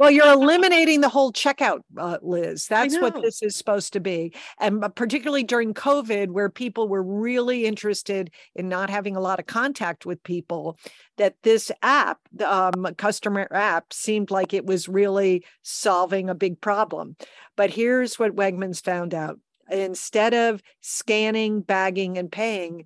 Well, 0.00 0.10
you're 0.10 0.32
eliminating 0.32 1.00
the 1.00 1.08
whole 1.08 1.32
checkout, 1.32 1.80
uh, 1.96 2.18
Liz. 2.22 2.66
That's 2.66 2.98
what 2.98 3.20
this 3.22 3.42
is 3.42 3.56
supposed 3.56 3.92
to 3.94 4.00
be. 4.00 4.34
And 4.58 4.84
uh, 4.84 4.88
particularly 4.88 5.44
during 5.44 5.74
COVID, 5.74 6.28
where 6.28 6.48
people 6.48 6.88
were 6.88 7.02
really 7.02 7.66
interested 7.66 8.30
in 8.54 8.68
not 8.68 8.90
having 8.90 9.16
a 9.16 9.20
lot 9.20 9.40
of 9.40 9.46
contact 9.46 10.06
with 10.06 10.22
people, 10.22 10.78
that 11.18 11.36
this 11.42 11.70
app, 11.82 12.18
the 12.32 12.52
um, 12.52 12.86
customer 12.96 13.48
app, 13.50 13.92
seemed 13.92 14.30
like 14.30 14.54
it 14.54 14.66
was 14.66 14.88
really 14.88 15.44
solving 15.62 16.28
a 16.28 16.34
big 16.34 16.60
problem. 16.60 17.16
But 17.56 17.70
here's 17.70 18.18
what 18.18 18.36
Wegmans 18.36 18.82
found 18.82 19.14
out 19.14 19.38
instead 19.70 20.34
of 20.34 20.62
scanning, 20.80 21.60
bagging, 21.60 22.18
and 22.18 22.30
paying, 22.30 22.84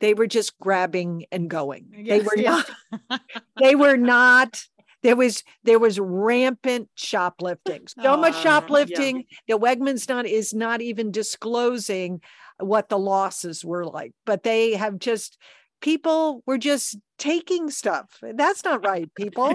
they 0.00 0.14
were 0.14 0.26
just 0.26 0.58
grabbing 0.58 1.26
and 1.30 1.48
going. 1.48 1.86
they 2.06 2.20
were 2.20 2.36
yes. 2.36 2.70
not 3.08 3.20
they 3.60 3.74
were 3.74 3.96
not 3.96 4.62
there 5.02 5.16
was 5.16 5.42
there 5.64 5.78
was 5.78 5.98
rampant 5.98 6.88
shoplifting 6.94 7.86
so 7.88 8.16
much 8.16 8.34
Ah, 8.34 8.36
yeah. 8.36 8.42
shoplifting 8.42 9.24
that 9.48 9.58
wegmans 9.58 10.08
not 10.08 10.26
is 10.26 10.52
not 10.54 10.80
even 10.80 11.10
disclosing 11.10 12.20
what 12.58 12.88
the 12.88 12.98
losses 12.98 13.64
were 13.64 13.84
like 13.84 14.12
but 14.26 14.42
they 14.42 14.74
have 14.74 14.98
just 14.98 15.38
people 15.80 16.42
were 16.46 16.58
just 16.58 16.98
taking 17.18 17.70
stuff 17.70 18.18
that's 18.34 18.64
not 18.64 18.84
right 18.86 19.12
people 19.14 19.54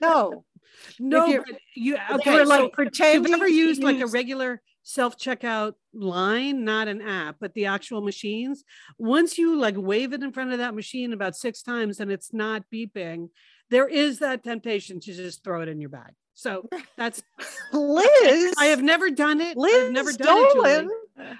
no 0.00 0.44
No, 0.98 1.42
you- 1.74 1.96
okay. 2.12 2.34
were 2.34 2.44
like 2.44 2.60
so 2.60 2.68
pretending 2.68 3.22
you've 3.22 3.30
never 3.30 3.46
to 3.46 3.52
used 3.52 3.82
like 3.82 4.00
a 4.00 4.06
regular 4.06 4.60
self 4.82 5.16
checkout 5.16 5.72
line, 5.94 6.64
not 6.64 6.86
an 6.88 7.00
app, 7.00 7.36
but 7.40 7.54
the 7.54 7.66
actual 7.66 8.02
machines. 8.02 8.62
Once 8.98 9.38
you 9.38 9.56
like 9.58 9.74
wave 9.78 10.12
it 10.12 10.22
in 10.22 10.32
front 10.32 10.52
of 10.52 10.58
that 10.58 10.74
machine 10.74 11.12
about 11.12 11.34
six 11.36 11.62
times 11.62 11.98
and 12.00 12.10
it's 12.12 12.32
not 12.34 12.64
beeping, 12.72 13.28
there 13.70 13.88
is 13.88 14.18
that 14.20 14.44
temptation 14.44 15.00
to 15.00 15.12
just 15.14 15.42
throw 15.44 15.62
it 15.62 15.68
in 15.68 15.80
your 15.80 15.90
bag. 15.90 16.12
So 16.34 16.68
that's 16.96 17.22
liz 17.72 18.54
I 18.58 18.66
have 18.66 18.82
never 18.82 19.10
done 19.10 19.40
it. 19.40 19.56
liz 19.56 19.86
I've 19.86 19.92
never 19.92 20.12
done 20.12 20.36
it, 20.38 20.52
Julie. 20.52 20.88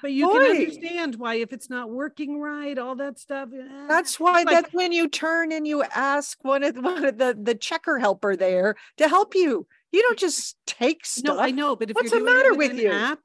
But 0.01 0.11
you 0.12 0.27
boy. 0.27 0.33
can 0.39 0.51
understand 0.57 1.14
why 1.16 1.35
if 1.35 1.53
it's 1.53 1.68
not 1.68 1.91
working 1.91 2.41
right, 2.41 2.79
all 2.79 2.97
that 2.97 3.18
stuff. 3.18 3.51
eh, 3.55 3.87
That's 3.89 4.18
why 4.18 4.43
like- 4.43 4.49
that's 4.49 4.72
when 4.72 4.93
you 4.93 5.09
turn 5.09 5.53
and 5.53 5.66
you 5.66 5.83
ask 5.83 6.39
one 6.43 6.62
of, 6.62 6.77
one 6.81 7.05
of 7.05 7.18
the 7.18 7.39
the 7.41 7.55
checker 7.55 7.99
helper 7.99 8.37
there 8.37 8.77
to 8.97 9.09
help 9.09 9.35
you. 9.35 9.66
You 9.93 10.03
don't 10.03 10.18
just 10.18 10.57
take 10.66 11.05
stuff. 11.07 11.37
No, 11.37 11.43
I 11.43 11.51
know, 11.51 11.77
but 11.77 11.91
if 11.91 11.95
What's 11.95 12.11
you're 12.11 12.20
the 12.20 12.24
doing 12.27 12.37
matter 12.37 12.53
it 12.53 12.59
with, 12.59 12.79
you? 12.79 12.91
app, 12.91 13.18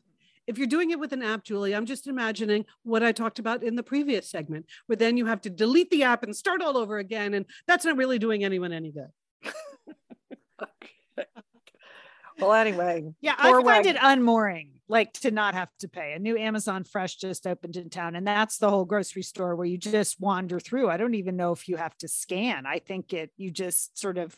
if 0.48 0.58
you're 0.58 0.68
doing 0.68 0.92
it 0.92 1.00
with 1.00 1.14
an 1.14 1.22
app, 1.24 1.44
Julie, 1.44 1.74
I'm 1.76 1.86
just 1.86 2.08
imagining 2.08 2.66
what 2.84 3.04
I 3.04 3.12
talked 3.12 3.40
about 3.40 3.64
in 3.64 3.76
the 3.76 3.84
previous 3.84 4.30
segment, 4.30 4.66
where 4.88 4.96
then 4.96 5.18
you 5.18 5.26
have 5.28 5.42
to 5.42 5.50
delete 5.50 5.90
the 5.90 6.04
app 6.04 6.24
and 6.24 6.36
start 6.36 6.62
all 6.62 6.78
over 6.78 6.98
again, 6.98 7.34
and 7.34 7.46
that's 7.68 7.86
not 7.86 7.98
really 7.98 8.20
doing 8.20 8.44
anyone 8.44 8.72
any 8.74 8.92
good. 8.92 9.10
Well, 12.40 12.54
anyway, 12.54 13.14
Yeah, 13.22 13.36
I 13.38 13.52
find 13.52 13.66
Wag- 13.66 13.86
it 13.86 13.98
unmooring, 13.98 14.70
like 14.88 15.14
to 15.14 15.30
not 15.30 15.54
have 15.54 15.70
to 15.80 15.88
pay. 15.88 16.14
A 16.14 16.20
new 16.20 16.36
Amazon 16.38 16.84
Fresh 16.86 17.18
just 17.18 17.46
opened 17.46 17.76
in 17.78 17.90
town, 17.92 18.16
and 18.16 18.26
that's 18.26 18.58
the 18.58 18.68
whole 18.70 18.86
grocery 18.86 19.22
store 19.22 19.56
where 19.56 19.68
you 19.68 19.78
just 19.78 20.20
wander 20.20 20.60
through. 20.60 20.90
I 20.90 20.98
don't 20.98 21.14
even 21.14 21.36
know 21.36 21.52
if 21.52 21.70
you 21.70 21.76
have 21.76 21.96
to 22.00 22.08
scan. 22.08 22.66
I 22.66 22.80
think 22.80 23.14
it 23.14 23.32
you 23.38 23.52
just 23.52 23.96
sort 24.00 24.18
of 24.18 24.36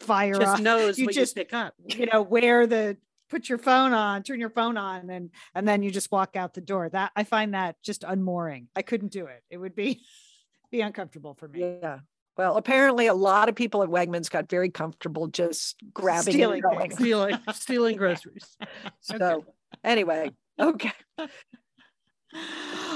fire 0.00 0.34
Just 0.34 0.54
off, 0.54 0.60
knows 0.60 0.98
you 0.98 1.04
what 1.06 1.14
just- 1.14 1.36
you 1.36 1.44
pick 1.44 1.54
up. 1.54 1.74
you 1.86 2.06
know, 2.06 2.22
where 2.22 2.66
the 2.66 2.96
put 3.30 3.48
your 3.48 3.58
phone 3.58 3.92
on, 3.92 4.22
turn 4.22 4.40
your 4.40 4.50
phone 4.50 4.76
on, 4.76 5.10
and 5.10 5.30
and 5.54 5.66
then 5.66 5.82
you 5.82 5.90
just 5.90 6.10
walk 6.12 6.36
out 6.36 6.54
the 6.54 6.60
door. 6.60 6.88
That 6.88 7.12
I 7.16 7.24
find 7.24 7.54
that 7.54 7.76
just 7.82 8.02
unmooring. 8.02 8.66
I 8.76 8.82
couldn't 8.82 9.12
do 9.12 9.26
it. 9.26 9.42
It 9.50 9.58
would 9.58 9.74
be 9.74 10.02
be 10.70 10.80
uncomfortable 10.80 11.34
for 11.34 11.48
me. 11.48 11.78
yeah. 11.82 12.00
Well, 12.36 12.56
apparently, 12.56 13.06
a 13.06 13.14
lot 13.14 13.48
of 13.48 13.54
people 13.54 13.84
at 13.84 13.88
Wegmans 13.88 14.28
got 14.28 14.48
very 14.50 14.68
comfortable 14.68 15.28
just 15.28 15.76
grabbing 15.92 16.34
Stealing 16.34 16.62
and 16.64 16.78
going. 16.78 16.90
Stealing, 16.90 17.38
stealing 17.52 17.96
groceries. 17.98 18.56
So, 19.00 19.44
anyway, 19.84 20.32
okay. 20.60 20.92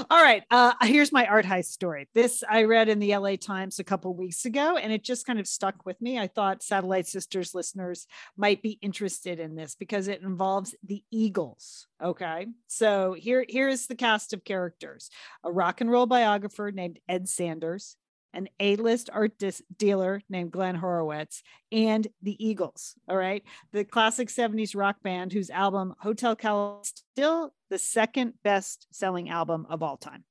All 0.09 0.21
right. 0.23 0.43
Uh, 0.49 0.73
here's 0.81 1.11
my 1.11 1.25
art 1.25 1.45
heist 1.45 1.65
story. 1.65 2.07
This 2.13 2.43
I 2.49 2.63
read 2.63 2.89
in 2.89 2.99
the 2.99 3.15
LA 3.15 3.35
Times 3.35 3.79
a 3.79 3.83
couple 3.83 4.13
weeks 4.13 4.45
ago, 4.45 4.77
and 4.77 4.91
it 4.91 5.03
just 5.03 5.25
kind 5.25 5.39
of 5.39 5.47
stuck 5.47 5.85
with 5.85 6.01
me. 6.01 6.17
I 6.17 6.27
thought 6.27 6.63
Satellite 6.63 7.07
Sisters 7.07 7.53
listeners 7.53 8.07
might 8.37 8.61
be 8.61 8.79
interested 8.81 9.39
in 9.39 9.55
this 9.55 9.75
because 9.75 10.07
it 10.07 10.21
involves 10.21 10.75
the 10.83 11.03
Eagles. 11.11 11.87
Okay. 12.01 12.47
So 12.67 13.13
here, 13.13 13.45
here 13.47 13.67
is 13.67 13.87
the 13.87 13.95
cast 13.95 14.33
of 14.33 14.43
characters 14.43 15.09
a 15.43 15.51
rock 15.51 15.81
and 15.81 15.91
roll 15.91 16.05
biographer 16.05 16.71
named 16.71 16.99
Ed 17.07 17.27
Sanders, 17.27 17.95
an 18.33 18.47
A-list 18.59 19.09
art 19.11 19.37
dis- 19.37 19.63
dealer 19.77 20.21
named 20.29 20.51
Glenn 20.51 20.75
Horowitz, 20.75 21.41
and 21.71 22.07
the 22.21 22.35
Eagles. 22.45 22.95
All 23.07 23.17
right. 23.17 23.43
The 23.71 23.83
classic 23.83 24.29
70s 24.29 24.75
rock 24.75 25.01
band 25.03 25.33
whose 25.33 25.49
album 25.49 25.95
Hotel 25.99 26.35
Cal 26.35 26.81
is 26.83 26.93
still 27.13 27.53
the 27.69 27.77
second 27.77 28.33
best 28.43 28.87
selling 28.91 29.29
album 29.29 29.65
of 29.69 29.81
all 29.83 29.97
time. 29.97 30.23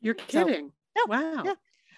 You're 0.00 0.16
So- 0.28 0.44
kidding. 0.44 0.72
No, 0.96 1.02
wow. 1.08 1.42
yeah. 1.44 1.54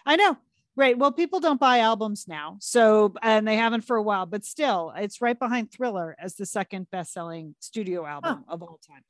I 0.07 0.16
know. 0.16 0.37
Right. 0.77 0.99
Well, 0.99 1.12
people 1.12 1.39
don't 1.41 1.61
buy 1.61 1.79
albums 1.79 2.27
now. 2.27 2.57
So, 2.61 3.14
and 3.22 3.47
they 3.47 3.57
haven't 3.57 3.83
for 3.83 3.97
a 3.97 4.03
while, 4.03 4.27
but 4.27 4.45
still, 4.45 4.93
it's 4.97 5.20
right 5.20 5.39
behind 5.39 5.70
Thriller 5.72 6.16
as 6.18 6.35
the 6.35 6.47
second 6.47 6.91
best 6.91 7.12
selling 7.12 7.55
studio 7.61 8.05
album 8.05 8.45
of 8.49 8.62
all 8.62 8.81
time. 8.87 9.03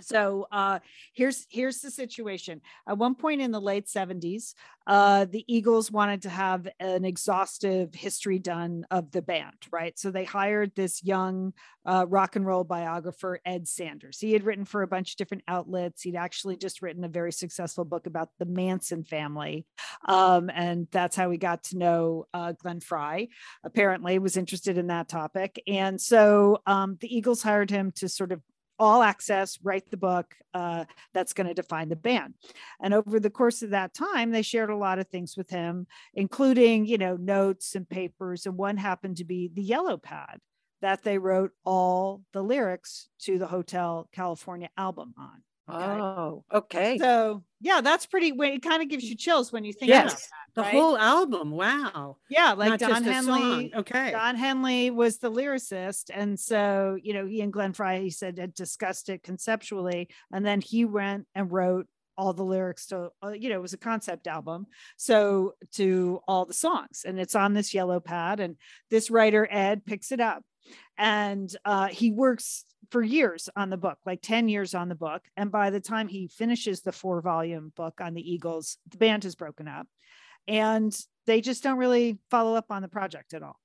So 0.00 0.46
uh, 0.50 0.80
here's 1.12 1.46
here's 1.50 1.80
the 1.80 1.90
situation. 1.90 2.60
At 2.88 2.98
one 2.98 3.14
point 3.14 3.40
in 3.40 3.52
the 3.52 3.60
late 3.60 3.86
70s, 3.86 4.54
uh, 4.86 5.24
the 5.26 5.44
Eagles 5.46 5.90
wanted 5.90 6.22
to 6.22 6.28
have 6.28 6.68
an 6.80 7.04
exhaustive 7.04 7.94
history 7.94 8.38
done 8.38 8.86
of 8.90 9.12
the 9.12 9.22
band, 9.22 9.54
right? 9.70 9.98
So 9.98 10.10
they 10.10 10.24
hired 10.24 10.72
this 10.74 11.02
young 11.02 11.52
uh, 11.86 12.06
rock 12.08 12.36
and 12.36 12.44
roll 12.44 12.64
biographer, 12.64 13.40
Ed 13.44 13.68
Sanders. 13.68 14.18
He 14.18 14.32
had 14.32 14.44
written 14.44 14.64
for 14.64 14.82
a 14.82 14.88
bunch 14.88 15.12
of 15.12 15.16
different 15.16 15.44
outlets. 15.46 16.02
He'd 16.02 16.16
actually 16.16 16.56
just 16.56 16.82
written 16.82 17.04
a 17.04 17.08
very 17.08 17.32
successful 17.32 17.84
book 17.84 18.06
about 18.06 18.30
the 18.38 18.46
Manson 18.46 19.04
family, 19.04 19.64
um, 20.06 20.50
and 20.52 20.88
that's 20.90 21.16
how 21.16 21.28
we 21.28 21.38
got 21.38 21.62
to 21.64 21.78
know 21.78 22.26
uh, 22.34 22.52
Glenn 22.52 22.80
Frey. 22.80 23.28
Apparently, 23.64 24.18
was 24.18 24.36
interested 24.36 24.76
in 24.76 24.88
that 24.88 25.08
topic, 25.08 25.62
and 25.66 26.00
so 26.00 26.58
um, 26.66 26.98
the 27.00 27.14
Eagles 27.14 27.42
hired 27.42 27.70
him 27.70 27.92
to 27.96 28.08
sort 28.08 28.32
of 28.32 28.42
all 28.78 29.02
access, 29.02 29.58
write 29.62 29.90
the 29.90 29.96
book 29.96 30.34
uh, 30.52 30.84
that's 31.12 31.32
going 31.32 31.46
to 31.46 31.54
define 31.54 31.88
the 31.88 31.96
band. 31.96 32.34
And 32.80 32.94
over 32.94 33.20
the 33.20 33.30
course 33.30 33.62
of 33.62 33.70
that 33.70 33.94
time, 33.94 34.30
they 34.30 34.42
shared 34.42 34.70
a 34.70 34.76
lot 34.76 34.98
of 34.98 35.08
things 35.08 35.36
with 35.36 35.50
him, 35.50 35.86
including, 36.14 36.86
you 36.86 36.98
know, 36.98 37.16
notes 37.16 37.74
and 37.74 37.88
papers. 37.88 38.46
And 38.46 38.56
one 38.56 38.76
happened 38.76 39.18
to 39.18 39.24
be 39.24 39.50
the 39.52 39.62
yellow 39.62 39.96
pad 39.96 40.38
that 40.82 41.02
they 41.02 41.18
wrote 41.18 41.52
all 41.64 42.22
the 42.32 42.42
lyrics 42.42 43.08
to 43.18 43.38
the 43.38 43.46
Hotel 43.46 44.08
California 44.12 44.68
album 44.76 45.14
on. 45.16 45.42
Oh, 45.66 46.44
okay. 46.52 46.98
So 46.98 47.42
yeah, 47.60 47.80
that's 47.80 48.06
pretty. 48.06 48.32
It 48.36 48.62
kind 48.62 48.82
of 48.82 48.88
gives 48.88 49.04
you 49.04 49.16
chills 49.16 49.52
when 49.52 49.64
you 49.64 49.72
think 49.72 49.90
about 49.90 50.10
Yes. 50.10 50.28
The 50.54 50.62
right? 50.62 50.72
whole 50.72 50.96
album. 50.96 51.50
Wow. 51.50 52.18
Yeah, 52.30 52.52
like 52.52 52.70
Not 52.70 52.78
Don 52.80 53.02
Henley. 53.02 53.74
Okay. 53.74 54.12
Don 54.12 54.36
Henley 54.36 54.90
was 54.90 55.18
the 55.18 55.30
lyricist. 55.30 56.10
And 56.12 56.38
so, 56.38 56.96
you 57.02 57.12
know, 57.12 57.26
he 57.26 57.40
and 57.40 57.52
Glenn 57.52 57.72
Frey, 57.72 58.02
he 58.02 58.10
said, 58.10 58.38
had 58.38 58.54
discussed 58.54 59.08
it 59.08 59.24
conceptually. 59.24 60.08
And 60.32 60.46
then 60.46 60.60
he 60.60 60.84
went 60.84 61.26
and 61.34 61.50
wrote 61.50 61.86
all 62.16 62.32
the 62.34 62.44
lyrics 62.44 62.86
to, 62.86 63.08
uh, 63.24 63.30
you 63.30 63.48
know, 63.48 63.56
it 63.56 63.62
was 63.62 63.72
a 63.72 63.78
concept 63.78 64.28
album. 64.28 64.66
So 64.96 65.54
to 65.72 66.20
all 66.28 66.44
the 66.44 66.54
songs. 66.54 67.04
And 67.04 67.18
it's 67.18 67.34
on 67.34 67.54
this 67.54 67.74
yellow 67.74 67.98
pad. 67.98 68.38
And 68.38 68.56
this 68.90 69.10
writer, 69.10 69.48
Ed, 69.50 69.84
picks 69.84 70.12
it 70.12 70.20
up. 70.20 70.44
And 70.96 71.54
uh, 71.64 71.88
he 71.88 72.10
works 72.10 72.64
for 72.90 73.02
years 73.02 73.48
on 73.56 73.70
the 73.70 73.76
book, 73.76 73.98
like 74.06 74.22
10 74.22 74.48
years 74.48 74.74
on 74.74 74.88
the 74.88 74.94
book. 74.94 75.22
And 75.36 75.50
by 75.50 75.70
the 75.70 75.80
time 75.80 76.08
he 76.08 76.28
finishes 76.28 76.80
the 76.80 76.92
four 76.92 77.20
volume 77.20 77.72
book 77.76 78.00
on 78.00 78.14
the 78.14 78.32
Eagles, 78.32 78.78
the 78.88 78.98
band 78.98 79.24
has 79.24 79.34
broken 79.34 79.66
up 79.68 79.86
and 80.46 80.96
they 81.26 81.40
just 81.40 81.62
don't 81.62 81.78
really 81.78 82.18
follow 82.30 82.54
up 82.54 82.66
on 82.70 82.82
the 82.82 82.88
project 82.88 83.34
at 83.34 83.42
all. 83.42 83.58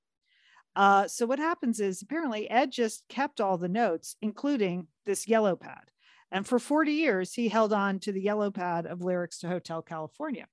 Uh, 0.76 1.08
so 1.08 1.26
what 1.26 1.38
happens 1.38 1.80
is 1.80 2.00
apparently 2.00 2.48
Ed 2.48 2.70
just 2.70 3.04
kept 3.08 3.40
all 3.40 3.58
the 3.58 3.68
notes, 3.68 4.16
including 4.22 4.86
this 5.04 5.28
yellow 5.28 5.56
pad. 5.56 5.90
And 6.30 6.46
for 6.46 6.58
40 6.58 6.92
years, 6.92 7.34
he 7.34 7.48
held 7.48 7.72
on 7.72 7.98
to 8.00 8.12
the 8.12 8.22
yellow 8.22 8.50
pad 8.50 8.86
of 8.86 9.02
lyrics 9.02 9.40
to 9.40 9.48
Hotel 9.48 9.82
California. 9.82 10.46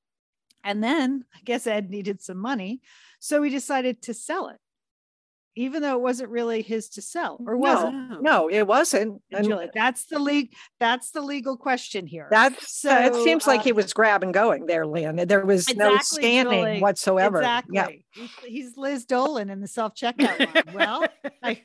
And 0.63 0.83
then 0.83 1.23
I 1.35 1.39
guess 1.45 1.67
Ed 1.67 1.89
needed 1.89 2.21
some 2.21 2.39
money. 2.39 2.81
So 3.19 3.43
he 3.43 3.49
decided 3.49 4.01
to 4.03 4.13
sell 4.13 4.47
it, 4.49 4.57
even 5.57 5.81
though 5.81 5.95
it 5.95 6.01
wasn't 6.01 6.29
really 6.29 6.61
his 6.61 6.87
to 6.89 7.01
sell, 7.01 7.37
or 7.45 7.57
was 7.57 7.83
it? 7.83 8.21
No, 8.21 8.47
it 8.49 8.63
wasn't. 8.67 9.21
And 9.31 9.45
Julie, 9.45 9.69
that's 9.73 10.05
the 10.05 10.19
league. 10.19 10.53
That's 10.79 11.11
the 11.11 11.21
legal 11.21 11.57
question 11.57 12.05
here. 12.07 12.27
that's 12.31 12.85
uh, 12.85 13.01
it 13.05 13.13
So, 13.15 13.23
seems 13.23 13.47
like 13.47 13.61
he 13.63 13.71
uh, 13.71 13.75
was 13.75 13.91
grabbing 13.93 14.31
going 14.31 14.65
there, 14.67 14.85
Lynn. 14.85 15.15
There 15.27 15.45
was 15.45 15.67
no 15.75 15.95
Exactly, 15.95 16.21
scanning 16.21 16.63
Julie. 16.65 16.79
whatsoever. 16.81 17.37
Exactly. 17.39 17.75
Yeah. 17.75 17.87
He's, 18.11 18.29
he's 18.45 18.77
Liz 18.77 19.05
Dolan 19.05 19.49
in 19.49 19.59
the 19.61 19.67
self 19.67 19.95
checkout 19.95 20.39
line. 20.39 20.75
Well, 20.75 21.05
I, 21.43 21.61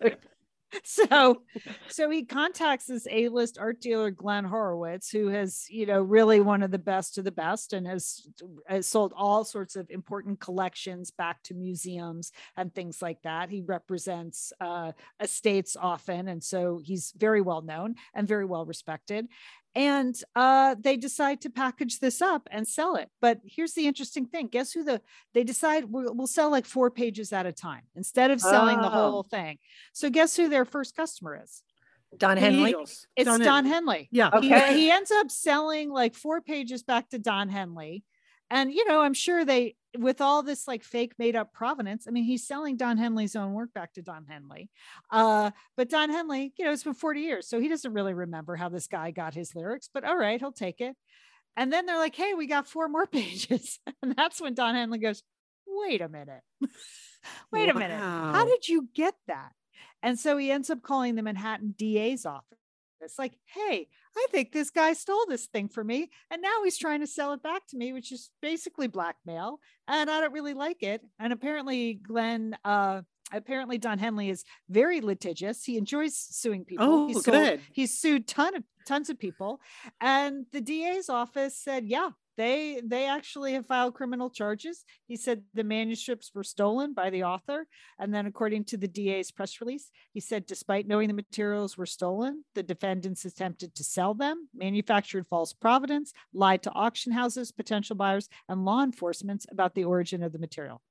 so 0.84 1.42
so 1.88 2.10
he 2.10 2.24
contacts 2.24 2.86
this 2.86 3.06
A-list 3.10 3.58
art 3.58 3.80
dealer 3.80 4.10
Glenn 4.10 4.44
Horowitz, 4.44 5.10
who 5.10 5.28
has 5.28 5.66
you 5.68 5.86
know 5.86 6.00
really 6.02 6.40
one 6.40 6.62
of 6.62 6.70
the 6.70 6.78
best 6.78 7.18
of 7.18 7.24
the 7.24 7.32
best, 7.32 7.72
and 7.72 7.86
has, 7.86 8.26
has 8.66 8.88
sold 8.88 9.12
all 9.16 9.44
sorts 9.44 9.76
of 9.76 9.90
important 9.90 10.40
collections 10.40 11.10
back 11.10 11.42
to 11.44 11.54
museums 11.54 12.32
and 12.56 12.74
things 12.74 13.02
like 13.02 13.20
that. 13.22 13.50
He 13.50 13.60
represents 13.62 14.52
uh, 14.60 14.92
estates 15.20 15.76
often, 15.76 16.28
and 16.28 16.42
so 16.42 16.80
he's 16.82 17.12
very 17.16 17.40
well 17.40 17.62
known 17.62 17.94
and 18.14 18.26
very 18.26 18.44
well 18.44 18.64
respected 18.64 19.28
and 19.74 20.14
uh, 20.36 20.74
they 20.78 20.96
decide 20.96 21.40
to 21.42 21.50
package 21.50 21.98
this 21.98 22.20
up 22.20 22.46
and 22.50 22.66
sell 22.68 22.96
it. 22.96 23.08
But 23.20 23.40
here's 23.44 23.72
the 23.74 23.86
interesting 23.86 24.26
thing: 24.26 24.48
guess 24.48 24.72
who 24.72 24.84
the 24.84 25.00
they 25.34 25.44
decide 25.44 25.84
we'll, 25.86 26.14
we'll 26.14 26.26
sell 26.26 26.50
like 26.50 26.66
four 26.66 26.90
pages 26.90 27.32
at 27.32 27.46
a 27.46 27.52
time 27.52 27.82
instead 27.96 28.30
of 28.30 28.40
selling 28.40 28.78
the 28.80 28.88
Oh. 28.88 29.10
whole 29.10 29.22
thing. 29.22 29.58
So 29.92 30.10
guess 30.10 30.36
who 30.36 30.48
their 30.48 30.64
first 30.64 30.94
customer 30.96 31.40
is? 31.42 31.62
Don 32.18 32.36
Henley. 32.36 32.70
Eagles. 32.70 33.06
It's 33.16 33.24
Don, 33.26 33.40
Henley. 33.40 33.70
Henley. 33.70 34.08
Yeah. 34.10 34.40
He- 34.40 34.80
He, 34.80 34.90
ends 34.90 35.10
up 35.10 35.30
selling 35.30 35.88
like 35.90 36.14
four 36.14 36.42
pages 36.42 36.82
back 36.82 37.08
to 37.10 37.18
Don 37.18 37.48
Henley. 37.48 38.04
And, 38.52 38.70
you 38.70 38.86
know, 38.86 39.00
I'm 39.00 39.14
sure 39.14 39.46
they, 39.46 39.76
with 39.98 40.20
all 40.20 40.42
this 40.42 40.68
like 40.68 40.84
fake 40.84 41.14
made 41.18 41.34
up 41.34 41.54
provenance, 41.54 42.04
I 42.06 42.10
mean, 42.10 42.24
he's 42.24 42.46
selling 42.46 42.76
Don 42.76 42.98
Henley's 42.98 43.34
own 43.34 43.54
work 43.54 43.72
back 43.72 43.94
to 43.94 44.02
Don 44.02 44.26
Henley. 44.26 44.68
Uh, 45.10 45.52
but 45.74 45.88
Don 45.88 46.10
Henley, 46.10 46.52
you 46.58 46.66
know, 46.66 46.70
it's 46.70 46.84
been 46.84 46.92
40 46.92 47.20
years. 47.20 47.48
So 47.48 47.58
he 47.58 47.68
doesn't 47.68 47.94
really 47.94 48.12
remember 48.12 48.54
how 48.56 48.68
this 48.68 48.88
guy 48.88 49.10
got 49.10 49.32
his 49.32 49.54
lyrics, 49.54 49.88
but 49.92 50.04
all 50.04 50.18
right, 50.18 50.38
he'll 50.38 50.52
take 50.52 50.82
it. 50.82 50.94
And 51.56 51.72
then 51.72 51.86
they're 51.86 51.96
like, 51.96 52.14
hey, 52.14 52.34
we 52.34 52.46
got 52.46 52.68
four 52.68 52.88
more 52.88 53.06
pages. 53.12 53.78
And 54.02 54.14
that's 54.14 54.38
when 54.38 54.52
Don 54.52 54.74
Henley 54.74 54.98
goes, 54.98 55.22
wait 55.66 56.02
a 56.02 56.10
minute. 56.10 56.42
wait 57.52 57.70
a 57.70 57.74
minute. 57.74 57.98
How 57.98 58.44
did 58.44 58.68
you 58.68 58.86
get 58.94 59.14
that? 59.28 59.52
And 60.02 60.18
so 60.18 60.36
he 60.36 60.50
ends 60.50 60.68
up 60.68 60.82
calling 60.82 61.14
the 61.14 61.22
Manhattan 61.22 61.74
DA's 61.78 62.26
office. 62.26 62.58
It's 63.00 63.18
like, 63.18 63.32
hey, 63.46 63.88
I 64.16 64.26
think 64.30 64.52
this 64.52 64.70
guy 64.70 64.92
stole 64.92 65.24
this 65.28 65.46
thing 65.46 65.68
from 65.68 65.86
me. 65.86 66.10
And 66.30 66.42
now 66.42 66.62
he's 66.64 66.78
trying 66.78 67.00
to 67.00 67.06
sell 67.06 67.32
it 67.32 67.42
back 67.42 67.66
to 67.68 67.76
me, 67.76 67.92
which 67.92 68.12
is 68.12 68.30
basically 68.40 68.86
blackmail. 68.86 69.58
And 69.88 70.10
I 70.10 70.20
don't 70.20 70.32
really 70.32 70.54
like 70.54 70.82
it. 70.82 71.02
And 71.18 71.32
apparently, 71.32 71.94
Glenn, 71.94 72.56
uh, 72.64 73.02
apparently 73.32 73.78
Don 73.78 73.98
Henley 73.98 74.30
is 74.30 74.44
very 74.68 75.00
litigious. 75.00 75.64
He 75.64 75.76
enjoys 75.76 76.16
suing 76.16 76.64
people. 76.64 76.86
Oh, 76.86 77.06
He's 77.08 77.22
good. 77.22 77.60
He's 77.72 77.98
sued 77.98 78.28
ton 78.28 78.54
of 78.56 78.64
tons 78.86 79.10
of 79.10 79.18
people. 79.18 79.60
And 80.00 80.46
the 80.52 80.60
DA's 80.60 81.08
office 81.08 81.56
said, 81.56 81.86
yeah, 81.86 82.10
they 82.42 82.80
they 82.84 83.06
actually 83.06 83.52
have 83.52 83.66
filed 83.66 83.94
criminal 83.94 84.28
charges. 84.28 84.84
He 85.06 85.16
said 85.16 85.44
the 85.54 85.62
manuscripts 85.62 86.32
were 86.34 86.42
stolen 86.42 86.92
by 86.92 87.08
the 87.10 87.22
author. 87.22 87.66
And 88.00 88.12
then 88.12 88.26
according 88.26 88.64
to 88.66 88.76
the 88.76 88.88
DA's 88.88 89.30
press 89.30 89.60
release, 89.60 89.90
he 90.12 90.20
said 90.20 90.46
despite 90.46 90.88
knowing 90.88 91.06
the 91.06 91.14
materials 91.14 91.78
were 91.78 91.86
stolen, 91.86 92.44
the 92.54 92.64
defendants 92.64 93.24
attempted 93.24 93.74
to 93.76 93.84
sell 93.84 94.14
them, 94.14 94.48
manufactured 94.54 95.26
false 95.28 95.52
providence, 95.52 96.12
lied 96.34 96.62
to 96.64 96.72
auction 96.72 97.12
houses, 97.12 97.52
potential 97.52 97.94
buyers, 97.94 98.28
and 98.48 98.64
law 98.64 98.82
enforcement 98.82 99.46
about 99.50 99.74
the 99.74 99.84
origin 99.84 100.22
of 100.22 100.32
the 100.32 100.38
material. 100.38 100.82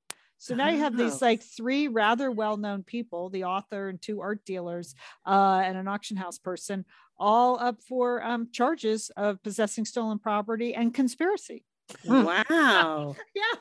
So 0.42 0.56
now 0.56 0.70
you 0.70 0.78
have 0.78 0.94
Oh. 0.94 0.96
these 0.96 1.22
like 1.22 1.40
three 1.40 1.86
rather 1.86 2.28
well-known 2.28 2.82
people, 2.82 3.30
the 3.30 3.44
author 3.44 3.88
and 3.88 4.02
two 4.02 4.20
art 4.20 4.44
dealers, 4.44 4.96
uh, 5.24 5.62
and 5.64 5.78
an 5.78 5.86
auction 5.86 6.16
house 6.16 6.38
person, 6.38 6.84
all 7.16 7.60
up 7.60 7.80
for 7.80 8.20
um, 8.24 8.48
charges 8.50 9.10
of 9.16 9.40
possessing 9.44 9.84
stolen 9.84 10.18
property 10.18 10.74
and 10.74 10.92
conspiracy. 10.92 11.64
Wow. 12.04 13.14
Yeah, 13.36 13.58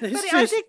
This, 0.00 0.12
but 0.12 0.24
is, 0.24 0.32
I 0.32 0.46
think 0.46 0.66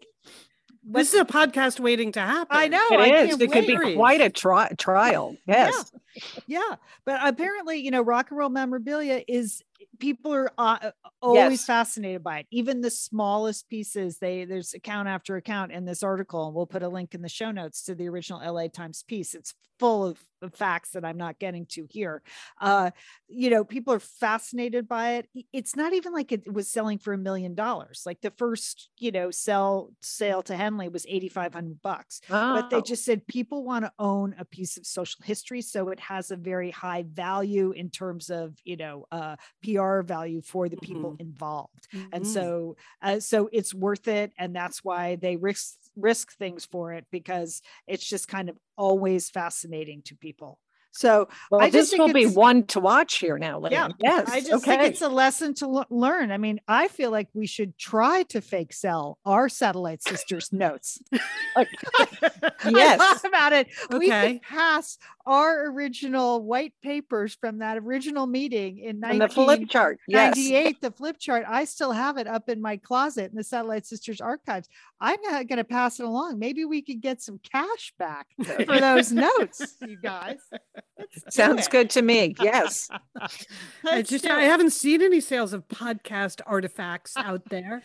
this 0.83 1.13
is 1.13 1.19
a 1.21 1.25
podcast 1.25 1.79
waiting 1.79 2.11
to 2.13 2.21
happen. 2.21 2.57
I 2.57 2.67
know. 2.67 2.87
It 2.93 2.99
I 2.99 3.17
is. 3.25 3.39
It 3.39 3.51
could 3.51 3.67
be 3.67 3.93
quite 3.95 4.19
a 4.21 4.31
tri- 4.31 4.71
trial. 4.79 5.37
Yes. 5.47 5.91
yeah, 6.47 6.75
but 7.05 7.19
apparently, 7.23 7.77
you 7.77 7.91
know, 7.91 8.01
rock 8.01 8.31
and 8.31 8.37
roll 8.39 8.49
memorabilia 8.49 9.21
is 9.27 9.61
people 10.01 10.33
are 10.33 10.51
uh, 10.57 10.91
always 11.21 11.63
Yes. 11.63 11.65
fascinated 11.65 12.23
by 12.23 12.39
it. 12.39 12.47
Even 12.51 12.81
the 12.81 12.91
smallest 12.91 13.69
pieces. 13.69 14.19
They 14.19 14.43
there's 14.45 14.73
account 14.73 15.07
after 15.07 15.37
account 15.37 15.71
in 15.71 15.85
this 15.85 16.03
article, 16.03 16.47
and 16.47 16.55
we'll 16.55 16.67
put 16.67 16.83
a 16.83 16.89
link 16.89 17.15
in 17.15 17.21
the 17.21 17.29
show 17.29 17.51
notes 17.51 17.83
to 17.85 17.95
the 17.95 18.09
original 18.09 18.41
LA 18.41 18.67
Times 18.69 19.03
piece. 19.03 19.35
It's 19.35 19.53
full 19.79 20.05
of, 20.05 20.23
facts 20.55 20.91
that 20.91 21.05
I'm 21.05 21.17
not 21.17 21.37
getting 21.37 21.67
to 21.67 21.85
here. 21.89 22.23
Uh, 22.59 22.89
you 23.27 23.49
know, 23.51 23.63
people 23.63 23.93
are 23.93 23.99
fascinated 23.99 24.87
by 24.87 25.11
it. 25.13 25.29
It's 25.53 25.75
not 25.75 25.93
even 25.93 26.13
like 26.13 26.31
it 26.31 26.51
was 26.51 26.67
selling 26.67 26.97
for 26.97 27.13
a 27.13 27.17
million 27.17 27.53
dollars. 27.53 28.03
Like 28.07 28.21
the 28.21 28.31
first, 28.31 28.89
you 28.99 29.11
know, 29.11 29.29
sell 29.31 29.91
sale 30.01 30.41
to 30.43 30.55
Henley 30.57 30.89
was 30.89 31.05
8,500 31.07 31.81
bucks 31.83 32.21
but 32.51 32.69
they 32.69 32.81
Oh. 32.81 32.81
just 32.81 33.05
said 33.05 33.27
people 33.27 33.63
want 33.63 33.85
to 33.85 33.91
own 33.99 34.35
a 34.37 34.45
piece 34.45 34.77
of 34.77 34.85
social 34.85 35.23
history 35.23 35.61
so 35.61 35.89
it 35.89 35.99
has 35.99 36.31
a 36.31 36.35
very 36.35 36.71
high 36.71 37.03
value 37.07 37.71
in 37.71 37.89
terms 37.89 38.29
of 38.29 38.55
you 38.63 38.75
know 38.77 39.05
uh, 39.11 39.35
pr 39.63 39.90
value 40.01 40.41
for 40.41 40.69
the 40.69 40.77
people 40.77 41.15
involved. 41.19 41.87
And 42.11 42.25
Mhm. 42.25 42.27
so 42.27 42.75
uh, 43.01 43.19
so 43.19 43.49
it's 43.51 43.73
worth 43.73 44.07
it 44.07 44.31
and 44.37 44.55
that's 44.55 44.83
why 44.83 45.15
they 45.15 45.35
risk 45.35 45.75
risk 45.95 46.37
things 46.37 46.65
for 46.65 46.93
it 46.93 47.05
because 47.11 47.61
it's 47.87 48.07
just 48.07 48.27
kind 48.27 48.49
of 48.49 48.57
always 48.77 49.29
fascinating 49.29 50.01
to 50.05 50.15
people 50.15 50.57
so 50.91 51.27
well, 51.49 51.61
I 51.61 51.65
just 51.65 51.73
this 51.73 51.89
think 51.91 52.01
will 52.01 52.13
be 52.13 52.25
one 52.27 52.63
to 52.67 52.79
watch 52.79 53.15
here 53.17 53.37
now. 53.37 53.59
Lynn. 53.59 53.71
Yeah, 53.71 53.89
Yes. 53.99 54.29
I 54.29 54.39
just 54.41 54.51
okay. 54.53 54.77
think 54.77 54.91
it's 54.93 55.01
a 55.01 55.09
lesson 55.09 55.53
to 55.55 55.65
l- 55.65 55.85
learn. 55.89 56.31
I 56.31 56.37
mean, 56.37 56.59
I 56.67 56.87
feel 56.89 57.11
like 57.11 57.29
we 57.33 57.47
should 57.47 57.77
try 57.77 58.23
to 58.23 58.41
fake 58.41 58.73
sell 58.73 59.17
our 59.25 59.47
satellite 59.49 60.03
sisters 60.03 60.51
notes. 60.51 61.01
Yes. 62.69 63.23
about 63.23 63.53
it. 63.53 63.67
We 63.89 64.07
Okay. 64.07 64.33
could 64.33 64.41
pass 64.43 64.97
our 65.25 65.67
original 65.71 66.43
white 66.43 66.73
papers 66.81 67.35
from 67.39 67.59
that 67.59 67.77
original 67.77 68.27
meeting 68.27 68.79
in 68.79 69.03
and 69.03 69.21
the 69.21 69.27
flip 69.29 69.67
chart. 69.69 69.99
Yes. 70.07 70.35
1998, 70.37 70.81
the 70.81 70.91
flip 70.91 71.17
chart. 71.19 71.45
I 71.47 71.65
still 71.65 71.91
have 71.91 72.17
it 72.17 72.27
up 72.27 72.49
in 72.49 72.61
my 72.61 72.77
closet 72.77 73.31
in 73.31 73.37
the 73.37 73.43
Satellite 73.43 73.85
Sisters 73.85 74.21
archives. 74.21 74.69
I'm 74.99 75.19
not 75.23 75.47
going 75.47 75.57
to 75.57 75.63
pass 75.63 75.99
it 75.99 76.05
along. 76.05 76.39
Maybe 76.39 76.65
we 76.65 76.81
could 76.81 77.01
get 77.01 77.21
some 77.21 77.39
cash 77.39 77.93
back 77.97 78.27
for 78.43 78.79
those 78.79 79.11
notes, 79.11 79.75
you 79.81 79.97
guys. 80.01 80.39
Let's 80.97 81.23
do 81.23 81.31
Sounds 81.31 81.67
good 81.67 81.89
to 81.91 82.01
me. 82.01 82.35
Yes. 82.41 82.89
I 83.85 84.01
just 84.01 84.25
I 84.25 84.43
haven't 84.43 84.71
seen 84.71 85.01
any 85.01 85.19
sales 85.19 85.53
of 85.53 85.67
podcast 85.67 86.41
artifacts 86.45 87.15
out 87.17 87.49
there. 87.49 87.83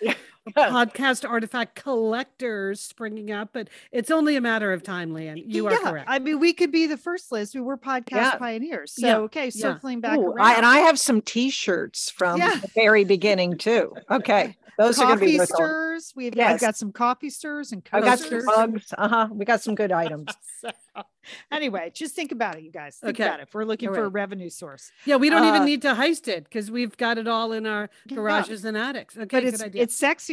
Podcast 0.55 1.29
artifact 1.29 1.75
collectors 1.75 2.81
springing 2.81 3.31
up, 3.33 3.51
but 3.53 3.69
it's 3.93 4.11
only 4.11 4.37
a 4.37 4.41
matter 4.41 4.73
of 4.73 4.83
time, 4.83 5.13
Lian. 5.13 5.37
You 5.37 5.67
are 5.67 5.73
Yeah, 5.73 5.79
correct. 5.91 6.09
I 6.09 6.19
mean, 6.19 6.39
we 6.39 6.53
could 6.53 6.71
be 6.71 6.87
the 6.87 6.97
first, 6.97 7.33
list. 7.33 7.55
We 7.55 7.61
were 7.61 7.77
podcast 7.77 8.11
Yeah. 8.13 8.37
pioneers. 8.37 8.93
So, 8.95 9.07
Yeah, 9.07 9.17
okay, 9.19 9.47
yeah. 9.47 9.51
circling 9.51 10.01
back 10.01 10.19
Ooh, 10.19 10.29
around. 10.31 10.47
I, 10.47 10.55
and 10.55 10.65
I 10.67 10.79
have 10.79 10.99
some 10.99 11.21
T-shirts 11.21 12.11
from 12.11 12.39
Yeah. 12.41 12.55
the 12.61 12.69
very 12.75 13.05
beginning 13.05 13.59
too. 13.59 13.95
Okay, 14.11 14.57
those 14.79 14.99
are 15.01 15.07
going 15.07 15.19
to 15.19 15.25
be 15.25 15.33
coffee 15.33 15.39
worth 15.39 15.49
stirs. 15.49 16.13
We've 16.15 16.33
I've 16.33 16.37
Yes. 16.37 16.61
got 16.61 16.77
some 16.77 16.93
coffee 16.93 17.31
stirs 17.31 17.73
and 17.73 17.83
I've 17.93 18.05
got 18.05 18.19
coasters. 18.19 18.45
some 18.45 18.71
mugs. 18.73 18.95
Uh 18.97 19.09
huh. 19.09 19.29
We 19.33 19.45
got 19.45 19.63
some 19.63 19.75
good 19.75 19.93
items. 19.93 20.29
So, 20.63 20.71
anyway, 21.53 21.91
just 21.95 22.15
think 22.15 22.33
about 22.33 22.57
it, 22.57 22.63
you 22.63 22.71
guys. 22.73 22.97
Think 22.97 23.17
Okay. 23.17 23.25
about 23.29 23.41
it. 23.41 23.43
If 23.49 23.55
we're 23.55 23.65
looking 23.67 23.91
All 23.91 23.95
for 23.95 24.05
a 24.05 24.09
revenue 24.09 24.49
source, 24.49 24.91
yeah, 25.05 25.17
we 25.17 25.29
don't 25.29 25.45
Uh, 25.45 25.49
even 25.51 25.65
need 25.67 25.83
to 25.83 25.89
heist 25.93 26.29
it 26.29 26.45
because 26.45 26.71
we've 26.71 26.97
got 26.97 27.19
it 27.19 27.29
all 27.29 27.53
in 27.53 27.67
our 27.67 27.91
Yeah. 28.07 28.15
garages 28.17 28.65
and 28.65 28.75
attics. 28.75 29.15
Okay, 29.17 29.25
but 29.27 29.29
good 29.29 29.45
it's 29.45 29.63
idea. 29.63 29.83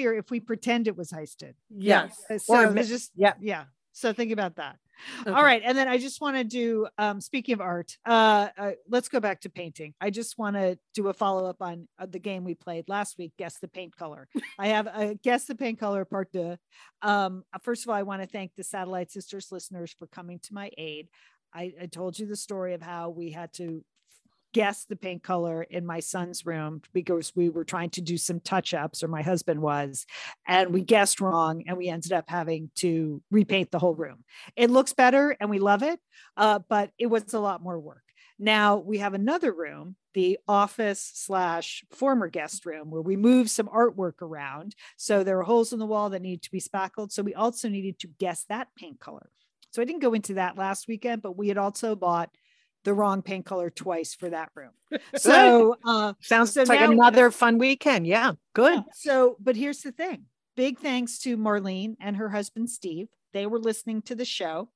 It's 0.03 0.13
sexier 0.13 0.17
if 0.19 0.31
we 0.31 0.39
pretend 0.39 0.87
it 0.87 0.95
was 0.97 1.11
heisted. 1.11 1.53
yes. 1.69 2.19
Uh, 2.29 2.35
Or 2.35 2.39
So 2.39 2.71
mi- 2.71 2.83
just 2.83 3.11
yeah. 3.15 3.33
yeah. 3.39 3.65
So 3.91 4.11
think 4.13 4.31
about 4.31 4.55
that. 4.55 4.77
Okay. 5.21 5.31
All 5.31 5.43
right, 5.43 5.61
and 5.65 5.77
then 5.77 5.87
I 5.87 5.97
just 5.97 6.21
want 6.21 6.37
to 6.37 6.43
do. 6.43 6.87
Um, 6.97 7.19
speaking 7.19 7.53
of 7.53 7.61
art, 7.61 7.97
uh, 8.07 8.49
uh, 8.57 8.71
let's 8.89 9.09
go 9.09 9.19
back 9.19 9.41
to 9.41 9.49
painting. 9.49 9.93
I 9.99 10.09
just 10.11 10.37
want 10.37 10.55
to 10.55 10.77
do 10.93 11.07
a 11.09 11.13
follow 11.13 11.47
up 11.47 11.57
on 11.61 11.87
uh, 11.99 12.05
the 12.05 12.19
game 12.19 12.43
we 12.43 12.53
played 12.55 12.85
last 12.87 13.17
week. 13.17 13.33
Guess 13.37 13.57
the 13.59 13.67
paint 13.67 13.95
color. 13.95 14.27
I 14.59 14.67
have 14.67 14.87
a 14.87 15.15
guess 15.15 15.45
the 15.45 15.55
paint 15.55 15.79
color 15.79 16.05
part 16.05 16.31
two. 16.31 16.57
Um, 17.01 17.43
first 17.63 17.83
of 17.85 17.89
all, 17.89 17.95
I 17.95 18.03
want 18.03 18.21
to 18.21 18.27
thank 18.27 18.51
the 18.55 18.63
Satellite 18.63 19.11
Sisters 19.11 19.47
listeners 19.51 19.93
for 19.97 20.07
coming 20.07 20.39
to 20.43 20.53
my 20.53 20.69
aid. 20.77 21.09
I, 21.53 21.73
I 21.81 21.85
told 21.87 22.17
you 22.17 22.25
the 22.27 22.35
story 22.35 22.73
of 22.73 22.81
how 22.81 23.09
we 23.09 23.31
had 23.31 23.51
to 23.53 23.83
guess 24.53 24.85
the 24.85 24.95
paint 24.95 25.23
color 25.23 25.63
in 25.63 25.85
my 25.85 25.99
son's 25.99 26.45
room 26.45 26.81
because 26.93 27.35
we 27.35 27.49
were 27.49 27.65
trying 27.65 27.89
to 27.91 28.01
do 28.01 28.17
some 28.17 28.39
touch 28.39 28.73
ups, 28.73 29.03
or 29.03 29.07
my 29.07 29.21
husband 29.21 29.61
was, 29.61 30.05
and 30.47 30.73
we 30.73 30.81
guessed 30.81 31.19
wrong, 31.19 31.63
and 31.67 31.77
we 31.77 31.89
ended 31.89 32.13
up 32.13 32.29
having 32.29 32.69
to 32.75 33.21
repaint 33.31 33.71
the 33.71 33.79
whole 33.79 33.95
room. 33.95 34.23
It 34.55 34.69
looks 34.69 34.93
better, 34.93 35.35
and 35.39 35.49
we 35.49 35.59
love 35.59 35.83
it, 35.83 35.99
uh, 36.37 36.59
but 36.69 36.91
it 36.97 37.07
was 37.07 37.33
a 37.33 37.39
lot 37.39 37.61
more 37.61 37.79
work. 37.79 38.03
Now 38.39 38.77
we 38.77 38.97
have 38.99 39.13
another 39.13 39.53
room, 39.53 39.95
the 40.13 40.39
office 40.47 41.11
slash 41.13 41.83
former 41.91 42.27
guest 42.27 42.65
room, 42.65 42.89
where 42.89 43.01
we 43.01 43.15
moved 43.15 43.49
some 43.49 43.67
artwork 43.67 44.21
around. 44.21 44.75
So 44.97 45.23
there 45.23 45.37
were 45.37 45.43
holes 45.43 45.73
in 45.73 45.79
the 45.79 45.85
wall 45.85 46.09
that 46.09 46.21
needed 46.21 46.43
to 46.43 46.51
be 46.51 46.59
spackled. 46.59 47.11
So 47.11 47.23
we 47.23 47.33
also 47.33 47.69
needed 47.69 47.99
to 47.99 48.07
guess 48.19 48.45
that 48.49 48.67
paint 48.77 48.99
color. 48.99 49.29
So 49.71 49.81
I 49.81 49.85
didn't 49.85 50.01
go 50.01 50.13
into 50.13 50.35
that 50.35 50.57
last 50.57 50.87
weekend, 50.87 51.21
but 51.21 51.37
we 51.37 51.47
had 51.47 51.57
also 51.57 51.95
bought 51.95 52.29
the 52.83 52.93
wrong 52.93 53.21
paint 53.21 53.45
color 53.45 53.69
twice 53.69 54.13
for 54.13 54.29
that 54.29 54.49
room. 54.55 54.71
So, 55.15 55.75
uh, 55.85 56.13
Sounds 56.21 56.53
So 56.53 56.63
like 56.63 56.79
now- 56.79 56.91
another 56.91 57.31
fun 57.31 57.57
weekend. 57.57 58.05
Yeah, 58.07 58.33
good. 58.53 58.83
so, 58.93 59.37
but 59.39 59.55
here's 59.55 59.81
the 59.81 59.91
thing 59.91 60.25
big 60.55 60.77
thanks 60.79 61.17
to 61.19 61.37
Marlene 61.37 61.95
and 61.99 62.17
her 62.17 62.29
husband, 62.29 62.69
Steve. 62.69 63.07
They 63.33 63.45
were 63.47 63.59
listening 63.59 64.01
to 64.03 64.15
the 64.15 64.25
show, 64.25 64.69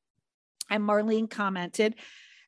and 0.70 0.84
Marlene 0.84 1.30
commented. 1.30 1.96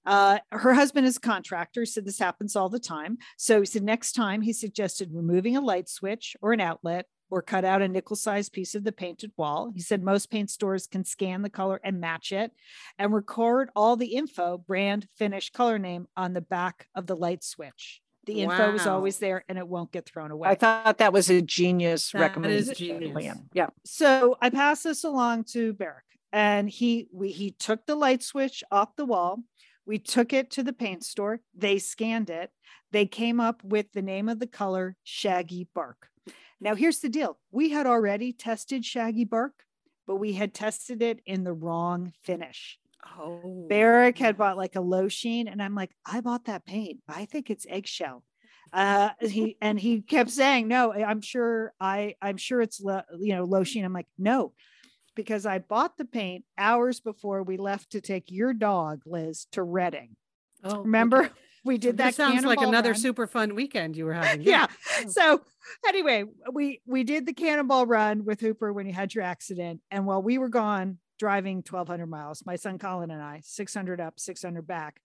Uh, 0.05 0.39
her 0.51 0.74
husband 0.74 1.05
is 1.05 1.18
a 1.18 1.20
contractor, 1.20 1.86
said 1.86 2.05
this 2.05 2.18
happens 2.18 2.55
all 2.55 2.70
the 2.70 2.80
time. 2.80 3.18
So 3.38 3.60
he 3.60 3.66
said 3.66 3.84
next 3.84 4.14
time 4.14 4.41
he 4.41 4.53
suggested 4.53 5.10
removing 5.14 5.55
a 5.55 5.62
light 5.62 5.88
switch 5.89 6.36
or 6.41 6.53
an 6.53 6.62
outlet 6.62 7.05
or 7.30 7.41
cut 7.41 7.63
out 7.65 7.82
a 7.82 7.88
nickel 7.88 8.15
sized 8.15 8.53
piece 8.53 8.75
of 8.75 8.84
the 8.84 8.91
painted 8.91 9.32
wall. 9.38 9.71
He 9.73 9.82
said 9.82 10.03
most 10.03 10.30
paint 10.32 10.49
stores 10.49 10.88
can 10.88 11.03
scan 11.03 11.41
the 11.41 11.49
color 11.49 11.80
and 11.84 11.99
match 11.99 12.32
it 12.32 12.51
and 12.97 13.13
record 13.13 13.69
all 13.75 13.95
the 13.95 14.15
info, 14.15 14.57
brand, 14.57 15.07
finish, 15.17 15.51
color 15.51 15.80
name 15.80 16.07
on 16.17 16.34
the 16.34 16.41
back 16.41 16.88
of 16.95 17.07
the 17.07 17.15
light 17.15 17.43
switch. 17.43 18.01
The 18.25 18.41
info 18.41 18.75
is 18.75 18.86
always 18.86 19.17
there 19.17 19.43
and 19.49 19.57
it 19.57 19.67
won't 19.67 19.91
get 19.91 20.05
thrown 20.05 20.30
away. 20.30 20.49
I 20.49 20.55
thought 20.55 20.99
that 20.99 21.13
was 21.13 21.30
a 21.30 21.41
genius 21.41 22.11
That 22.11 22.17
is 22.17 22.21
recommendation. 22.21 22.75
genius. 22.75 23.38
Yeah. 23.53 23.67
so 23.86 24.38
I 24.41 24.49
passed 24.51 24.84
this 24.84 25.03
along 25.03 25.45
to 25.53 25.73
Barrick, 25.73 26.03
and 26.32 26.69
he 26.69 27.07
we 27.11 27.32
he 27.32 27.51
took 27.51 27.86
the 27.86 27.95
light 27.95 28.21
switch 28.21 28.63
off 28.71 28.95
the 28.95 29.05
wall. 29.05 29.39
We 29.88 29.97
took 29.97 30.34
it 30.34 30.51
to 30.51 30.63
the 30.63 30.73
paint 30.73 31.03
store. 31.03 31.39
They 31.55 31.80
scanned 31.80 32.30
it. 32.30 32.51
They 32.91 33.07
came 33.07 33.39
up 33.39 33.63
with 33.63 33.91
the 33.93 34.03
name 34.03 34.30
of 34.30 34.39
the 34.39 34.47
color 34.47 34.95
Shaggy 35.03 35.67
Bark. 35.73 36.09
Now 36.62 36.76
here's 36.76 36.99
the 36.99 37.10
deal: 37.10 37.38
we 37.51 37.70
had 37.70 37.86
already 37.86 38.34
tested 38.34 38.86
Shaggy 38.86 39.26
Bark, 39.26 39.64
but 40.07 40.18
we 40.18 40.34
had 40.34 40.53
tested 40.53 41.01
it 41.01 41.22
in 41.26 41.43
the 41.43 41.53
wrong 41.53 42.14
finish. 42.24 42.80
Oh, 43.18 43.66
Barrick 43.70 44.18
had 44.18 44.38
bought 44.38 44.57
like 44.57 44.76
a 44.76 44.82
low 44.82 45.07
sheen, 45.07 45.47
and 45.47 45.62
I'm 45.62 45.76
like, 45.76 45.91
I 46.05 46.22
bought 46.22 46.45
that 46.45 46.66
paint. 46.66 46.99
I 47.07 47.26
think 47.26 47.49
it's 47.49 47.66
eggshell. 47.70 48.24
Uh, 48.74 49.10
he 49.22 49.57
and 49.62 49.80
he 49.80 50.01
kept 50.01 50.30
saying, 50.30 50.68
no, 50.68 50.93
I'm 50.93 51.22
sure 51.22 51.74
I, 51.80 52.16
I'm 52.22 52.38
sure 52.38 52.62
it's 52.62 52.82
lo- 52.82 53.01
you 53.20 53.36
know 53.36 53.45
low 53.45 53.64
sheen. 53.64 53.86
I'm 53.86 53.93
like, 53.93 54.07
no, 54.18 54.53
because 55.16 55.45
I 55.45 55.60
bought 55.60 55.97
the 55.97 56.05
paint 56.05 56.45
hours 56.57 56.99
before 56.99 57.43
we 57.43 57.57
left 57.57 57.91
to 57.91 58.01
take 58.01 58.32
your 58.32 58.53
dog, 58.53 59.01
Liz, 59.05 59.47
to 59.53 59.64
Redding. 59.64 60.16
Oh, 60.64 60.82
Remember. 60.82 61.30
We 61.66 61.78
did 61.78 61.97
that. 61.97 62.07
This 62.07 62.16
sounds 62.16 62.43
like 62.45 62.62
another 62.62 62.91
run. 62.91 62.99
super 62.99 63.28
fun 63.28 63.55
weekend 63.55 63.95
you 63.95 64.05
were 64.05 64.14
having. 64.22 64.41
yeah. 64.41 64.68
Oh. 64.99 65.07
So 65.10 65.41
anyway, 65.88 66.24
we 66.51 66.82
we 66.86 67.03
did 67.03 67.26
the 67.26 67.34
cannonball 67.34 67.86
run 67.86 68.26
with 68.26 68.41
Hooper 68.41 68.72
when 68.74 68.86
you 68.88 68.93
had 68.93 69.14
your 69.14 69.24
accident, 69.24 69.82
and 69.91 70.05
while 70.05 70.22
we 70.22 70.38
were 70.38 70.49
gone 70.49 70.97
driving 71.20 71.57
1,200 71.57 72.07
miles, 72.07 72.43
my 72.45 72.55
son 72.55 72.78
Colin 72.80 73.12
and 73.12 73.22
I, 73.22 73.41
600 73.43 73.99
up, 73.99 74.20
600 74.20 74.66
back, 74.66 75.01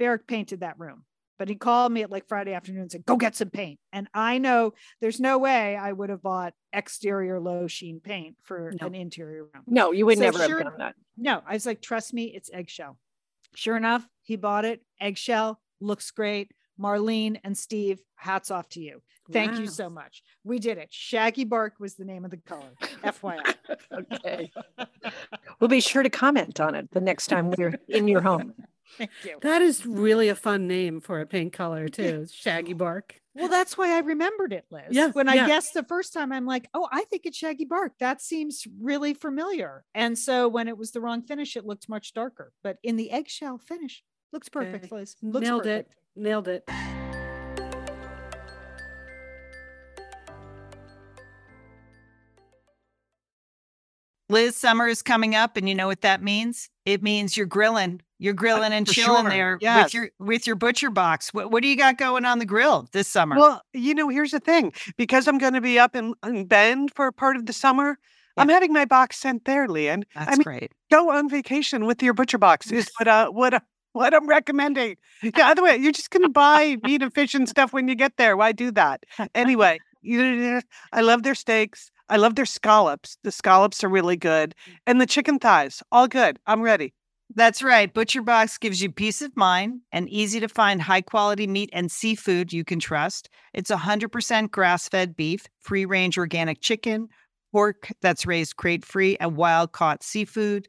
Barrick 0.00 0.26
painted 0.26 0.60
that 0.60 0.78
room. 0.80 1.04
But 1.38 1.48
he 1.48 1.56
called 1.56 1.90
me 1.90 2.02
at 2.02 2.10
like 2.12 2.28
Friday 2.28 2.52
afternoon 2.54 2.82
and 2.82 2.92
said, 2.92 3.04
"Go 3.06 3.16
get 3.16 3.34
some 3.34 3.50
paint." 3.50 3.80
And 3.92 4.06
I 4.14 4.38
know 4.38 4.74
there's 5.00 5.18
no 5.18 5.36
way 5.38 5.76
I 5.76 5.90
would 5.92 6.08
have 6.10 6.22
bought 6.22 6.54
exterior 6.72 7.40
low 7.40 7.66
sheen 7.66 7.98
paint 8.00 8.36
for 8.42 8.72
No. 8.80 8.86
an 8.86 8.94
interior 8.94 9.42
room. 9.44 9.64
No, 9.66 9.90
you 9.90 10.06
would 10.06 10.18
So 10.18 10.24
never 10.24 10.38
sure- 10.38 10.58
have 10.58 10.66
done 10.68 10.78
that. 10.78 10.94
No, 11.16 11.42
I 11.46 11.54
was 11.54 11.66
like, 11.66 11.80
trust 11.82 12.14
me, 12.14 12.32
it's 12.34 12.50
eggshell. 12.52 12.98
Sure 13.56 13.76
enough, 13.76 14.06
he 14.22 14.36
bought 14.36 14.64
it. 14.64 14.82
Eggshell 15.00 15.60
looks 15.84 16.10
great. 16.10 16.52
Marlene 16.80 17.38
and 17.44 17.56
Steve, 17.56 18.00
hats 18.16 18.50
off 18.50 18.68
to 18.70 18.80
you. 18.80 19.00
Thank 19.32 19.58
you 19.58 19.66
so 19.66 19.88
much. 19.88 20.22
We 20.42 20.58
did 20.58 20.76
it. 20.76 20.92
Shaggy 20.92 21.44
Bark 21.44 21.74
was 21.78 21.94
the 21.94 22.04
name 22.04 22.24
of 22.24 22.30
the 22.30 22.36
color. 22.36 22.72
FYI. 22.82 23.54
Okay. 23.92 24.52
we'll 25.60 25.68
be 25.68 25.80
sure 25.80 26.02
to 26.02 26.10
comment 26.10 26.60
on 26.60 26.74
it 26.74 26.90
the 26.90 27.00
next 27.00 27.28
time 27.28 27.50
we're 27.50 27.78
in 27.88 28.06
your 28.08 28.20
home. 28.20 28.54
Thank 28.98 29.10
you. 29.24 29.38
That 29.40 29.62
is 29.62 29.86
really 29.86 30.28
a 30.28 30.34
fun 30.34 30.66
name 30.66 31.00
for 31.00 31.20
a 31.20 31.26
paint 31.26 31.52
color 31.52 31.88
too. 31.88 32.26
Shaggy 32.30 32.74
bark. 32.74 33.20
Well, 33.34 33.48
that's 33.48 33.76
why 33.76 33.96
I 33.96 33.98
remembered 34.00 34.52
it, 34.52 34.64
Liz. 34.70 34.84
Yeah, 34.90 35.08
When 35.08 35.28
I 35.28 35.34
yeah. 35.34 35.46
guessed 35.48 35.74
the 35.74 35.82
first 35.82 36.12
time, 36.12 36.30
I'm 36.30 36.46
like, 36.46 36.68
oh, 36.72 36.86
I 36.92 37.02
think 37.04 37.26
it's 37.26 37.36
Shaggy 37.36 37.64
Bark. 37.64 37.94
That 37.98 38.22
seems 38.22 38.64
really 38.80 39.12
familiar. 39.12 39.84
And 39.92 40.16
so 40.16 40.46
when 40.46 40.68
it 40.68 40.78
was 40.78 40.92
the 40.92 41.00
wrong 41.00 41.22
finish, 41.22 41.56
it 41.56 41.66
looked 41.66 41.88
much 41.88 42.14
darker. 42.14 42.52
But 42.62 42.78
in 42.84 42.94
the 42.94 43.10
eggshell 43.10 43.58
finish, 43.58 44.04
looks 44.34 44.48
perfect, 44.50 44.86
Okay. 44.86 44.96
Liz. 44.96 45.16
Looks 45.22 45.46
Nailed 45.46 45.62
perfect. 45.62 45.92
it. 45.92 46.20
Nailed 46.20 46.48
it. 46.48 46.68
Liz, 54.30 54.56
summer 54.56 54.88
is 54.88 55.02
coming 55.02 55.34
up, 55.34 55.56
and 55.56 55.68
you 55.68 55.74
know 55.74 55.86
what 55.86 56.00
that 56.00 56.22
means? 56.22 56.70
It 56.86 57.02
means 57.02 57.36
you're 57.36 57.46
grilling. 57.46 58.00
You're 58.18 58.32
grilling 58.32 58.72
and 58.72 58.86
for 58.86 58.94
chilling 58.94 59.22
sure. 59.24 59.30
there 59.30 59.58
Yes. 59.60 59.84
with 59.84 59.94
your 59.94 60.10
with 60.18 60.46
your 60.46 60.56
butcher 60.56 60.88
box. 60.90 61.34
What, 61.34 61.50
what 61.50 61.62
do 61.62 61.68
you 61.68 61.76
got 61.76 61.98
going 61.98 62.24
on 62.24 62.38
the 62.38 62.46
grill 62.46 62.88
this 62.92 63.06
summer? 63.06 63.36
Well, 63.36 63.60
you 63.74 63.94
know, 63.94 64.08
here's 64.08 64.30
the 64.30 64.40
thing. 64.40 64.72
Because 64.96 65.28
I'm 65.28 65.36
going 65.36 65.52
to 65.52 65.60
be 65.60 65.78
up 65.78 65.94
in, 65.94 66.14
in 66.24 66.46
Bend 66.46 66.92
for 66.94 67.12
part 67.12 67.36
of 67.36 67.44
the 67.46 67.52
summer, 67.52 67.98
I'm 68.36 68.48
having 68.48 68.72
my 68.72 68.86
box 68.86 69.18
sent 69.18 69.44
there, 69.44 69.68
Lian. 69.68 70.04
That's 70.14 70.28
I 70.28 70.34
mean, 70.36 70.42
great. 70.42 70.72
go 70.90 71.10
on 71.10 71.28
vacation 71.28 71.84
with 71.84 72.02
your 72.02 72.14
butcher 72.14 72.38
box 72.38 72.72
is 72.72 72.90
what 72.98 73.06
uh, 73.08 73.28
what 73.30 73.54
uh, 73.54 73.60
what 73.94 74.12
I'm 74.12 74.26
recommending. 74.28 74.96
Yeah, 75.22 75.50
other 75.50 75.62
way, 75.62 75.76
you're 75.76 75.92
just 75.92 76.10
going 76.10 76.22
to 76.24 76.28
buy 76.28 76.76
meat 76.82 77.02
and 77.02 77.14
fish 77.14 77.34
and 77.34 77.48
stuff 77.48 77.72
when 77.72 77.88
you 77.88 77.94
get 77.94 78.16
there. 78.18 78.36
Why 78.36 78.52
do 78.52 78.70
that? 78.72 79.04
Anyway, 79.34 79.78
you, 80.02 80.60
I 80.92 81.00
love 81.00 81.22
their 81.22 81.34
steaks. 81.34 81.90
I 82.08 82.16
love 82.16 82.34
their 82.34 82.44
scallops. 82.44 83.16
The 83.22 83.32
scallops 83.32 83.82
are 83.82 83.88
really 83.88 84.16
good, 84.16 84.54
and 84.86 85.00
the 85.00 85.06
chicken 85.06 85.38
thighs, 85.38 85.82
all 85.90 86.06
good. 86.06 86.38
I'm 86.46 86.60
ready. 86.60 86.92
That's 87.34 87.62
right. 87.62 87.92
Butcher 87.92 88.20
Box 88.20 88.58
gives 88.58 88.82
you 88.82 88.92
peace 88.92 89.22
of 89.22 89.34
mind 89.36 89.80
and 89.90 90.08
easy 90.10 90.38
to 90.40 90.48
find 90.48 90.82
high 90.82 91.00
quality 91.00 91.46
meat 91.46 91.70
and 91.72 91.90
seafood 91.90 92.52
you 92.52 92.64
can 92.64 92.78
trust. 92.78 93.30
It's 93.54 93.70
100% 93.70 94.50
grass 94.50 94.88
fed 94.88 95.16
beef, 95.16 95.46
free 95.58 95.86
range 95.86 96.18
organic 96.18 96.60
chicken, 96.60 97.08
pork 97.50 97.88
that's 98.02 98.26
raised 98.26 98.56
crate 98.56 98.84
free, 98.84 99.16
and 99.18 99.36
wild 99.36 99.72
caught 99.72 100.02
seafood. 100.02 100.68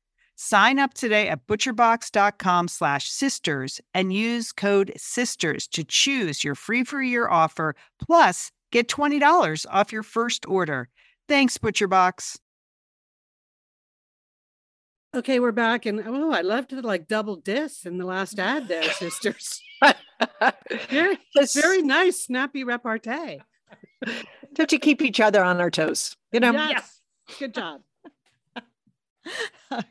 Sign 0.43 0.79
up 0.79 0.95
today 0.95 1.27
at 1.27 1.45
butcherbox.com 1.45 2.67
slash 2.67 3.07
sisters 3.07 3.79
and 3.93 4.11
use 4.11 4.51
code 4.51 4.91
sisters 4.97 5.67
to 5.67 5.83
choose 5.83 6.43
your 6.43 6.55
free 6.55 6.83
for 6.83 6.99
year 6.99 7.29
offer 7.29 7.75
plus 8.03 8.51
get 8.71 8.87
$20 8.87 9.67
off 9.69 9.91
your 9.91 10.01
first 10.01 10.47
order. 10.47 10.89
Thanks, 11.29 11.59
ButcherBox. 11.59 12.39
Okay, 15.15 15.39
we're 15.39 15.51
back, 15.51 15.85
and 15.85 16.01
oh, 16.07 16.31
I 16.31 16.41
loved 16.41 16.71
the 16.71 16.81
like 16.81 17.07
double 17.07 17.35
dis 17.35 17.85
in 17.85 17.99
the 17.99 18.05
last 18.07 18.39
ad 18.39 18.67
there, 18.67 18.81
sisters. 18.93 19.61
very, 20.89 21.19
very 21.53 21.83
nice, 21.83 22.19
snappy 22.19 22.63
repartee. 22.63 23.41
Don't 24.53 24.71
you 24.71 24.79
keep 24.79 25.03
each 25.03 25.19
other 25.19 25.43
on 25.43 25.61
our 25.61 25.69
toes? 25.69 26.17
You 26.31 26.39
know, 26.39 26.51
yes, 26.51 26.99
good 27.37 27.53
job. 27.53 27.81
okay. 29.71 29.85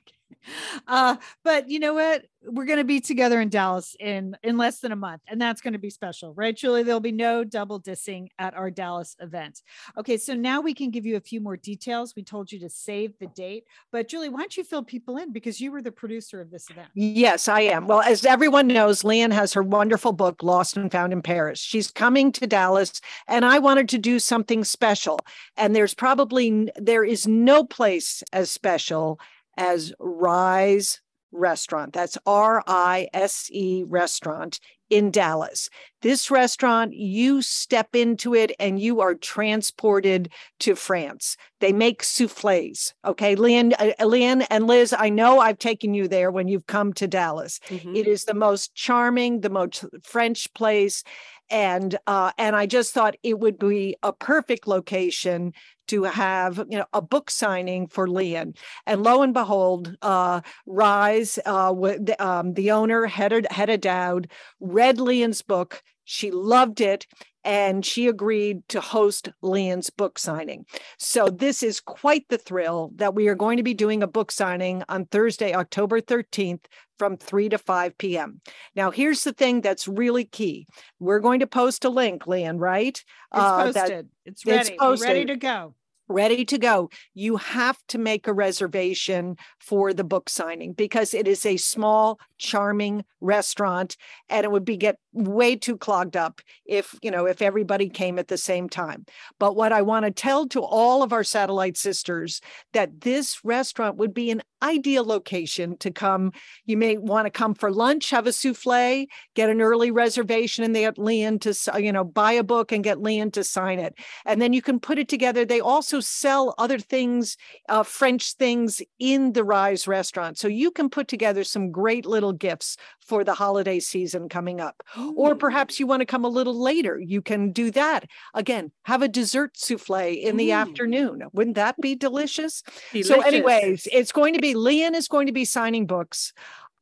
Uh, 0.87 1.17
but 1.45 1.69
you 1.69 1.79
know 1.79 1.95
what? 1.95 2.25
We're 2.43 2.65
going 2.65 2.79
to 2.79 2.85
be 2.85 3.01
together 3.01 3.39
in 3.41 3.51
Dallas 3.51 3.95
in 4.01 4.35
in 4.43 4.57
less 4.57 4.81
than 4.81 4.93
a 4.93 4.97
month, 4.97 5.21
and 5.29 5.41
that's 5.41 5.61
going 5.61 5.75
to 5.75 5.79
be 5.79 5.91
special, 5.91 6.33
right, 6.33 6.57
Julie? 6.57 6.83
There'll 6.83 6.99
be 6.99 7.13
no 7.13 7.45
double 7.45 7.79
dissing 7.79 8.29
at 8.39 8.55
our 8.55 8.71
Dallas 8.71 9.15
event. 9.21 9.61
Okay, 9.99 10.17
so 10.17 10.35
now 10.35 10.63
we 10.63 10.73
can 10.73 10.91
give 10.91 11.05
you 11.05 11.17
a 11.17 11.21
few 11.21 11.41
more 11.41 11.59
details. 11.59 12.15
We 12.17 12.23
told 12.23 12.51
you 12.51 12.59
to 12.61 12.71
save 12.71 13.19
the 13.19 13.27
date, 13.27 13.65
but 13.93 14.09
Julie, 14.09 14.31
why 14.31 14.41
don't 14.41 14.57
you 14.57 14.65
fill 14.65 14.83
people 14.83 15.19
in 15.19 15.33
because 15.33 15.61
you 15.61 15.71
were 15.71 15.83
the 15.83 15.93
producer 15.93 16.41
of 16.41 16.51
this 16.51 16.71
event? 16.71 16.89
Yes, 16.95 17.47
I 17.47 17.61
am. 17.61 17.87
Well, 17.87 18.01
as 18.01 18.25
everyone 18.25 18.69
knows, 18.69 19.05
Lian 19.05 19.33
has 19.33 19.53
her 19.53 19.63
wonderful 19.63 20.13
book, 20.13 20.43
Lost 20.43 20.79
and 20.79 20.91
Found 20.91 21.13
in 21.13 21.21
Paris. 21.21 21.61
She's 21.61 21.91
coming 21.91 22.33
to 22.33 22.47
Dallas, 22.47 23.03
and 23.29 23.45
I 23.45 23.59
wanted 23.59 23.89
to 23.91 23.99
do 23.99 24.19
something 24.19 24.65
special. 24.65 25.19
And 25.59 25.77
there's 25.77 25.95
probably 25.95 26.71
there 26.77 27.05
is 27.05 27.27
no 27.27 27.65
place 27.65 28.23
as 28.33 28.51
special 28.51 29.21
as 29.57 29.93
Rise 29.99 31.01
Restaurant. 31.33 31.93
That's 31.93 32.19
R 32.27 32.63
I 32.67 33.09
S 33.15 33.49
E 33.53 33.85
Restaurant 33.87 34.59
in 34.91 35.13
Dallas. 35.13 35.71
This 36.03 36.29
restaurant, 36.29 36.93
you 36.93 37.41
step 37.43 37.95
into 37.95 38.35
it 38.35 38.51
and 38.59 38.81
you 38.81 39.01
are 39.01 39.15
transported 39.15 40.29
to 40.59 40.75
France. 40.75 41.37
They 41.61 41.73
make 41.73 42.03
souffles. 42.03 42.93
Okay, 43.05 43.37
Lian, 43.37 43.75
uh, 43.79 44.05
Lian 44.05 44.43
and 44.51 44.67
Liz, 44.67 44.93
I 44.93 45.09
know 45.09 45.39
I've 45.39 45.59
taken 45.59 45.95
you 45.95 46.09
there 46.09 46.33
when 46.33 46.49
you've 46.49 46.67
come 46.67 46.93
to 46.95 47.07
Dallas. 47.07 47.61
Mhm. 47.69 47.97
It 47.97 48.09
is 48.09 48.25
the 48.25 48.35
most 48.35 48.75
charming, 48.75 49.43
the 49.43 49.51
most 49.51 49.85
French 50.03 50.53
place, 50.55 51.05
and 51.49 51.97
uh, 52.09 52.33
and 52.39 52.57
I 52.57 52.67
just 52.67 52.93
thought 52.93 53.17
it 53.23 53.39
would 53.39 53.59
be 53.59 53.97
a 54.03 54.13
perfect 54.13 54.67
location 54.67 55.53
to 55.91 56.05
have 56.05 56.59
you 56.69 56.79
know 56.79 56.87
a 56.93 57.03
book 57.03 57.31
signing 57.31 57.87
for 57.87 58.07
Lian. 58.09 58.55
And 58.87 59.03
lo 59.03 59.23
and 59.23 59.35
behold, 59.35 59.97
uh, 60.03 60.41
Rise, 60.67 61.39
uh, 61.47 61.73
with 61.77 62.07
the, 62.07 62.17
um, 62.25 62.55
the 62.55 62.71
owner 62.71 63.07
Hedda, 63.07 63.43
Hedda 63.53 63.79
Dowd, 63.79 64.31
read 64.61 64.99
Lian's 64.99 65.43
book. 65.43 65.83
She 66.05 66.31
loved 66.31 66.81
it. 66.81 67.07
And 67.43 67.87
she 67.87 68.07
agreed 68.07 68.69
to 68.69 68.83
host 68.83 69.31
Lian's 69.41 69.89
book 69.89 70.19
signing. 70.19 70.67
So, 70.99 71.29
this 71.29 71.63
is 71.63 71.81
quite 71.81 72.27
the 72.29 72.37
thrill 72.37 72.91
that 72.97 73.15
we 73.15 73.29
are 73.29 73.35
going 73.35 73.57
to 73.57 73.63
be 73.63 73.73
doing 73.73 74.03
a 74.03 74.07
book 74.07 74.31
signing 74.31 74.83
on 74.91 75.07
Thursday, 75.07 75.55
October 75.55 76.03
13th 76.03 76.67
from 76.99 77.17
3 77.17 77.49
to 77.49 77.57
5 77.57 77.97
p.m. 77.97 78.43
Now, 78.77 78.91
here's 78.91 79.25
the 79.25 79.33
thing 79.33 79.63
that's 79.63 79.89
really 79.89 80.27
key. 80.27 80.67
We're 80.99 81.19
going 81.21 81.41
to 81.41 81.47
post 81.47 81.87
a 81.87 81.89
link, 81.89 82.27
Lian, 82.27 82.59
right? 82.59 82.89
It's 82.89 83.05
Uh, 83.33 83.73
that- 83.73 83.75
posted. 83.75 84.09
it's 84.27 84.43
it's 84.45 84.47
ready. 84.47 84.77
We're 84.79 84.97
ready 85.03 85.25
to 85.25 85.37
go. 85.37 85.75
Ready 86.11 86.45
to 86.45 86.59
go, 86.59 86.91
you 87.15 87.37
have 87.37 87.79
to 87.89 87.99
make 87.99 88.27
a 88.27 88.33
reservation 88.33 89.37
for 89.59 89.93
the 89.93 90.05
book 90.05 90.29
signing 90.29 90.73
because 90.73 91.15
it 91.15 91.27
is 91.27 91.47
a 91.47 91.57
small, 91.57 92.19
charming 92.39 93.05
restaurant 93.21 93.97
and 94.29 94.45
it 94.45 94.51
would 94.51 94.65
be 94.65 94.77
get 94.77 94.99
way 95.13 95.57
too 95.57 95.77
clogged 95.77 96.17
up 96.17 96.41
if, 96.65 96.95
you 97.03 97.11
know, 97.11 97.27
if 97.27 97.43
everybody 97.43 97.89
came 97.89 98.19
at 98.19 98.29
the 98.29 98.39
same 98.39 98.69
time. 98.69 99.05
But 99.39 99.57
what 99.57 99.73
I 99.73 99.83
want 99.83 100.05
to 100.05 100.11
tell 100.11 100.47
to 100.49 100.61
all 100.61 101.03
of 101.03 101.13
our 101.13 101.25
satellite 101.25 101.77
sisters 101.77 102.41
that 102.73 103.01
this 103.01 103.45
restaurant 103.45 103.97
would 103.97 104.15
be 104.15 104.31
an 104.31 104.43
ideal 104.63 105.05
location 105.05 105.77
to 105.79 105.91
come. 105.91 106.33
You 106.67 106.77
may 106.77 106.99
want 106.99 107.27
to 107.27 107.31
come 107.31 107.55
for 107.55 107.71
lunch, 107.71 108.11
have 108.11 108.27
a 108.27 108.33
souffle, 108.33 109.07
get 109.35 109.49
an 109.51 109.61
early 109.61 109.91
reservation 109.91 110.65
and 110.65 110.77
they 110.77 110.83
get 110.83 110.99
Lian 110.99 111.39
to, 111.41 111.81
you 111.81 111.93
know, 111.93 112.05
buy 112.05 112.33
a 112.33 112.45
book 112.45 112.73
and 112.73 112.85
get 112.85 113.01
Lian 113.01 113.31
to 113.33 113.45
sign 113.45 113.79
it 113.79 113.95
and 114.27 114.41
then 114.41 114.53
you 114.53 114.63
can 114.63 114.79
put 114.79 114.99
it 114.99 115.09
together. 115.09 115.45
They 115.45 115.61
also 115.61 116.01
sell 116.01 116.55
other 116.59 116.79
things, 116.79 117.37
uh, 117.69 117.83
French 117.83 118.35
things 118.35 118.83
in 118.99 119.33
the 119.33 119.45
Rise 119.45 119.89
restaurant. 119.89 120.39
So 120.39 120.49
you 120.49 120.71
can 120.71 120.91
put 120.91 121.09
together 121.09 121.45
some 121.45 121.71
great 121.71 122.07
little 122.07 122.33
gifts 122.33 122.77
for 123.07 123.25
the 123.25 123.35
holiday 123.35 123.81
season 123.81 124.29
coming 124.29 124.61
up. 124.61 124.83
Or 125.17 125.33
oh. 125.33 125.35
perhaps 125.35 125.81
you 125.81 125.87
want 125.87 126.01
to 126.01 126.07
come 126.07 126.25
a 126.25 126.29
little 126.29 126.61
later. 126.61 126.99
You 126.99 127.23
can 127.23 127.53
do 127.53 127.71
that. 127.73 128.07
Again, 128.35 128.73
have 128.85 129.03
a 129.03 129.09
dessert 129.09 129.57
souffle 129.57 130.15
in 130.15 130.37
the 130.37 130.51
Ooh. 130.51 130.55
afternoon. 130.55 131.23
Wouldn't 131.33 131.57
that 131.57 131.81
be 131.81 131.95
delicious? 131.95 132.63
So, 133.03 133.21
anyways, 133.21 133.89
it's 133.93 134.13
going 134.13 134.35
to 134.35 134.41
be 134.41 134.55
Lian 134.55 134.95
is 134.95 135.09
going 135.09 135.27
to 135.27 135.33
be 135.33 135.45
signing 135.45 135.87
books. 135.87 136.33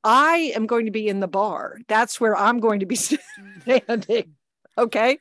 I 0.05 0.53
am 0.55 0.67
going 0.67 0.87
to 0.87 0.93
be 0.93 1.09
in 1.09 1.21
the 1.21 1.29
bar. 1.29 1.79
That's 1.89 2.21
where 2.21 2.37
I'm 2.37 2.61
going 2.61 2.81
to 2.81 2.87
be 2.87 2.97
standing. 3.63 4.35
Okay. 4.79 5.19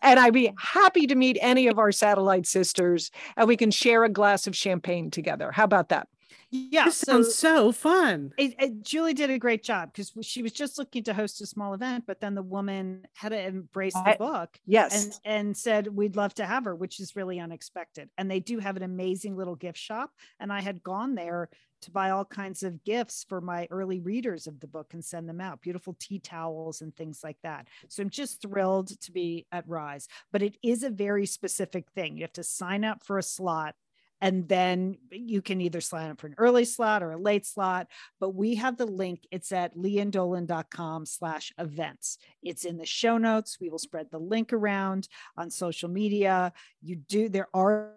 And 0.00 0.18
I'd 0.18 0.32
be 0.32 0.50
happy 0.58 1.06
to 1.06 1.14
meet 1.14 1.36
any 1.40 1.68
of 1.68 1.78
our 1.78 1.92
satellite 1.92 2.46
sisters 2.46 3.10
and 3.36 3.46
we 3.46 3.56
can 3.56 3.70
share 3.70 4.02
a 4.02 4.08
glass 4.08 4.46
of 4.46 4.56
champagne 4.56 5.10
together. 5.10 5.52
How 5.52 5.64
about 5.64 5.90
that? 5.90 6.08
Yeah. 6.54 6.84
This 6.86 6.96
So 6.98 7.12
sounds 7.14 7.34
so 7.34 7.72
fun. 7.72 8.32
it, 8.38 8.54
it- 8.58 8.82
Julie 8.82 9.14
did 9.14 9.30
a 9.30 9.38
great 9.38 9.62
job 9.64 9.92
because 9.92 10.12
she 10.26 10.42
was 10.42 10.52
just 10.52 10.78
looking 10.78 11.02
to 11.04 11.14
host 11.14 11.40
a 11.40 11.46
small 11.46 11.74
event, 11.74 12.04
but 12.06 12.20
then 12.20 12.34
the 12.34 12.42
woman 12.42 13.06
had 13.14 13.30
to 13.30 13.40
embrace 13.40 13.94
the 13.94 14.16
book 14.18 14.58
Yes. 14.66 15.04
and 15.04 15.20
and 15.24 15.56
said 15.56 15.88
we'd 15.88 16.16
love 16.16 16.34
to 16.34 16.46
have 16.46 16.64
her, 16.64 16.74
which 16.74 17.00
is 17.00 17.16
really 17.16 17.40
unexpected. 17.40 18.08
And 18.18 18.30
they 18.30 18.40
do 18.40 18.58
have 18.58 18.76
an 18.76 18.82
amazing 18.84 19.36
little 19.36 19.56
gift 19.56 19.78
shop, 19.78 20.10
and 20.38 20.52
I 20.52 20.60
had 20.60 20.82
gone 20.82 21.14
there 21.14 21.48
to 21.82 21.90
buy 21.90 22.10
all 22.10 22.24
kinds 22.24 22.62
of 22.62 22.82
gifts 22.84 23.24
for 23.28 23.40
my 23.42 23.66
early 23.70 24.00
readers 24.00 24.46
of 24.46 24.58
the 24.60 24.66
book 24.66 24.94
and 24.94 25.04
send 25.04 25.28
them 25.28 25.40
out, 25.40 25.60
beautiful 25.60 25.94
tea 26.00 26.18
towels 26.18 26.80
and 26.80 26.96
things 26.96 27.20
like 27.22 27.36
that. 27.42 27.66
So 27.88 28.02
I'm 28.02 28.08
just 28.10 28.40
thrilled 28.40 28.98
to 29.02 29.12
be 29.12 29.46
at 29.52 29.68
Rise, 29.68 30.08
but 30.32 30.40
it 30.42 30.56
is 30.62 30.82
a 30.82 30.88
very 30.88 31.26
specific 31.26 31.90
thing. 31.94 32.16
You 32.16 32.22
have 32.22 32.32
to 32.34 32.42
sign 32.44 32.84
up 32.84 33.04
for 33.04 33.18
a 33.18 33.22
slot 33.22 33.74
and 34.20 34.48
then 34.48 34.96
you 35.10 35.42
can 35.42 35.60
either 35.60 35.80
sign 35.80 36.10
up 36.10 36.20
for 36.20 36.26
an 36.26 36.34
early 36.38 36.64
slot 36.64 37.02
or 37.02 37.12
a 37.12 37.18
late 37.18 37.46
slot 37.46 37.88
but 38.20 38.34
we 38.34 38.54
have 38.54 38.76
the 38.76 38.86
link. 38.86 39.26
It's 39.30 39.52
at 39.52 39.76
liandolan.com 39.76 41.06
slash 41.06 41.52
events. 41.58 42.18
It's 42.42 42.64
in 42.64 42.78
the 42.78 42.86
show 42.86 43.18
notes. 43.18 43.58
We 43.60 43.68
will 43.68 43.78
spread 43.78 44.10
the 44.10 44.18
link 44.18 44.52
around 44.52 45.08
on 45.36 45.50
social 45.50 45.88
media. 45.88 46.52
You 46.82 46.96
do 46.96 47.28
there 47.28 47.48
are 47.54 47.92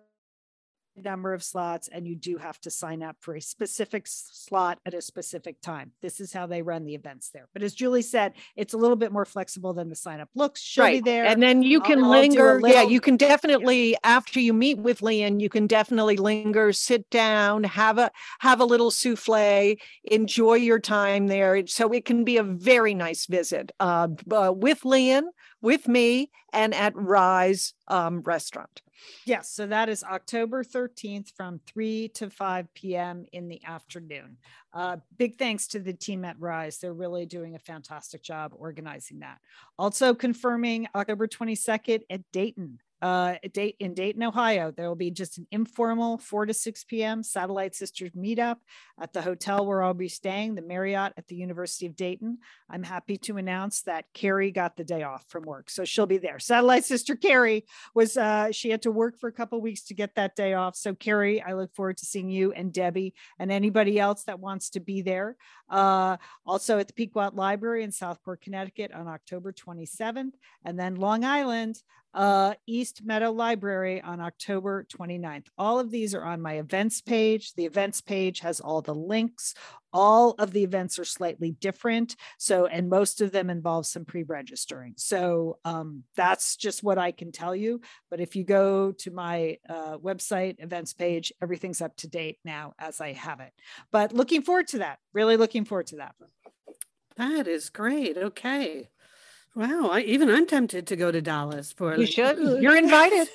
number 1.04 1.34
of 1.34 1.44
slots 1.44 1.88
and 1.88 2.08
you 2.08 2.16
do 2.16 2.38
have 2.38 2.60
to 2.62 2.72
sign 2.72 3.04
up 3.04 3.16
for 3.20 3.36
a 3.36 3.42
specific 3.42 4.04
slot 4.08 4.80
at 4.86 4.94
a 4.94 5.02
specific 5.02 5.62
time 5.62 5.92
this 6.02 6.20
is 6.20 6.34
how 6.34 6.48
they 6.48 6.62
run 6.62 6.86
the 6.86 6.96
events 6.96 7.30
there 7.34 7.48
but 7.54 7.62
as 7.62 7.74
julie 7.74 8.02
said 8.02 8.34
it's 8.56 8.74
a 8.74 8.78
little 8.78 8.96
bit 8.96 9.12
more 9.12 9.26
flexible 9.26 9.74
than 9.74 9.90
the 9.90 9.96
sign 9.96 10.20
up 10.20 10.30
looks 10.36 10.60
she'll 10.62 10.88
be 10.88 11.00
there 11.00 11.26
And 11.26 11.42
then 11.42 11.62
you 11.62 11.80
I'll- 11.80 11.86
can 11.86 12.04
I'll 12.04 12.10
linger. 12.10 12.60
yeah, 12.66 12.82
you 12.82 13.00
can 13.00 13.18
definitely 13.18 13.96
after 14.04 14.40
you 14.40 14.54
meet 14.54 14.80
with 14.80 15.02
Lian, 15.02 15.40
you 15.40 15.50
can 15.50 15.68
definitely 15.68 16.18
linger, 16.18 16.72
sit 16.74 17.10
down, 17.10 17.64
have 17.64 17.98
a 17.98 18.12
have 18.40 18.60
a 18.60 18.66
little 18.66 18.90
souffle, 18.92 19.78
enjoy 20.06 20.56
your 20.56 20.80
time 20.80 21.28
there. 21.28 21.66
So 21.68 21.92
it 21.92 22.06
can 22.06 22.24
be 22.24 22.38
a 22.38 22.44
very 22.44 22.94
nice 22.94 23.26
visit 23.26 23.72
uh, 23.80 24.08
uh, 24.32 24.54
with 24.56 24.84
Lian, 24.86 25.24
with 25.62 25.88
me, 25.88 26.32
and 26.54 26.74
at 26.74 26.94
Rise 26.96 27.74
um, 27.88 28.22
Restaurant. 28.22 28.82
Yes, 29.26 29.50
so 29.50 29.68
that 29.68 29.90
is 29.90 30.04
October 30.04 30.64
13th 30.64 31.32
from 31.36 31.60
3 31.68 32.10
to 32.10 32.30
5 32.30 32.74
p.m. 32.74 33.26
in 33.32 33.48
the 33.48 33.64
afternoon. 33.66 34.38
Uh, 34.74 34.98
big 35.18 35.38
thanks 35.38 35.68
to 35.68 35.80
the 35.80 35.94
team 35.94 36.26
at 36.26 36.40
Rise. 36.40 36.78
They're 36.78 36.94
really 36.94 37.26
doing 37.26 37.56
a 37.56 37.60
fantastic 37.60 38.24
job 38.24 38.54
organizing 38.56 39.20
that. 39.20 39.40
Also 39.78 40.14
confirming 40.14 40.88
October 40.96 41.28
22nd 41.28 42.02
at 42.10 42.22
Dayton. 42.32 42.80
Uh, 43.02 43.36
date 43.54 43.76
in 43.80 43.94
Dayton, 43.94 44.24
Ohio. 44.24 44.72
There 44.72 44.88
will 44.88 44.96
be 44.96 45.12
just 45.12 45.38
an 45.38 45.48
informal 45.52 46.18
4 46.18 46.48
to 46.48 46.54
6 46.54 46.84
p.m. 46.86 47.24
Satellite 47.24 47.76
Sisters 47.76 48.12
meetup 48.12 48.58
at 49.00 49.14
the 49.14 49.22
hotel 49.22 49.66
where 49.66 49.84
I'll 49.84 49.94
be 49.94 50.10
staying, 50.10 50.56
the 50.56 50.62
Marriott 50.62 51.14
at 51.18 51.28
the 51.28 51.36
University 51.36 51.86
of 51.86 51.96
Dayton. 51.96 52.40
I'm 52.70 52.84
happy 52.84 53.18
to 53.18 53.38
announce 53.38 53.84
that 53.84 54.06
Carrie 54.14 54.52
got 54.52 54.78
the 54.78 54.84
day 54.84 55.04
off 55.04 55.26
from 55.30 55.44
work, 55.44 55.70
so 55.70 55.86
she'll 55.86 56.08
be 56.08 56.18
there. 56.18 56.40
Satellite 56.40 56.86
Sister 56.86 57.16
Carrie 57.16 57.66
was 57.94 58.18
uh, 58.18 58.52
she 58.52 58.70
had 58.70 58.82
to 58.84 58.92
work 58.92 59.18
for 59.20 59.28
a 59.28 59.34
couple 59.34 59.62
weeks 59.62 59.84
to 59.84 59.94
get 59.94 60.16
that 60.16 60.36
day 60.36 60.54
off. 60.54 60.76
So 60.76 60.96
Carrie, 60.96 61.42
I 61.42 61.54
look 61.54 61.74
forward 61.76 61.98
to 61.98 62.06
seeing 62.06 62.30
you 62.30 62.52
and 62.52 62.74
Debbie 62.74 63.14
and 63.38 63.52
anybody 63.52 64.00
else 64.00 64.24
that 64.24 64.40
wants 64.40 64.72
to 64.72 64.80
be 64.80 65.02
there. 65.02 65.38
Uh, 65.70 66.18
also 66.46 66.80
at 66.80 66.88
the 66.88 66.94
Pequot 66.94 67.32
Library 67.34 67.84
in 67.84 67.92
Southport, 67.92 68.42
Connecticut 68.42 68.92
on 68.92 69.08
October 69.08 69.52
27th, 69.52 70.32
and 70.66 70.80
then 70.80 70.96
Long 70.96 71.24
Island 71.24 71.82
uh, 72.18 72.56
East 72.66 73.06
Meadow 73.06 73.32
Library 73.32 74.02
on 74.02 74.20
October 74.20 74.88
29th. 74.92 75.46
All 75.56 75.80
of 75.80 75.92
these 75.92 76.16
are 76.16 76.24
on 76.24 76.42
my 76.42 76.54
events 76.54 77.00
page. 77.00 77.54
The 77.54 77.66
events 77.66 78.02
page 78.02 78.40
has 78.40 78.60
all 78.60 78.82
the 78.82 78.96
links. 78.96 79.54
All 79.94 80.32
of 80.40 80.52
the 80.52 80.64
events 80.64 80.98
are 80.98 81.06
slightly 81.06 81.52
different. 81.52 82.16
So, 82.40 82.66
and 82.66 82.90
most 82.90 83.22
of 83.22 83.32
them 83.32 83.52
involve 83.52 83.86
some 83.86 84.04
pre 84.04 84.24
registering. 84.24 84.96
So, 84.98 85.60
um, 85.64 86.04
that's 86.16 86.56
just 86.56 86.82
what 86.82 86.98
I 86.98 87.12
can 87.12 87.32
tell 87.32 87.56
you. 87.56 87.82
But 88.10 88.20
if 88.20 88.36
you 88.36 88.44
go 88.44 88.94
to 88.94 89.12
my 89.12 89.60
uh, 89.70 90.00
website 90.00 90.56
events 90.58 90.94
page, 90.94 91.32
everything's 91.40 91.82
up 91.82 91.96
to 91.98 92.08
date 92.08 92.40
now 92.44 92.74
as 92.80 93.00
I 93.00 93.14
have 93.14 93.42
it. 93.42 93.54
But 93.92 94.12
looking 94.12 94.42
forward 94.42 94.68
to 94.70 94.80
that. 94.80 94.98
Really 95.14 95.38
looking 95.38 95.66
forward 95.66 95.88
to 95.88 95.98
that. 95.98 96.16
That 97.16 97.48
is 97.48 97.70
great. 97.70 98.18
Okay. 98.18 98.90
Wow. 99.56 99.90
I, 99.92 100.02
even 100.02 100.30
I'm 100.30 100.46
tempted 100.46 100.88
to 100.88 100.96
go 100.96 101.12
to 101.12 101.22
Dallas 101.22 101.72
for 101.72 101.94
You 101.94 102.02
like, 102.02 102.10
should. 102.10 102.38
You're 102.62 102.78
invited. 102.78 103.28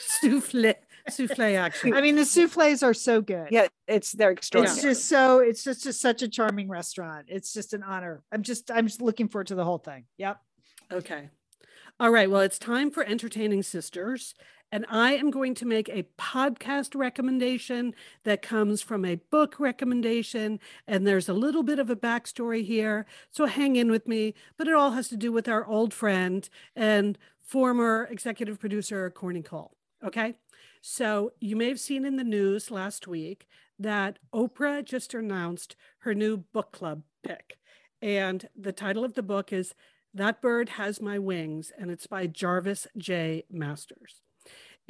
souffle 0.00 0.74
souffle 1.08 1.56
action. 1.56 1.94
I 1.94 2.00
mean, 2.00 2.16
the 2.16 2.24
souffles 2.24 2.82
are 2.82 2.94
so 2.94 3.20
good. 3.20 3.48
Yeah, 3.50 3.68
it's 3.86 4.12
they're 4.12 4.30
extraordinary. 4.30 4.76
It's 4.76 4.82
just 4.82 5.08
so 5.08 5.38
it's 5.38 5.64
just, 5.64 5.84
just 5.84 6.00
such 6.00 6.22
a 6.22 6.28
charming 6.28 6.68
restaurant. 6.68 7.26
It's 7.28 7.52
just 7.52 7.72
an 7.72 7.82
honor. 7.82 8.22
I'm 8.32 8.42
just 8.42 8.70
I'm 8.70 8.86
just 8.86 9.00
looking 9.00 9.28
forward 9.28 9.48
to 9.48 9.54
the 9.54 9.64
whole 9.64 9.78
thing. 9.78 10.04
Yep. 10.18 10.40
Okay. 10.92 11.30
All 11.98 12.10
right. 12.10 12.30
Well, 12.30 12.40
it's 12.40 12.58
time 12.58 12.90
for 12.90 13.04
entertaining 13.04 13.62
sisters. 13.62 14.34
And 14.72 14.86
I 14.88 15.14
am 15.14 15.30
going 15.30 15.54
to 15.56 15.66
make 15.66 15.88
a 15.88 16.04
podcast 16.18 16.94
recommendation 16.94 17.94
that 18.24 18.42
comes 18.42 18.82
from 18.82 19.04
a 19.04 19.16
book 19.16 19.58
recommendation. 19.58 20.60
And 20.86 21.06
there's 21.06 21.28
a 21.28 21.34
little 21.34 21.62
bit 21.62 21.78
of 21.78 21.90
a 21.90 21.96
backstory 21.96 22.64
here. 22.64 23.06
So 23.30 23.46
hang 23.46 23.76
in 23.76 23.90
with 23.90 24.06
me. 24.06 24.34
But 24.56 24.68
it 24.68 24.74
all 24.74 24.92
has 24.92 25.08
to 25.08 25.16
do 25.16 25.32
with 25.32 25.48
our 25.48 25.66
old 25.66 25.92
friend 25.92 26.48
and 26.76 27.18
former 27.40 28.06
executive 28.10 28.60
producer, 28.60 29.10
Corny 29.10 29.42
Koehl. 29.42 29.70
Okay. 30.04 30.34
So 30.80 31.32
you 31.40 31.56
may 31.56 31.68
have 31.68 31.80
seen 31.80 32.04
in 32.04 32.16
the 32.16 32.24
news 32.24 32.70
last 32.70 33.08
week 33.08 33.48
that 33.78 34.18
Oprah 34.32 34.84
just 34.84 35.14
announced 35.14 35.74
her 36.00 36.14
new 36.14 36.36
book 36.36 36.70
club 36.72 37.02
pick. 37.22 37.58
And 38.00 38.48
the 38.56 38.72
title 38.72 39.04
of 39.04 39.14
the 39.14 39.22
book 39.22 39.52
is 39.52 39.74
That 40.14 40.40
Bird 40.40 40.70
Has 40.70 41.00
My 41.02 41.18
Wings, 41.18 41.70
and 41.76 41.90
it's 41.90 42.06
by 42.06 42.26
Jarvis 42.26 42.86
J. 42.96 43.44
Masters. 43.50 44.22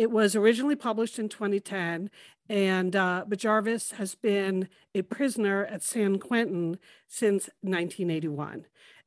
It 0.00 0.10
was 0.10 0.34
originally 0.34 0.76
published 0.76 1.18
in 1.18 1.28
2010, 1.28 2.08
and 2.48 2.96
uh, 2.96 3.24
but 3.28 3.38
Jarvis 3.38 3.90
has 3.90 4.14
been 4.14 4.70
a 4.94 5.02
prisoner 5.02 5.66
at 5.66 5.82
San 5.82 6.18
Quentin 6.18 6.78
since 7.06 7.50
1981. 7.60 8.64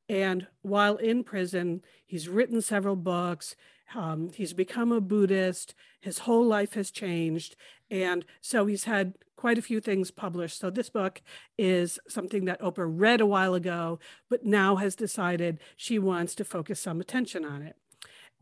And 0.08 0.46
while 0.62 0.98
in 0.98 1.24
prison, 1.24 1.82
he's 2.06 2.30
written 2.30 2.62
several 2.62 2.96
books. 2.96 3.56
Um, 3.96 4.30
he's 4.36 4.54
become 4.54 4.91
a 4.91 5.02
Buddhist. 5.02 5.74
His 6.00 6.20
whole 6.20 6.46
life 6.46 6.76
has 6.76 6.91
changed. 6.91 7.56
And 7.89 8.24
so 8.39 8.68
he's 8.68 8.84
had 8.84 9.16
quite 9.36 9.58
a 9.58 9.64
few 9.64 9.80
things 9.80 10.12
published. 10.12 10.60
So 10.60 10.70
this 10.70 10.91
book 10.91 11.24
is 11.58 11.98
something 12.08 12.46
that 12.46 12.62
Oprah 12.62 12.86
read 12.88 13.20
a 13.20 13.26
while 13.26 13.56
ago, 13.56 13.98
but 14.30 14.46
now 14.46 14.76
has 14.76 14.96
decided 14.96 15.60
she 15.76 15.98
wants 15.98 16.36
to 16.36 16.46
focus 16.46 16.80
some 16.80 17.02
attention 17.02 17.44
on 17.44 17.64
it. 17.64 17.78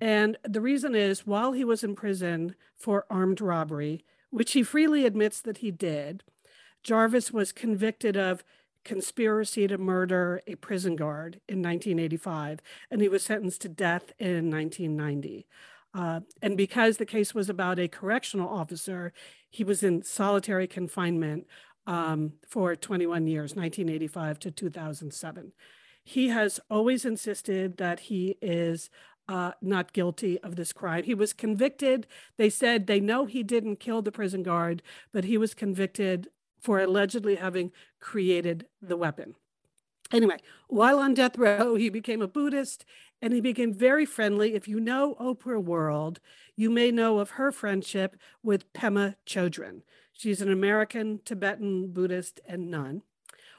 And 0.02 0.38
the 0.44 0.62
reason 0.62 0.96
is 0.96 1.28
while 1.28 1.52
he 1.52 1.64
was 1.64 1.84
in 1.84 1.96
prison 1.96 2.56
for 2.76 3.06
armed 3.10 3.40
robbery, 3.40 4.04
which 4.32 4.54
he 4.54 4.64
freely 4.64 5.06
admits 5.06 5.40
that 5.42 5.60
he 5.60 5.70
did, 5.70 6.24
Jarvis 6.84 7.32
was 7.32 7.52
convicted 7.52 8.18
of 8.18 8.44
conspiracy 8.84 9.68
to 9.68 9.78
murder 9.78 10.42
a 10.48 10.56
prison 10.56 10.96
guard 10.96 11.40
in 11.48 11.62
1985, 11.62 12.62
and 12.90 13.00
he 13.00 13.08
was 13.08 13.24
sentenced 13.24 13.62
to 13.62 13.70
death 13.70 14.12
in 14.18 14.50
1990. 14.50 15.46
Uh, 15.94 16.22
and 16.42 16.58
because 16.58 16.98
the 16.98 17.06
case 17.06 17.36
was 17.36 17.50
about 17.50 17.78
a 17.78 17.88
correctional 17.88 18.50
officer, 18.50 19.14
he 19.52 19.64
was 19.64 19.84
in 19.84 20.02
solitary 20.02 20.66
confinement 20.66 21.46
um, 21.86 22.34
for 22.48 22.76
21 22.76 23.28
years, 23.28 23.52
1985 23.56 24.40
to 24.40 24.52
2007. 24.52 25.52
He 26.04 26.30
has 26.30 26.60
always 26.70 27.06
insisted 27.06 27.78
that 27.78 28.02
he 28.02 28.38
is 28.42 28.90
uh, 29.32 29.54
not 29.62 29.94
guilty 29.94 30.38
of 30.42 30.58
this 30.58 30.74
crime. 30.74 31.06
He 31.06 31.16
was 31.16 31.32
convicted. 31.32 32.06
They 32.36 32.50
said 32.50 32.86
they 32.86 33.00
know 33.00 33.26
he 33.26 33.44
didn't 33.44 33.80
kill 33.80 34.02
the 34.02 34.12
prison 34.12 34.44
guard, 34.44 34.84
but 35.14 35.24
he 35.24 35.38
was 35.38 35.54
convicted 35.54 36.28
for 36.60 36.82
allegedly 36.82 37.36
having 37.36 37.72
created 38.02 38.68
the 38.82 38.98
weapon. 38.98 39.36
Anyway, 40.12 40.36
while 40.68 41.00
on 41.00 41.14
death 41.14 41.38
row, 41.38 41.76
he 41.76 41.88
became 41.88 42.22
a 42.22 42.28
Buddhist 42.28 42.84
and 43.22 43.32
he 43.32 43.40
became 43.40 43.74
very 43.74 44.06
friendly. 44.06 44.54
If 44.54 44.68
you 44.68 44.82
know 44.82 45.16
Oprah 45.16 45.64
World, 45.64 46.20
you 46.58 46.70
may 46.70 46.92
know 46.92 47.20
of 47.20 47.32
her 47.32 47.54
friendship 47.54 48.18
with 48.44 48.74
Pema 48.74 49.16
Chodron. 49.26 49.84
She's 50.12 50.42
an 50.42 50.52
American 50.52 51.22
Tibetan 51.24 51.94
Buddhist 51.94 52.42
and 52.46 52.70
nun. 52.70 53.04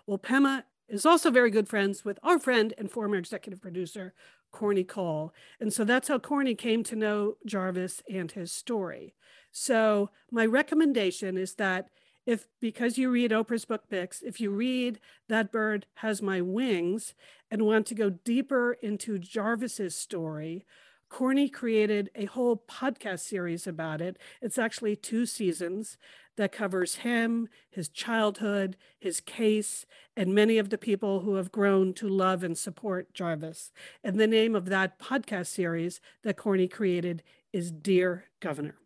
Well, 0.07 0.19
Pema 0.19 0.65
is 0.87 1.07
also 1.07 1.31
very 1.31 1.51
good 1.51 1.67
friends 1.67 2.05
with 2.05 2.19
our 2.23 2.39
friend 2.39 2.75
and 2.77 2.91
former 2.91 3.17
executive 3.17 3.63
producer, 3.63 4.13
Corny 4.53 4.85
Koehl. 4.85 5.31
And 5.61 5.73
so 5.73 5.85
that's 5.85 6.09
how 6.09 6.19
Corny 6.19 6.55
came 6.55 6.85
to 6.85 6.97
know 6.97 7.37
Jarvis 7.47 8.03
and 8.09 8.31
his 8.31 8.53
story. 8.53 9.15
So 9.51 10.11
my 10.31 10.47
recommendation 10.47 11.37
is 11.37 11.55
that 11.55 11.89
if 12.25 12.47
because 12.61 12.99
you 12.99 13.11
read 13.11 13.33
Oprah's 13.33 13.65
book 13.65 13.89
picks, 13.91 14.23
if 14.23 14.41
you 14.41 14.51
read 14.51 15.01
That 15.29 15.51
Bird 15.51 15.87
Has 15.97 16.23
My 16.23 16.41
Wings 16.41 17.15
and 17.51 17.63
want 17.63 17.87
to 17.87 17.95
go 17.95 18.11
deeper 18.11 18.75
into 18.81 19.19
Jarvis's 19.19 19.97
story, 19.97 20.65
Corny 21.13 21.51
created 21.51 22.11
a 22.15 22.25
whole 22.25 22.57
podcast 22.57 23.21
series 23.21 23.67
about 23.67 24.01
it. 24.01 24.17
It's 24.41 24.57
actually 24.57 24.97
two 24.97 25.27
seasons 25.27 25.99
that 26.39 26.53
covers 26.53 26.97
him, 26.97 27.51
his 27.69 27.91
childhood, 27.91 28.79
his 28.99 29.21
case, 29.21 29.85
and 30.17 30.35
many 30.35 30.57
of 30.57 30.71
the 30.71 30.79
people 30.79 31.21
who 31.21 31.35
have 31.35 31.53
grown 31.53 31.93
to 31.95 32.09
love 32.09 32.43
and 32.43 32.57
support 32.57 33.13
Jarvis. 33.13 33.73
And 34.03 34.19
the 34.19 34.27
name 34.27 34.55
of 34.55 34.71
that 34.71 34.99
podcast 34.99 35.49
series 35.49 36.01
that 36.23 36.39
Corny 36.39 36.67
created 36.67 37.23
is 37.53 37.71
Dear 37.71 38.25
Governor. 38.41 38.77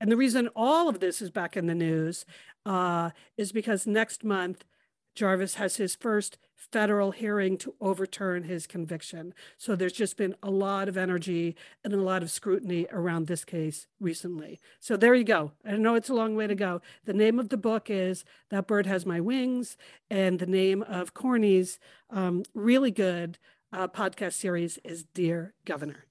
And 0.00 0.10
the 0.10 0.16
reason 0.16 0.48
all 0.56 0.88
of 0.88 1.00
this 1.00 1.20
is 1.20 1.30
back 1.30 1.58
in 1.58 1.66
the 1.66 1.74
news 1.74 2.24
uh, 2.64 3.10
is 3.36 3.52
because 3.52 3.86
next 3.86 4.24
month, 4.24 4.64
Jarvis 5.16 5.54
has 5.54 5.76
his 5.76 5.96
first 5.96 6.38
federal 6.54 7.12
hearing 7.12 7.56
to 7.58 7.74
overturn 7.80 8.44
his 8.44 8.66
conviction. 8.66 9.32
So 9.56 9.74
there's 9.74 9.92
just 9.92 10.16
been 10.16 10.34
a 10.42 10.50
lot 10.50 10.88
of 10.88 10.96
energy 10.96 11.56
and 11.82 11.92
a 11.92 12.00
lot 12.00 12.22
of 12.22 12.30
scrutiny 12.30 12.86
around 12.92 13.26
this 13.26 13.44
case 13.44 13.86
recently. 14.00 14.60
So 14.78 14.96
there 14.96 15.14
you 15.14 15.24
go. 15.24 15.52
I 15.64 15.72
know 15.72 15.94
it's 15.94 16.10
a 16.10 16.14
long 16.14 16.36
way 16.36 16.46
to 16.46 16.54
go. 16.54 16.82
The 17.04 17.12
name 17.12 17.38
of 17.38 17.48
the 17.48 17.56
book 17.56 17.88
is 17.88 18.24
That 18.50 18.66
Bird 18.66 18.86
Has 18.86 19.06
My 19.06 19.20
Wings, 19.20 19.76
and 20.10 20.38
the 20.38 20.46
name 20.46 20.82
of 20.82 21.14
Corny's 21.14 21.78
um, 22.10 22.44
really 22.54 22.90
good 22.90 23.38
uh, 23.72 23.88
podcast 23.88 24.34
series 24.34 24.78
is 24.84 25.04
Dear 25.14 25.54
Governor. 25.64 26.06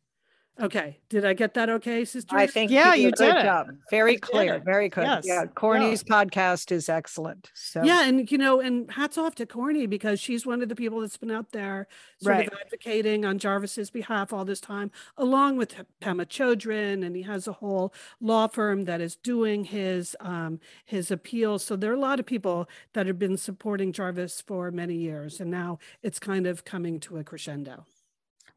Okay. 0.61 0.99
Did 1.09 1.25
I 1.25 1.33
get 1.33 1.53
that 1.55 1.69
okay, 1.69 2.05
sister? 2.05 2.33
I 2.35 2.47
think 2.47 2.71
Yeah, 2.71 2.95
did 2.95 3.01
you 3.01 3.11
great 3.11 3.29
did 3.31 3.37
it. 3.39 3.43
job. 3.43 3.67
Very 3.91 4.13
You 4.13 4.17
did 4.19 4.21
clear. 4.21 4.53
it. 4.55 4.63
Very 4.63 4.87
good. 4.87 5.03
Yes. 5.03 5.25
Yeah. 5.27 5.45
Corny's 5.47 6.01
podcast 6.01 6.71
is 6.71 6.87
excellent. 6.87 7.51
So 7.53 7.83
Yeah, 7.83 8.05
and 8.07 8.31
you 8.31 8.37
know, 8.37 8.61
and 8.61 8.89
hats 8.89 9.17
off 9.17 9.35
to 9.35 9.45
Corny 9.45 9.85
because 9.85 10.19
she's 10.21 10.45
one 10.45 10.61
of 10.61 10.69
the 10.69 10.75
people 10.75 11.01
that's 11.01 11.17
been 11.17 11.29
out 11.31 11.51
there 11.51 11.87
sort 12.21 12.35
Right. 12.37 12.47
of 12.47 12.53
advocating 12.65 13.25
on 13.25 13.37
Jarvis's 13.37 13.89
behalf 13.89 14.31
all 14.31 14.45
this 14.45 14.61
time, 14.61 14.91
along 15.17 15.57
with 15.57 15.75
Pema 16.01 16.25
Chodron, 16.25 17.05
and 17.05 17.17
he 17.17 17.23
has 17.23 17.47
a 17.49 17.53
whole 17.53 17.93
law 18.21 18.47
firm 18.47 18.85
that 18.85 19.01
is 19.01 19.17
doing 19.17 19.65
his 19.65 20.15
um, 20.21 20.61
his 20.85 21.11
appeals. 21.11 21.65
So 21.65 21.75
there 21.75 21.91
are 21.91 21.95
a 21.95 21.99
lot 21.99 22.21
of 22.21 22.25
people 22.25 22.69
that 22.93 23.07
have 23.07 23.19
been 23.19 23.35
supporting 23.35 23.91
Jarvis 23.91 24.39
for 24.39 24.71
many 24.71 24.95
years, 24.95 25.41
and 25.41 25.51
now 25.51 25.79
it's 26.01 26.17
kind 26.19 26.47
of 26.47 26.63
coming 26.63 27.01
to 27.01 27.17
a 27.17 27.25
crescendo. 27.25 27.85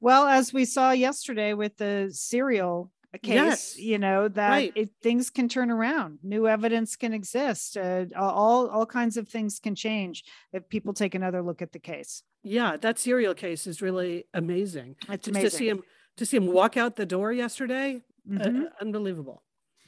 Well, 0.01 0.27
as 0.27 0.53
we 0.53 0.65
saw 0.65 0.91
yesterday 0.93 1.55
with 1.55 1.77
the 1.77 2.11
serial 2.13 2.93
case, 3.23 3.35
Yes. 3.35 3.79
you 3.79 3.99
know 3.99 4.29
that 4.29 4.51
Right. 4.51 4.73
it, 4.77 4.91
things 5.03 5.31
can 5.31 5.49
turn 5.49 5.71
around. 5.71 6.19
New 6.23 6.47
evidence 6.47 6.95
can 6.97 7.13
exist. 7.13 7.77
Uh, 7.77 8.07
all 8.15 8.69
all 8.69 8.87
kinds 8.87 9.17
of 9.17 9.29
things 9.29 9.59
can 9.59 9.75
change 9.75 10.25
if 10.53 10.69
people 10.69 10.93
take 10.93 11.15
another 11.15 11.43
look 11.43 11.63
at 11.63 11.73
the 11.73 11.79
case. 11.81 12.23
Yeah, 12.45 12.77
that 12.77 12.99
serial 12.99 13.35
case 13.35 13.67
is 13.67 13.83
really 13.83 14.25
amazing. 14.35 14.97
It's 15.09 15.27
Just 15.27 15.41
to 15.41 15.51
see 15.51 15.69
him 15.69 15.83
to 16.17 16.27
see 16.27 16.37
him 16.37 16.47
walk 16.47 16.77
out 16.77 16.97
the 16.97 17.07
door 17.07 17.33
yesterday. 17.33 18.03
Mhm. 18.29 18.67
Uh, 18.67 18.71
unbelievable. 18.81 19.43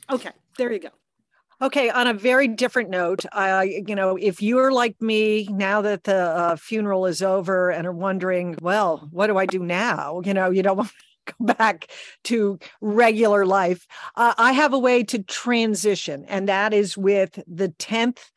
Okay, 0.08 0.32
there 0.58 0.72
you 0.72 0.78
go. 0.80 0.90
Okay, 1.62 1.90
on 1.90 2.06
a 2.06 2.14
very 2.14 2.48
different 2.48 2.88
note, 2.88 3.26
I, 3.32 3.82
you 3.86 3.94
know, 3.94 4.16
if 4.16 4.40
you're 4.40 4.72
like 4.72 5.00
me 5.02 5.46
now 5.50 5.82
that 5.82 6.04
the 6.04 6.16
uh, 6.16 6.56
funeral 6.56 7.04
is 7.04 7.20
over 7.20 7.70
and 7.70 7.86
are 7.86 7.92
wondering, 7.92 8.56
well, 8.62 9.06
what 9.10 9.26
do 9.26 9.36
I 9.36 9.44
do 9.44 9.58
now? 9.58 10.22
You 10.24 10.32
know, 10.32 10.50
you 10.50 10.62
don't 10.62 10.76
want 10.78 10.88
to 11.26 11.34
go 11.38 11.54
back 11.54 11.88
to 12.24 12.58
regular 12.80 13.44
life. 13.44 13.86
Uh, 14.16 14.32
I 14.38 14.52
have 14.52 14.72
a 14.72 14.78
way 14.78 15.02
to 15.04 15.22
transition, 15.22 16.24
and 16.28 16.48
that 16.48 16.72
is 16.72 16.96
with 16.96 17.38
the 17.46 17.68
10th 17.68 18.30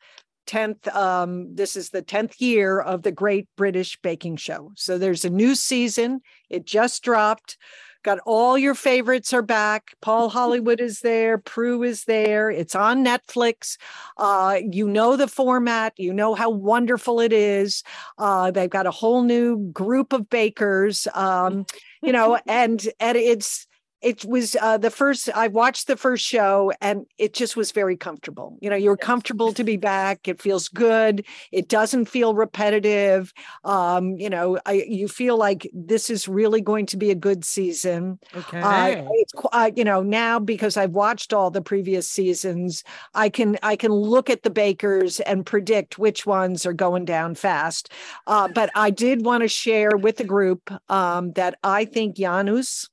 10th 0.46 0.94
um 0.94 1.54
this 1.54 1.74
is 1.74 1.88
the 1.88 2.02
10th 2.02 2.38
year 2.38 2.78
of 2.78 3.02
the 3.02 3.10
great 3.10 3.48
british 3.56 3.96
baking 4.02 4.36
show 4.36 4.70
so 4.76 4.98
there's 4.98 5.24
a 5.24 5.30
new 5.30 5.54
season 5.54 6.20
it 6.50 6.66
just 6.66 7.02
dropped 7.02 7.56
got 8.04 8.18
all 8.26 8.56
your 8.56 8.74
favorites 8.74 9.32
are 9.32 9.42
back. 9.42 9.94
Paul 10.00 10.28
hollywood 10.36 10.80
is 10.80 11.00
there. 11.00 11.38
Prue 11.38 11.82
is 11.82 12.04
there. 12.04 12.50
It's 12.50 12.74
on 12.74 13.04
netflix. 13.04 13.76
Uh 14.16 14.60
you 14.70 14.88
know 14.88 15.16
the 15.16 15.28
format. 15.28 15.94
You 15.96 16.12
know 16.12 16.34
how 16.34 16.50
wonderful 16.50 17.20
it 17.20 17.32
is. 17.32 17.82
Uh 18.18 18.50
they've 18.52 18.70
got 18.70 18.86
a 18.86 18.90
whole 18.92 19.22
new 19.22 19.58
group 19.72 20.12
of 20.12 20.28
bakers. 20.30 21.08
Um 21.14 21.66
you 22.02 22.12
know 22.12 22.38
and 22.46 22.86
and 23.00 23.16
it's 23.16 23.66
it 24.04 24.24
was 24.24 24.56
uh, 24.60 24.76
the 24.78 24.90
first 24.90 25.30
i 25.34 25.48
watched 25.48 25.86
the 25.86 25.96
first 25.96 26.24
show 26.24 26.72
and 26.80 27.06
it 27.18 27.32
just 27.32 27.56
was 27.56 27.72
very 27.72 27.96
comfortable. 27.96 28.58
You 28.60 28.70
know 28.70 28.76
you're 28.76 28.96
comfortable 28.96 29.52
to 29.54 29.64
be 29.64 29.76
back. 29.76 30.28
It 30.28 30.40
feels 30.40 30.68
good. 30.68 31.24
It 31.52 31.68
doesn't 31.68 32.06
feel 32.06 32.34
repetitive. 32.34 33.32
Um, 33.64 34.16
you 34.18 34.30
know 34.30 34.58
I, 34.66 34.84
you 34.86 35.08
feel 35.08 35.36
like 35.36 35.70
this 35.72 36.10
is 36.10 36.28
really 36.28 36.60
going 36.60 36.86
to 36.86 36.96
be 36.96 37.10
a 37.10 37.14
good 37.14 37.44
season. 37.44 38.18
Okay. 38.36 38.60
uh, 38.60 39.04
uh, 39.52 39.70
you 39.74 39.84
know 39.84 40.02
now 40.02 40.38
because 40.38 40.76
I've 40.76 40.90
watched 40.90 41.32
all 41.32 41.50
the 41.50 41.62
previous 41.62 42.08
seasons, 42.08 42.84
I 43.14 43.28
can 43.28 43.58
I 43.62 43.76
can 43.76 43.92
look 43.92 44.30
at 44.30 44.42
the 44.42 44.50
bakers 44.50 45.20
and 45.20 45.46
predict 45.46 45.98
which 45.98 46.26
ones 46.26 46.66
are 46.66 46.72
going 46.72 47.04
down 47.04 47.34
fast. 47.34 47.90
Uh, 48.26 48.48
but 48.48 48.70
I 48.74 48.90
did 48.90 49.24
want 49.24 49.42
to 49.42 49.48
share 49.48 49.96
with 49.96 50.16
the 50.16 50.24
group 50.24 50.70
um, 50.90 51.32
that 51.32 51.58
I 51.62 51.84
think 51.84 52.16
Janusz 52.16 52.88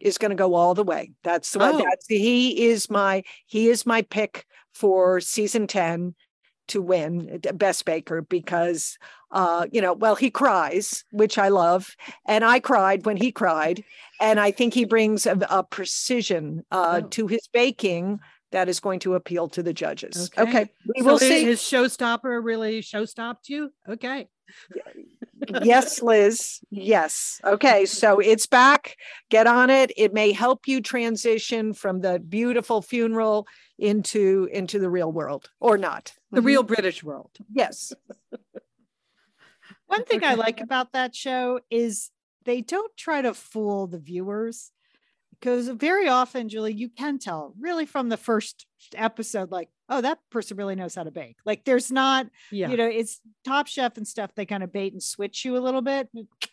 is 0.00 0.18
going 0.18 0.30
to 0.30 0.36
go 0.36 0.54
all 0.54 0.74
the 0.74 0.84
way. 0.84 1.12
That's 1.24 1.52
the 1.52 1.60
Oh. 1.62 1.78
that's 1.78 2.06
he 2.06 2.66
is 2.66 2.88
my 2.90 3.22
he 3.46 3.68
is 3.68 3.84
my 3.86 4.02
pick 4.02 4.46
for 4.74 5.20
season 5.20 5.66
ten 5.66 6.14
to 6.68 6.82
win 6.82 7.40
best 7.54 7.86
baker 7.86 8.20
because 8.20 8.98
uh 9.32 9.66
you 9.72 9.80
know 9.80 9.94
well 9.94 10.14
he 10.14 10.30
cries 10.30 11.02
which 11.10 11.38
i 11.38 11.48
love 11.48 11.96
and 12.26 12.44
i 12.44 12.60
cried 12.60 13.06
when 13.06 13.16
he 13.16 13.32
cried 13.32 13.82
and 14.20 14.38
I 14.38 14.50
think 14.50 14.74
he 14.74 14.84
brings 14.84 15.24
a, 15.26 15.38
a 15.48 15.62
precision 15.64 16.64
uh, 16.70 17.00
Oh. 17.04 17.08
to 17.08 17.26
his 17.28 17.48
baking 17.52 18.18
that 18.52 18.68
is 18.68 18.80
going 18.80 18.98
to 19.00 19.14
appeal 19.14 19.48
to 19.50 19.62
the 19.62 19.72
judges. 19.72 20.28
Okay. 20.36 20.42
Okay, 20.50 20.70
we 20.94 21.02
So 21.02 21.06
will 21.06 21.18
his- 21.18 21.28
see. 21.28 21.44
His 21.44 21.60
showstopper 21.60 22.42
really 22.44 22.80
showstopped 22.82 23.48
you. 23.48 23.70
Okay. 23.88 24.26
Yes, 25.62 26.02
Liz. 26.02 26.60
Yes. 26.70 27.40
Okay, 27.44 27.86
so 27.86 28.18
it's 28.18 28.46
back. 28.46 28.96
Get 29.30 29.46
on 29.46 29.70
it. 29.70 29.92
It 29.96 30.12
may 30.12 30.32
help 30.32 30.68
you 30.68 30.80
transition 30.80 31.72
from 31.72 32.00
the 32.00 32.18
beautiful 32.18 32.82
funeral 32.82 33.46
into 33.78 34.48
into 34.52 34.78
the 34.78 34.90
real 34.90 35.12
world, 35.12 35.50
or 35.60 35.78
not. 35.78 36.12
The 36.32 36.42
real 36.42 36.62
mm-hmm. 36.62 36.74
British 36.74 37.02
world. 37.02 37.30
Yes. 37.52 37.92
One 39.86 40.04
thing 40.04 40.22
I 40.24 40.34
like 40.34 40.60
about 40.60 40.92
that 40.92 41.14
show 41.14 41.60
is 41.70 42.10
they 42.44 42.60
don't 42.60 42.94
try 42.96 43.22
to 43.22 43.32
fool 43.32 43.86
the 43.86 43.98
viewers 43.98 44.70
because 45.30 45.68
very 45.68 46.08
often, 46.08 46.48
Julie, 46.48 46.74
you 46.74 46.88
can 46.88 47.18
tell 47.18 47.54
really 47.58 47.86
from 47.86 48.08
the 48.08 48.16
first 48.16 48.66
episode, 48.94 49.50
like, 49.50 49.70
oh, 49.88 50.00
that 50.00 50.18
person 50.30 50.56
really 50.56 50.74
knows 50.74 50.94
how 50.94 51.02
to 51.02 51.10
bake. 51.10 51.36
Like, 51.44 51.64
there's 51.64 51.90
not, 51.90 52.26
Yeah. 52.50 52.68
you 52.68 52.76
know, 52.76 52.86
it's 52.86 53.20
Top 53.44 53.66
Chef 53.66 53.96
and 53.96 54.06
stuff. 54.06 54.30
They 54.34 54.46
kind 54.46 54.62
of 54.62 54.72
bait 54.72 54.92
and 54.92 55.02
switch 55.02 55.44
you 55.44 55.56
a 55.56 55.60
little 55.60 55.82
bit. 55.82 56.08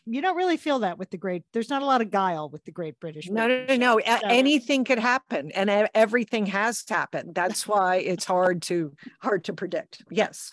You 0.05 0.21
don't 0.21 0.37
really 0.37 0.57
feel 0.57 0.79
that 0.79 0.97
with 0.97 1.09
the 1.09 1.17
great. 1.17 1.43
There's 1.53 1.69
not 1.69 1.81
a 1.81 1.85
lot 1.85 2.01
of 2.01 2.11
guile 2.11 2.49
with 2.49 2.63
the 2.65 2.71
Great 2.71 2.99
British. 2.99 3.29
No, 3.29 3.47
no, 3.47 3.65
no, 3.65 3.75
no. 3.75 3.99
So- 4.05 4.27
Anything 4.27 4.85
could 4.85 4.99
happen, 4.99 5.51
and 5.51 5.69
everything 5.93 6.45
has 6.47 6.83
happened. 6.87 7.35
That's 7.35 7.67
why 7.67 7.97
it's 7.97 8.25
hard 8.25 8.61
to 8.63 8.93
hard 9.21 9.43
to 9.45 9.53
predict. 9.53 10.03
Yes. 10.09 10.51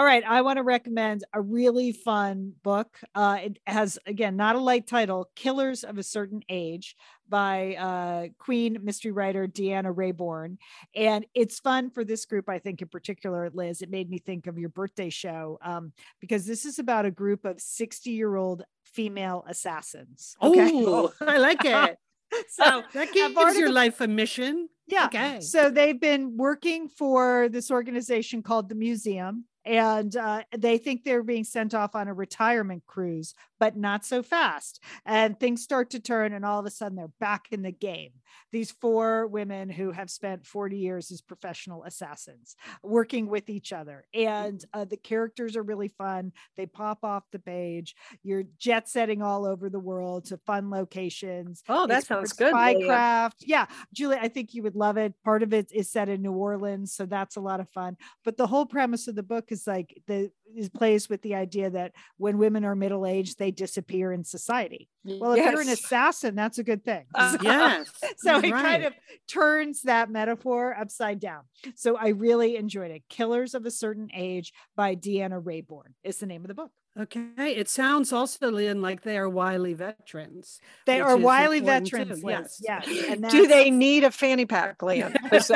All 0.00 0.06
right, 0.06 0.24
I 0.26 0.40
want 0.40 0.56
to 0.56 0.62
recommend 0.62 1.24
a 1.34 1.42
really 1.42 1.92
fun 1.92 2.54
book. 2.62 2.98
Uh, 3.14 3.36
it 3.42 3.58
has 3.66 3.98
again 4.06 4.34
not 4.34 4.56
a 4.56 4.58
light 4.58 4.86
title, 4.86 5.28
"Killers 5.36 5.84
of 5.84 5.98
a 5.98 6.02
Certain 6.02 6.40
Age" 6.48 6.96
by 7.28 7.74
uh, 7.74 8.28
Queen 8.38 8.78
mystery 8.82 9.12
writer 9.12 9.46
Deanna 9.46 9.94
Raybourn, 9.94 10.56
and 10.96 11.26
it's 11.34 11.60
fun 11.60 11.90
for 11.90 12.02
this 12.02 12.24
group. 12.24 12.48
I 12.48 12.58
think 12.58 12.80
in 12.80 12.88
particular, 12.88 13.50
Liz, 13.52 13.82
it 13.82 13.90
made 13.90 14.08
me 14.08 14.16
think 14.16 14.46
of 14.46 14.56
your 14.58 14.70
birthday 14.70 15.10
show 15.10 15.58
um, 15.60 15.92
because 16.18 16.46
this 16.46 16.64
is 16.64 16.78
about 16.78 17.04
a 17.04 17.10
group 17.10 17.44
of 17.44 17.60
sixty-year-old 17.60 18.64
female 18.86 19.44
assassins. 19.46 20.34
Okay, 20.40 20.70
Oh, 20.76 21.12
I 21.20 21.36
like 21.36 21.62
it. 21.62 21.98
so 22.48 22.84
That 22.94 23.12
gives 23.12 23.34
your 23.58 23.68
the- 23.68 23.74
life 23.74 24.00
a 24.00 24.08
mission. 24.08 24.70
yeah, 24.86 25.04
Okay. 25.06 25.40
so 25.42 25.68
they've 25.68 26.00
been 26.00 26.38
working 26.38 26.88
for 26.88 27.50
this 27.50 27.70
organization 27.70 28.42
called 28.42 28.70
the 28.70 28.74
Museum, 28.76 29.44
and 29.64 30.14
uh, 30.16 30.42
they 30.56 30.78
think 30.78 31.04
they're 31.04 31.22
being 31.22 31.44
sent 31.44 31.74
off 31.74 31.94
on 31.94 32.08
a 32.08 32.14
retirement 32.14 32.84
cruise, 32.86 33.34
but 33.60 33.76
not 33.76 34.04
so 34.04 34.22
fast. 34.22 34.82
And 35.04 35.38
things 35.38 35.62
start 35.62 35.90
to 35.90 36.00
turn, 36.00 36.32
and 36.32 36.44
all 36.44 36.58
of 36.58 36.66
a 36.66 36.70
sudden 36.70 36.96
they're 36.96 37.08
back 37.20 37.46
in 37.52 37.62
the 37.62 37.70
game. 37.70 38.12
These 38.52 38.72
four 38.72 39.26
women 39.26 39.68
who 39.68 39.92
have 39.92 40.10
spent 40.10 40.46
40 40.46 40.76
years 40.76 41.10
as 41.12 41.20
professional 41.20 41.84
assassins 41.84 42.56
working 42.82 43.28
with 43.28 43.48
each 43.48 43.72
other. 43.72 44.06
And 44.14 44.64
uh, 44.72 44.86
the 44.86 44.96
characters 44.96 45.56
are 45.56 45.62
really 45.62 45.88
fun. 45.88 46.32
They 46.56 46.66
pop 46.66 47.04
off 47.04 47.24
the 47.30 47.38
page. 47.38 47.94
You're 48.22 48.44
jet 48.58 48.88
setting 48.88 49.22
all 49.22 49.44
over 49.44 49.68
the 49.68 49.78
world 49.78 50.24
to 50.26 50.38
fun 50.38 50.70
locations. 50.70 51.62
Oh, 51.68 51.86
that 51.86 51.98
It's 51.98 52.08
sounds 52.08 52.32
good. 52.32 52.54
Spycraft. 52.54 53.42
Yeah, 53.42 53.66
Julie, 53.92 54.18
I 54.20 54.28
think 54.28 54.54
you 54.54 54.62
would 54.62 54.76
love 54.76 54.96
it. 54.96 55.14
Part 55.22 55.42
of 55.42 55.52
it 55.52 55.70
is 55.72 55.90
set 55.90 56.08
in 56.08 56.22
New 56.22 56.32
Orleans, 56.32 56.94
so 56.94 57.04
that's 57.06 57.36
a 57.36 57.40
lot 57.40 57.60
of 57.60 57.68
fun. 57.68 57.96
But 58.24 58.36
the 58.36 58.46
whole 58.46 58.66
premise 58.66 59.06
of 59.06 59.16
the 59.16 59.22
book 59.22 59.52
is 59.52 59.66
like 59.66 60.00
the 60.06 60.30
is 60.56 60.68
plays 60.68 61.08
with 61.08 61.22
the 61.22 61.34
idea 61.34 61.70
that 61.70 61.92
when 62.16 62.38
women 62.38 62.64
are 62.64 62.74
middle 62.74 63.06
aged, 63.06 63.38
they 63.38 63.49
disappear 63.50 64.12
in 64.12 64.24
society. 64.24 64.88
Well, 65.04 65.32
if 65.32 65.44
you're 65.44 65.60
an 65.60 65.68
assassin, 65.68 66.34
that's 66.34 66.58
a 66.58 66.64
good 66.64 66.84
thing. 66.84 67.04
Uh, 67.14 67.36
Yes. 67.42 67.90
so 68.18 68.38
it 68.38 68.50
right. 68.50 68.62
kind 68.62 68.84
of 68.84 68.94
turns 69.28 69.82
that 69.82 70.10
metaphor 70.10 70.76
upside 70.78 71.20
down. 71.20 71.42
So 71.74 71.96
I 71.96 72.08
really 72.08 72.56
enjoyed 72.56 72.90
it. 72.90 73.02
Killers 73.08 73.54
of 73.54 73.66
a 73.66 73.70
Certain 73.70 74.08
Age 74.14 74.52
by 74.76 74.94
Deanna 74.96 75.42
Raybourn 75.42 75.94
is 76.04 76.18
the 76.18 76.26
name 76.26 76.42
of 76.42 76.48
the 76.48 76.54
book. 76.54 76.70
Okay. 76.98 77.22
It 77.36 77.68
sounds 77.68 78.12
also, 78.12 78.50
Lynn, 78.50 78.82
like 78.82 79.02
they 79.02 79.16
are 79.16 79.28
wily 79.28 79.74
veterans. 79.74 80.60
They 80.86 81.00
are 81.00 81.16
wily 81.16 81.58
important 81.58 81.86
too, 81.86 81.96
veterans. 81.98 82.60
Yes. 82.60 82.86
Yes. 82.88 83.04
And 83.10 83.30
Do 83.30 83.46
they 83.46 83.70
need 83.70 84.02
a 84.04 84.10
fanny 84.10 84.44
pack, 84.44 84.78
Lian? 84.82 85.12
Because 85.22 85.50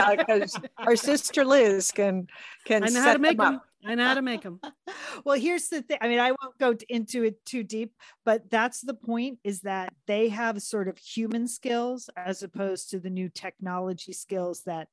our 0.78 0.96
sister 0.96 1.44
Liz 1.44 1.90
can 1.90 2.28
can 2.64 2.84
I 2.84 2.86
know 2.86 2.92
set 2.92 3.02
how 3.02 3.12
to 3.14 3.18
make 3.18 3.36
them 3.36 3.46
them. 3.46 3.54
up. 3.56 3.66
I 3.84 3.94
know 3.94 4.06
how 4.06 4.14
to 4.14 4.22
make 4.22 4.42
them. 4.42 4.60
well 5.24 5.38
here's 5.38 5.68
the 5.68 5.82
thing 5.82 5.98
i 6.00 6.08
mean 6.08 6.18
i 6.18 6.30
won't 6.30 6.58
go 6.58 6.74
into 6.88 7.24
it 7.24 7.44
too 7.44 7.62
deep 7.62 7.92
but 8.24 8.50
that's 8.50 8.80
the 8.80 8.94
point 8.94 9.38
is 9.44 9.60
that 9.60 9.92
they 10.06 10.28
have 10.28 10.60
sort 10.62 10.88
of 10.88 10.98
human 10.98 11.46
skills 11.46 12.10
as 12.16 12.42
opposed 12.42 12.90
to 12.90 12.98
the 12.98 13.10
new 13.10 13.28
technology 13.28 14.12
skills 14.12 14.62
that 14.66 14.88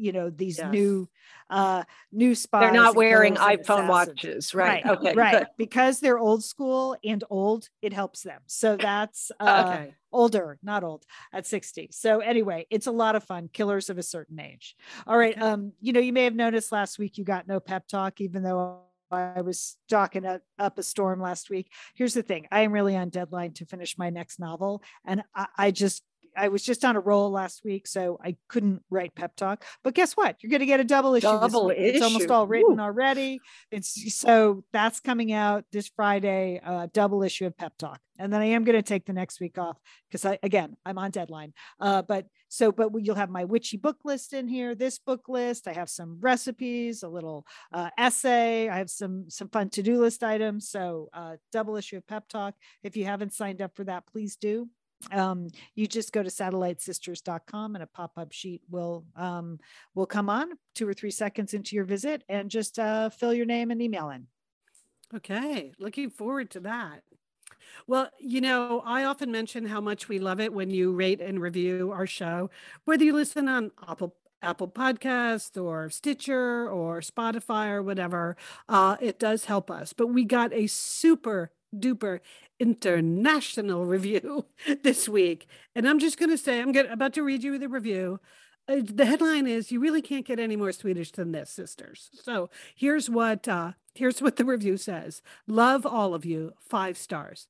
you 0.00 0.12
know 0.12 0.30
these 0.30 0.58
Yes. 0.58 0.72
new 0.72 1.08
uh 1.50 1.84
new 2.12 2.34
spies 2.34 2.62
They're 2.62 2.80
not 2.80 2.94
wearing 2.96 3.34
iPhone 3.36 3.86
watches, 3.86 4.54
right? 4.54 4.84
right. 4.84 4.86
Okay, 4.98 5.14
right 5.14 5.30
good. 5.38 5.48
because 5.56 6.00
they're 6.00 6.18
old 6.18 6.42
school 6.44 6.96
and 7.04 7.22
old 7.30 7.68
it 7.82 7.92
helps 7.92 8.22
them 8.22 8.40
so 8.46 8.76
that's 8.76 9.30
uh 9.40 9.64
Okay. 9.64 9.94
older 10.12 10.58
not 10.62 10.82
old 10.82 11.04
at 11.32 11.46
60 11.46 11.88
so 11.92 12.20
anyway 12.20 12.66
it's 12.70 12.86
a 12.86 12.92
lot 12.92 13.14
of 13.16 13.22
fun 13.24 13.48
killers 13.52 13.88
of 13.90 13.98
a 13.98 14.02
certain 14.02 14.40
age 14.40 14.76
all 15.06 15.16
right 15.16 15.36
Okay. 15.36 15.46
um 15.46 15.72
you 15.80 15.92
know 15.92 16.00
you 16.00 16.12
may 16.12 16.24
have 16.24 16.34
noticed 16.34 16.72
last 16.72 16.98
week 16.98 17.16
you 17.18 17.24
got 17.24 17.46
no 17.46 17.60
pep 17.60 17.86
talk 17.86 18.20
even 18.20 18.42
though 18.42 18.80
I 19.12 19.40
was 19.40 19.76
stalking 19.88 20.24
up, 20.24 20.42
up 20.56 20.78
a 20.78 20.84
storm 20.84 21.20
last 21.20 21.50
week. 21.50 21.72
Here's 21.96 22.14
the 22.14 22.22
thing 22.22 22.46
I 22.52 22.60
am 22.60 22.70
really 22.72 22.96
on 22.96 23.08
deadline 23.08 23.52
to 23.54 23.66
finish 23.66 23.98
my 23.98 24.08
next 24.08 24.38
novel. 24.38 24.84
And 25.04 25.24
I, 25.34 25.46
I 25.58 25.70
just, 25.72 26.04
I 26.40 26.48
was 26.48 26.62
just 26.62 26.84
on 26.86 26.96
a 26.96 27.00
roll 27.00 27.30
last 27.30 27.64
week, 27.64 27.86
so 27.86 28.18
I 28.24 28.36
couldn't 28.48 28.82
write 28.88 29.14
pep 29.14 29.36
talk. 29.36 29.62
But 29.84 29.92
guess 29.92 30.14
what? 30.14 30.36
You're 30.40 30.48
going 30.48 30.60
to 30.60 30.66
get 30.66 30.80
a 30.80 30.84
double 30.84 31.14
issue. 31.14 31.26
Double 31.26 31.66
week. 31.66 31.76
It's 31.78 32.02
almost 32.02 32.30
all 32.30 32.46
written 32.46 32.76
Woo. 32.76 32.82
already. 32.82 33.40
It's 33.70 34.16
so 34.16 34.64
that's 34.72 35.00
coming 35.00 35.32
out 35.32 35.64
this 35.70 35.88
Friday, 35.94 36.58
uh, 36.64 36.86
double 36.94 37.22
issue 37.22 37.44
of 37.46 37.56
pep 37.58 37.74
talk. 37.78 38.00
And 38.18 38.32
then 38.32 38.40
I 38.40 38.46
am 38.46 38.64
going 38.64 38.76
to 38.76 38.82
take 38.82 39.04
the 39.04 39.12
next 39.12 39.38
week 39.40 39.58
off 39.58 39.78
because 40.08 40.24
I, 40.24 40.38
again, 40.42 40.76
I'm 40.86 40.98
on 40.98 41.10
deadline. 41.10 41.52
Uh, 41.78 42.02
but 42.02 42.26
so, 42.48 42.72
but 42.72 42.90
you'll 42.98 43.16
have 43.16 43.30
my 43.30 43.44
witchy 43.44 43.76
book 43.76 43.98
list 44.04 44.32
in 44.32 44.48
here, 44.48 44.74
this 44.74 44.98
book 44.98 45.28
list. 45.28 45.68
I 45.68 45.72
have 45.74 45.90
some 45.90 46.18
recipes, 46.20 47.02
a 47.02 47.08
little 47.08 47.46
uh, 47.72 47.90
essay. 47.98 48.68
I 48.68 48.78
have 48.78 48.90
some 48.90 49.26
some 49.28 49.48
fun 49.48 49.68
to 49.70 49.82
do 49.82 50.00
list 50.00 50.22
items. 50.22 50.68
So, 50.68 51.08
uh, 51.12 51.36
double 51.52 51.76
issue 51.76 51.98
of 51.98 52.06
pep 52.06 52.28
talk. 52.28 52.54
If 52.82 52.96
you 52.96 53.04
haven't 53.04 53.34
signed 53.34 53.60
up 53.60 53.76
for 53.76 53.84
that, 53.84 54.06
please 54.06 54.36
do. 54.36 54.68
Um, 55.12 55.48
you 55.74 55.86
just 55.86 56.12
go 56.12 56.22
to 56.22 56.28
satellitesisters.com 56.28 57.74
and 57.74 57.82
a 57.82 57.86
pop-up 57.86 58.32
sheet 58.32 58.62
will 58.68 59.04
um, 59.16 59.58
will 59.94 60.06
come 60.06 60.28
on 60.28 60.50
two 60.74 60.88
or 60.88 60.94
three 60.94 61.10
seconds 61.10 61.54
into 61.54 61.74
your 61.76 61.84
visit 61.84 62.22
and 62.28 62.50
just 62.50 62.78
uh, 62.78 63.10
fill 63.10 63.32
your 63.32 63.46
name 63.46 63.70
and 63.70 63.80
email 63.80 64.10
in. 64.10 64.26
Okay, 65.14 65.72
looking 65.78 66.10
forward 66.10 66.50
to 66.50 66.60
that. 66.60 67.02
Well, 67.86 68.10
you 68.18 68.40
know, 68.40 68.82
I 68.84 69.04
often 69.04 69.32
mention 69.32 69.66
how 69.66 69.80
much 69.80 70.08
we 70.08 70.18
love 70.18 70.40
it 70.40 70.52
when 70.52 70.70
you 70.70 70.92
rate 70.92 71.20
and 71.20 71.40
review 71.40 71.90
our 71.92 72.06
show, 72.06 72.50
whether 72.84 73.04
you 73.04 73.12
listen 73.12 73.48
on 73.48 73.70
Apple 73.88 74.16
Apple 74.42 74.68
Podcast 74.68 75.62
or 75.62 75.90
Stitcher 75.90 76.68
or 76.68 77.00
Spotify 77.00 77.70
or 77.70 77.82
whatever. 77.82 78.36
Uh, 78.68 78.96
it 79.00 79.18
does 79.18 79.44
help 79.44 79.70
us. 79.70 79.92
But 79.92 80.08
we 80.08 80.24
got 80.24 80.52
a 80.54 80.66
super 80.66 81.50
duper 81.74 82.20
international 82.58 83.84
review 83.84 84.46
this 84.82 85.08
week, 85.08 85.46
and 85.74 85.88
I'm 85.88 85.98
just 85.98 86.18
going 86.18 86.30
to 86.30 86.38
say 86.38 86.60
I'm 86.60 86.72
get, 86.72 86.90
about 86.90 87.14
to 87.14 87.22
read 87.22 87.42
you 87.42 87.58
the 87.58 87.68
review. 87.68 88.20
Uh, 88.68 88.80
the 88.84 89.06
headline 89.06 89.46
is 89.46 89.72
"You 89.72 89.80
really 89.80 90.02
can't 90.02 90.26
get 90.26 90.38
any 90.38 90.56
more 90.56 90.72
Swedish 90.72 91.12
than 91.12 91.32
this, 91.32 91.50
sisters." 91.50 92.10
So 92.12 92.50
here's 92.74 93.08
what 93.08 93.48
uh, 93.48 93.72
here's 93.94 94.22
what 94.22 94.36
the 94.36 94.44
review 94.44 94.76
says: 94.76 95.22
"Love 95.46 95.86
all 95.86 96.14
of 96.14 96.24
you, 96.24 96.52
five 96.60 96.96
stars." 96.96 97.48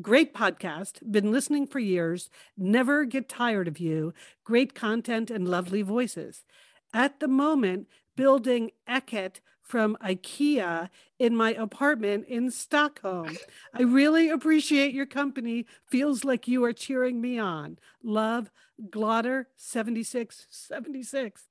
Great 0.00 0.32
podcast. 0.32 1.00
Been 1.10 1.30
listening 1.30 1.66
for 1.66 1.78
years. 1.78 2.30
Never 2.56 3.04
get 3.04 3.28
tired 3.28 3.68
of 3.68 3.78
you. 3.78 4.14
Great 4.42 4.74
content 4.74 5.30
and 5.30 5.46
lovely 5.46 5.82
voices. 5.82 6.46
At 6.94 7.20
the 7.20 7.28
moment, 7.28 7.88
building 8.16 8.70
Eket 8.88 9.40
from 9.72 9.96
IKEA 10.04 10.90
in 11.18 11.34
my 11.34 11.54
apartment 11.54 12.26
in 12.28 12.50
Stockholm. 12.50 13.34
I 13.72 13.80
really 13.80 14.28
appreciate 14.28 14.92
your 14.92 15.06
company. 15.06 15.64
Feels 15.86 16.24
like 16.24 16.46
you 16.46 16.62
are 16.64 16.74
cheering 16.74 17.22
me 17.22 17.38
on. 17.38 17.78
Love, 18.04 18.50
Glotter 18.90 19.46
7676. 19.56 21.44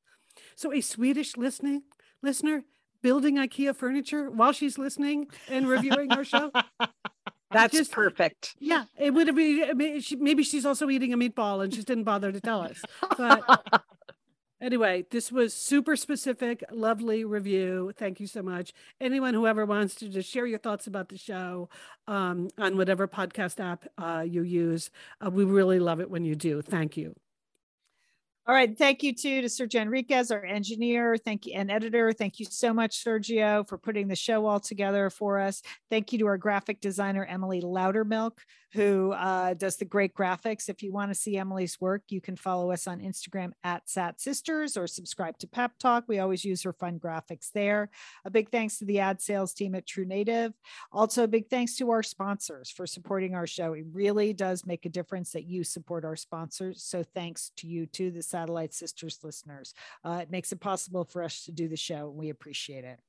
So 0.56 0.72
a 0.72 0.82
Swedish 0.82 1.36
listening 1.36 1.82
listener 2.22 2.64
building 3.02 3.38
IKEA 3.38 3.76
furniture 3.76 4.30
while 4.30 4.52
she's 4.52 4.78
listening 4.78 5.26
and 5.50 5.68
reviewing 5.68 6.12
our 6.12 6.24
show. 6.24 6.52
That's 7.52 7.76
Just- 7.76 7.92
perfect. 7.92 8.56
Yeah, 8.60 8.84
it 9.00 9.16
would 9.16 9.26
have 9.26 9.36
been. 9.36 10.00
She, 10.00 10.16
maybe 10.16 10.44
she's 10.44 10.66
also 10.68 10.92
eating 10.92 11.12
a 11.12 11.18
meatball 11.18 11.64
and 11.64 11.74
just 11.74 11.88
didn't 11.88 12.04
bother 12.04 12.32
to 12.32 12.40
tell 12.40 12.62
us. 12.62 12.84
But 13.18 13.84
anyway, 14.62 15.06
this 15.10 15.32
was 15.32 15.54
super 15.54 15.96
specific, 15.96 16.64
lovely 16.72 17.26
review. 17.26 17.92
Thank 17.98 18.20
you 18.20 18.28
so 18.28 18.42
much. 18.42 18.74
Anyone 19.02 19.34
who 19.34 19.48
ever 19.48 19.66
wants 19.66 19.96
to 19.96 20.08
just 20.08 20.30
share 20.30 20.46
your 20.46 20.60
thoughts 20.60 20.88
about 20.88 21.10
the 21.10 21.18
show 21.18 21.70
um, 22.08 22.50
on 22.58 22.78
whatever 22.78 23.08
podcast 23.08 23.60
app 23.60 23.86
uh, 23.98 24.24
you 24.26 24.44
use, 24.44 24.92
uh, 25.26 25.30
we 25.30 25.44
really 25.44 25.80
love 25.80 26.00
it 26.00 26.10
when 26.10 26.24
you 26.24 26.36
do. 26.36 26.62
Thank 26.62 26.96
you. 26.96 27.16
All 28.52 28.58
right. 28.58 28.78
Thank 28.78 29.02
you 29.02 29.16
too 29.16 29.42
to 29.42 29.48
Sergio 29.48 29.80
Enriquez, 29.80 30.30
our 30.30 30.44
engineer. 30.44 31.16
Thank 31.16 31.46
you 31.46 31.54
and 31.56 31.72
editor. 31.72 32.12
Thank 32.12 32.38
you 32.38 32.46
so 32.50 32.74
much, 32.74 33.02
Sergio, 33.02 33.66
for 33.66 33.78
putting 33.78 34.10
the 34.10 34.16
show 34.18 34.46
all 34.46 34.60
together 34.60 35.10
for 35.10 35.40
us. 35.40 35.62
Thank 35.90 36.12
you 36.12 36.20
to 36.20 36.26
our 36.26 36.38
graphic 36.38 36.82
designer, 36.82 37.24
Emily 37.24 37.62
Loudermilk, 37.62 38.40
who 38.74 39.14
uh, 39.14 39.54
does 39.54 39.78
the 39.78 39.86
great 39.86 40.14
graphics. 40.14 40.68
If 40.68 40.84
you 40.84 40.92
want 40.92 41.12
to 41.12 41.16
see 41.16 41.38
Emily's 41.38 41.80
work, 41.80 42.04
you 42.10 42.20
can 42.20 42.36
follow 42.36 42.72
us 42.72 42.88
on 42.88 43.00
Instagram 43.00 43.52
at 43.64 43.90
Sat 43.90 44.20
Sisters 44.20 44.76
or 44.76 44.86
subscribe 44.86 45.38
to 45.38 45.48
Pep 45.48 45.78
Talk. 45.80 46.04
We 46.10 46.20
always 46.20 46.44
use 46.44 46.64
her 46.64 46.74
fun 46.74 47.00
graphics 47.00 47.52
there. 47.54 47.90
A 48.26 48.30
big 48.30 48.50
thanks 48.50 48.80
to 48.80 48.86
the 48.86 49.00
ad 49.00 49.22
sales 49.22 49.54
team 49.54 49.76
at 49.76 49.88
True 49.88 50.06
Native. 50.06 50.52
Also, 50.92 51.24
a 51.24 51.28
big 51.28 51.50
thanks 51.50 51.78
to 51.78 51.90
our 51.92 52.04
sponsors 52.04 52.70
for 52.70 52.86
supporting 52.86 53.34
our 53.34 53.48
show. 53.48 53.72
It 53.74 53.86
really 53.94 54.34
does 54.34 54.66
make 54.66 54.86
a 54.86 54.90
difference 54.90 55.32
that 55.32 55.46
you 55.46 55.64
support 55.64 56.04
our 56.04 56.18
sponsors. 56.18 56.84
So 56.84 57.04
thanks 57.04 57.52
to 57.58 57.68
you 57.68 57.86
too, 57.86 58.12
the 58.12 58.22
Satellite 58.42 58.74
Sisters 58.74 59.20
listeners. 59.24 59.74
Uh, 60.04 60.20
it 60.24 60.32
makes 60.32 60.52
it 60.52 60.60
possible 60.60 61.04
for 61.06 61.22
us 61.24 61.44
to 61.46 61.52
do 61.52 61.68
the 61.68 61.78
show. 61.78 62.10
and 62.10 62.18
We 62.18 62.30
appreciate 62.30 62.84
it. 62.84 63.00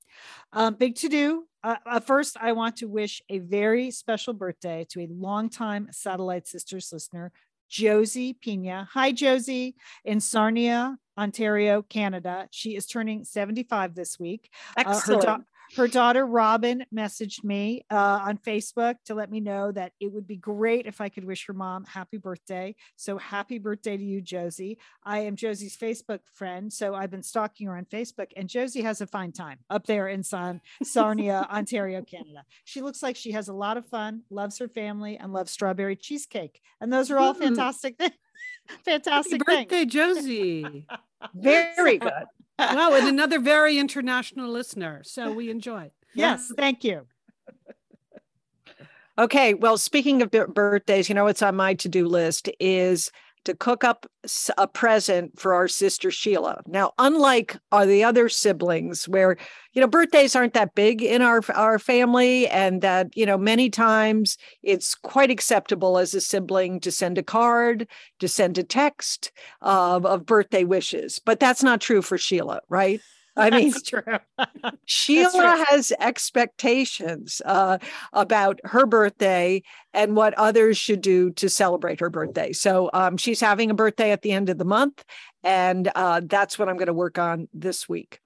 Um, 0.53 0.75
big 0.75 0.95
to 0.97 1.09
do. 1.09 1.45
Uh, 1.65 1.77
uh, 1.87 2.01
first, 2.01 2.37
I 2.39 2.53
want 2.53 2.77
to 2.77 2.87
wish 2.87 3.23
a 3.31 3.39
very 3.39 3.91
special 3.91 4.35
birthday 4.35 4.87
to 4.91 5.01
a 5.01 5.09
longtime 5.11 5.89
Satellite 5.91 6.47
Sisters 6.47 6.91
listener, 6.93 7.33
Josie 7.71 8.35
Pina. 8.35 8.87
Hi, 8.93 9.11
Josie, 9.13 9.75
in 10.05 10.21
Sarnia, 10.21 10.99
Ontario, 11.17 11.81
Canada. 11.81 12.47
She 12.51 12.77
is 12.77 12.87
turning 12.87 13.25
75 13.25 13.95
this 13.95 14.21
week. 14.21 14.51
Uh, 14.77 14.85
her, 14.85 14.91
Excellent. 14.91 15.23
da- 15.23 15.39
her 15.77 15.89
daughter 15.89 16.27
Robin 16.27 16.85
messaged 16.95 17.43
me 17.45 17.83
uh, 17.91 18.21
on 18.25 18.37
Facebook 18.39 18.97
to 19.07 19.15
let 19.15 19.31
me 19.31 19.41
know 19.41 19.73
that 19.73 19.93
it 20.01 20.13
would 20.13 20.27
be 20.27 20.37
great 20.37 20.87
if 20.87 21.01
I 21.01 21.09
could 21.09 21.25
wish 21.25 21.47
her 21.47 21.53
mom 21.53 21.85
happy 21.85 22.19
birthday. 22.19 22.75
So 22.97 23.17
happy 23.19 23.59
birthday 23.59 23.97
to 23.97 24.03
you, 24.03 24.21
Josie. 24.21 24.79
I 25.05 25.21
am 25.21 25.37
Josie's 25.37 25.77
Facebook 25.77 26.21
friend, 26.35 26.73
so 26.73 26.95
I've 26.95 27.11
been 27.11 27.23
stalking 27.23 27.67
her 27.69 27.77
on 27.77 27.87
Facebook, 27.87 28.29
and 28.37 28.49
Josie 28.49 28.83
has 28.83 29.01
a 29.01 29.07
fine 29.07 29.33
time 29.33 29.59
up 29.71 29.87
there 29.87 30.09
in 30.09 30.23
San- 30.23 30.61
Sarnia, 30.83 31.47
Ontario, 31.53 32.03
Canada. 32.03 32.45
She 32.65 32.81
looks 32.83 33.03
like 33.03 33.17
she 33.17 33.33
has 33.33 33.49
a 33.49 33.55
lot 33.55 33.77
of 33.77 33.87
fun, 33.87 34.23
loves 34.31 34.59
her 34.59 34.69
family, 34.69 35.17
and 35.17 35.33
loves 35.33 35.51
strawberry 35.53 35.97
cheesecake, 35.97 36.61
and 36.81 36.93
those 36.93 37.11
are 37.11 37.19
all 37.19 37.33
Mm. 37.35 37.39
fantastic 37.39 37.97
things. 37.97 38.13
Happy 38.69 38.83
Fantastic 38.85 39.45
things. 39.45 39.59
birthday, 39.61 39.85
Josie. 39.87 40.87
Very 41.35 41.99
good. 41.99 42.13
Wow, 42.59 42.95
and 42.95 43.09
another 43.09 43.39
very 43.39 43.79
international 43.79 44.51
listener. 44.51 45.03
So 45.05 45.33
we 45.33 45.51
enjoy. 45.51 45.91
Yes, 46.15 46.53
thank 46.57 46.85
you. 46.85 47.07
Okay. 49.19 49.55
Well, 49.55 49.77
speaking 49.77 50.23
of 50.23 50.31
birthdays, 50.31 51.09
you 51.09 51.15
know 51.15 51.25
what's 51.25 51.43
on 51.43 51.57
my 51.57 51.75
to 51.75 51.89
do 51.89 52.07
list 52.07 52.49
is 52.59 53.11
to 53.45 53.55
cook 53.55 53.85
up 53.85 54.07
a 54.57 54.69
present 54.69 55.39
for 55.39 55.55
our 55.55 55.69
sister 55.69 56.11
Sheila. 56.11 56.63
Now, 56.67 56.93
unlike 56.99 57.57
uh, 57.71 57.85
the 57.85 58.05
other 58.05 58.29
siblings, 58.29 59.09
where 59.09 59.37
you 59.73 59.81
know 59.81 59.87
birthdays 59.87 60.37
aren't 60.37 60.55
that 60.55 60.75
big 60.75 61.03
in 61.03 61.23
our 61.23 61.43
our 61.55 61.79
family, 61.79 62.47
and 62.49 62.83
that 62.83 63.09
you 63.17 63.27
know 63.27 63.39
many 63.39 63.71
times 63.71 64.37
it's 64.63 64.95
quite 64.95 65.31
acceptable 65.31 65.99
as 65.99 66.15
a 66.15 66.21
sibling 66.21 66.81
to 66.81 66.91
send 66.91 67.19
a 67.19 67.23
card, 67.23 67.87
to 68.21 68.29
send 68.29 68.59
a 68.59 68.63
text 68.63 69.33
of 69.61 70.27
birthday 70.27 70.65
wishes, 70.65 71.19
but 71.19 71.41
that's 71.41 71.63
not 71.63 71.81
true 71.81 72.03
for 72.03 72.19
Sheila, 72.19 72.61
right? 72.69 73.01
I 73.37 73.51
mean, 73.51 73.73
true. 73.87 74.03
Sheila 74.85 75.65
has 75.69 75.93
expectations 75.99 77.41
uh, 77.45 77.79
about 78.13 78.61
her 78.65 78.87
birthday 78.87 79.63
and 79.95 80.17
what 80.17 80.35
others 80.35 80.77
should 80.77 81.01
do 81.01 81.31
to 81.33 81.49
celebrate 81.49 82.01
her 82.01 82.11
birthday. 82.11 82.53
So 82.53 82.91
um, 82.93 83.17
she's 83.17 83.41
having 83.41 83.71
a 83.71 83.75
birthday 83.75 84.11
at 84.11 84.23
the 84.23 84.33
end 84.33 84.49
of 84.49 84.59
the 84.59 84.65
month, 84.65 85.05
and 85.43 85.91
uh, 85.95 86.21
that's 86.25 86.59
what 86.59 86.69
I'm 86.69 86.77
going 86.77 86.87
to 86.87 86.93
work 86.93 87.19
on 87.19 87.49
this 87.53 87.89
week. 87.89 88.21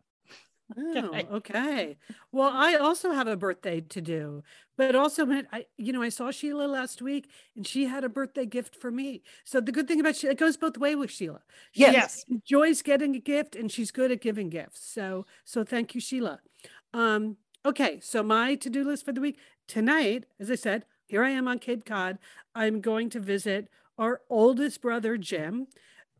Oh, 0.76 1.26
okay. 1.36 1.96
Well, 2.32 2.50
I 2.52 2.74
also 2.74 3.12
have 3.12 3.28
a 3.28 3.36
birthday 3.36 3.80
to 3.82 4.00
do, 4.00 4.42
but 4.76 4.96
also 4.96 5.24
when 5.24 5.46
I, 5.52 5.66
you 5.78 5.92
know, 5.92 6.02
I 6.02 6.08
saw 6.08 6.32
Sheila 6.32 6.66
last 6.66 7.00
week 7.00 7.30
and 7.54 7.64
she 7.64 7.84
had 7.86 8.02
a 8.02 8.08
birthday 8.08 8.46
gift 8.46 8.74
for 8.74 8.90
me. 8.90 9.22
So 9.44 9.60
the 9.60 9.70
good 9.70 9.86
thing 9.86 10.00
about 10.00 10.16
Sheila, 10.16 10.32
it 10.32 10.38
goes 10.38 10.56
both 10.56 10.76
way 10.76 10.96
with 10.96 11.10
Sheila. 11.12 11.42
She 11.70 11.92
Yes. 11.92 12.24
enjoys 12.28 12.82
getting 12.82 13.14
a 13.14 13.20
gift 13.20 13.54
and 13.54 13.70
she's 13.70 13.92
good 13.92 14.10
at 14.10 14.20
giving 14.20 14.48
gifts. 14.50 14.80
So, 14.84 15.24
so 15.44 15.62
thank 15.62 15.94
you, 15.94 16.00
Sheila. 16.00 16.40
Um, 16.92 17.36
okay. 17.64 18.00
So 18.00 18.22
my 18.24 18.56
to-do 18.56 18.82
list 18.82 19.04
for 19.04 19.12
the 19.12 19.20
week 19.20 19.38
tonight, 19.68 20.26
as 20.40 20.50
I 20.50 20.56
said, 20.56 20.84
here 21.06 21.22
I 21.22 21.30
am 21.30 21.46
on 21.46 21.60
Cape 21.60 21.84
Cod. 21.84 22.18
I'm 22.56 22.80
going 22.80 23.08
to 23.10 23.20
visit 23.20 23.68
our 23.98 24.22
oldest 24.28 24.80
brother, 24.80 25.16
Jim. 25.16 25.68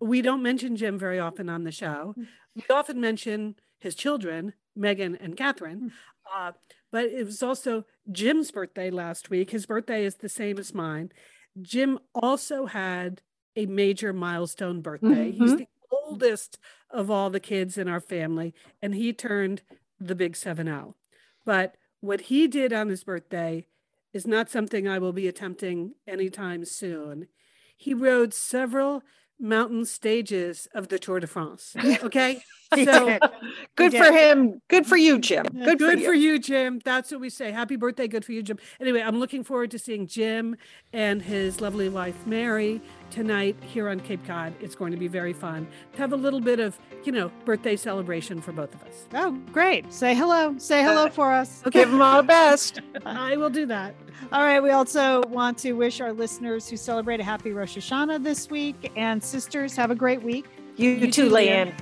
We 0.01 0.22
don't 0.22 0.42
mention 0.42 0.76
Jim 0.76 0.99
very 0.99 1.18
often 1.18 1.49
on 1.49 1.64
the 1.64 1.72
show. 1.72 2.16
We 2.55 2.62
often 2.70 3.01
mention 3.01 3.57
his 3.79 3.95
children, 3.95 4.55
Megan 4.74 5.16
and 5.16 5.37
Catherine. 5.37 5.93
Uh, 6.35 6.53
but 6.91 7.05
it 7.07 7.24
was 7.24 7.43
also 7.43 7.85
Jim's 8.11 8.51
birthday 8.51 8.91
last 8.91 9.31
week. 9.31 9.51
His 9.51 9.66
birthday 9.66 10.05
is 10.05 10.16
the 10.16 10.29
same 10.29 10.59
as 10.59 10.74
mine. 10.74 11.12
Jim 11.61 11.99
also 12.14 12.66
had 12.66 13.22
a 13.55 13.66
major 13.66 14.12
milestone 14.12 14.81
birthday. 14.83 15.31
He's 15.31 15.53
Mhm. 15.53 15.59
the 15.59 15.68
oldest 15.91 16.59
of 16.91 17.11
all 17.11 17.31
the 17.31 17.41
kids 17.41 17.79
in 17.79 17.89
our 17.89 18.01
family, 18.01 18.55
and 18.83 18.95
he 18.95 19.12
turned 19.12 19.62
the 19.99 20.14
big 20.14 20.37
7 20.37 20.66
0. 20.66 20.97
But 21.45 21.77
what 22.01 22.22
he 22.22 22.47
did 22.47 22.72
on 22.72 22.89
his 22.89 23.05
birthday 23.05 23.66
is 24.12 24.27
not 24.27 24.51
something 24.51 24.87
I 24.87 24.99
will 24.99 25.12
be 25.12 25.29
attempting 25.29 25.95
anytime 26.07 26.64
soon. 26.64 27.29
He 27.77 27.95
rode 27.95 28.35
several 28.35 29.03
mountain 29.39 29.84
stages 29.84 30.68
of 30.74 30.89
the 30.89 30.99
Tour 30.99 31.20
de 31.20 31.26
France. 31.26 31.74
Okay. 32.03 32.43
So 32.74 33.18
Good 33.76 33.93
for 33.93 34.12
him. 34.12 34.61
Good 34.68 34.87
for 34.87 34.97
you, 34.97 35.20
Jim. 35.20 35.45
Good, 35.47 35.78
good 35.78 36.03
for 36.03 36.12
you. 36.12 36.39
Jim. 36.39 36.80
That's 36.84 37.12
what 37.12 37.20
we 37.20 37.30
say. 37.30 37.53
Happy 37.53 37.76
birthday. 37.76 38.09
Good 38.09 38.24
for 38.24 38.32
you, 38.32 38.43
Jim. 38.43 38.59
Anyway, 38.80 39.01
I'm 39.01 39.18
looking 39.20 39.45
forward 39.45 39.70
to 39.70 39.78
seeing 39.78 40.07
Jim 40.07 40.57
and 40.93 41.22
his 41.22 41.61
lovely 41.61 41.89
wife, 41.89 42.26
Mary, 42.26 42.80
tonight 43.11 43.57
here 43.62 43.88
on 43.88 44.00
Cape 44.00 44.24
Cod. 44.26 44.54
It's 44.61 44.74
going 44.74 44.90
to 44.92 44.96
be 44.96 45.09
very 45.09 45.32
fun 45.32 45.66
to 45.92 45.98
have 45.98 46.12
a 46.12 46.16
little 46.16 46.40
bit 46.40 46.61
of, 46.61 46.78
you 47.04 47.12
know, 47.12 47.30
birthday 47.44 47.76
celebration 47.76 48.40
for 48.40 48.52
both 48.52 48.74
of 48.74 48.82
us. 48.84 49.07
Oh, 49.14 49.32
great. 49.52 49.92
Say 49.92 50.14
hello. 50.14 50.54
Say 50.59 50.82
hello 50.82 51.07
uh, 51.07 51.11
for 51.11 51.32
us. 51.32 51.62
Give 51.70 51.90
them 51.90 52.02
all 52.02 52.18
the 52.18 52.26
best. 52.26 52.80
I 53.07 53.36
will 53.36 53.50
do 53.50 53.66
that. 53.66 53.94
All 54.32 54.42
right. 54.42 54.62
We 54.62 54.70
also 54.70 55.22
want 55.28 55.59
to 55.59 55.72
wish 55.72 56.00
our 56.00 56.12
listeners 56.12 56.68
who 56.68 56.76
celebrate 56.76 57.20
a 57.20 57.24
happy 57.24 57.52
Rosh 57.52 57.76
Hashanah 57.76 58.22
this 58.22 58.50
week. 58.50 58.92
And 58.96 59.22
sisters, 59.22 59.76
have 59.76 59.90
a 59.90 59.96
great 59.96 60.22
week. 60.22 60.46
You, 60.76 60.90
You 60.90 61.06
too, 61.06 61.28
too, 61.28 61.31
Lian. 61.31 61.68
Lian. 61.68 61.74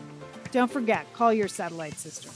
Don't 0.53 0.71
forget, 0.71 1.13
call 1.13 1.33
your 1.33 1.49
satellite 1.49 1.95
sister. 1.95 2.31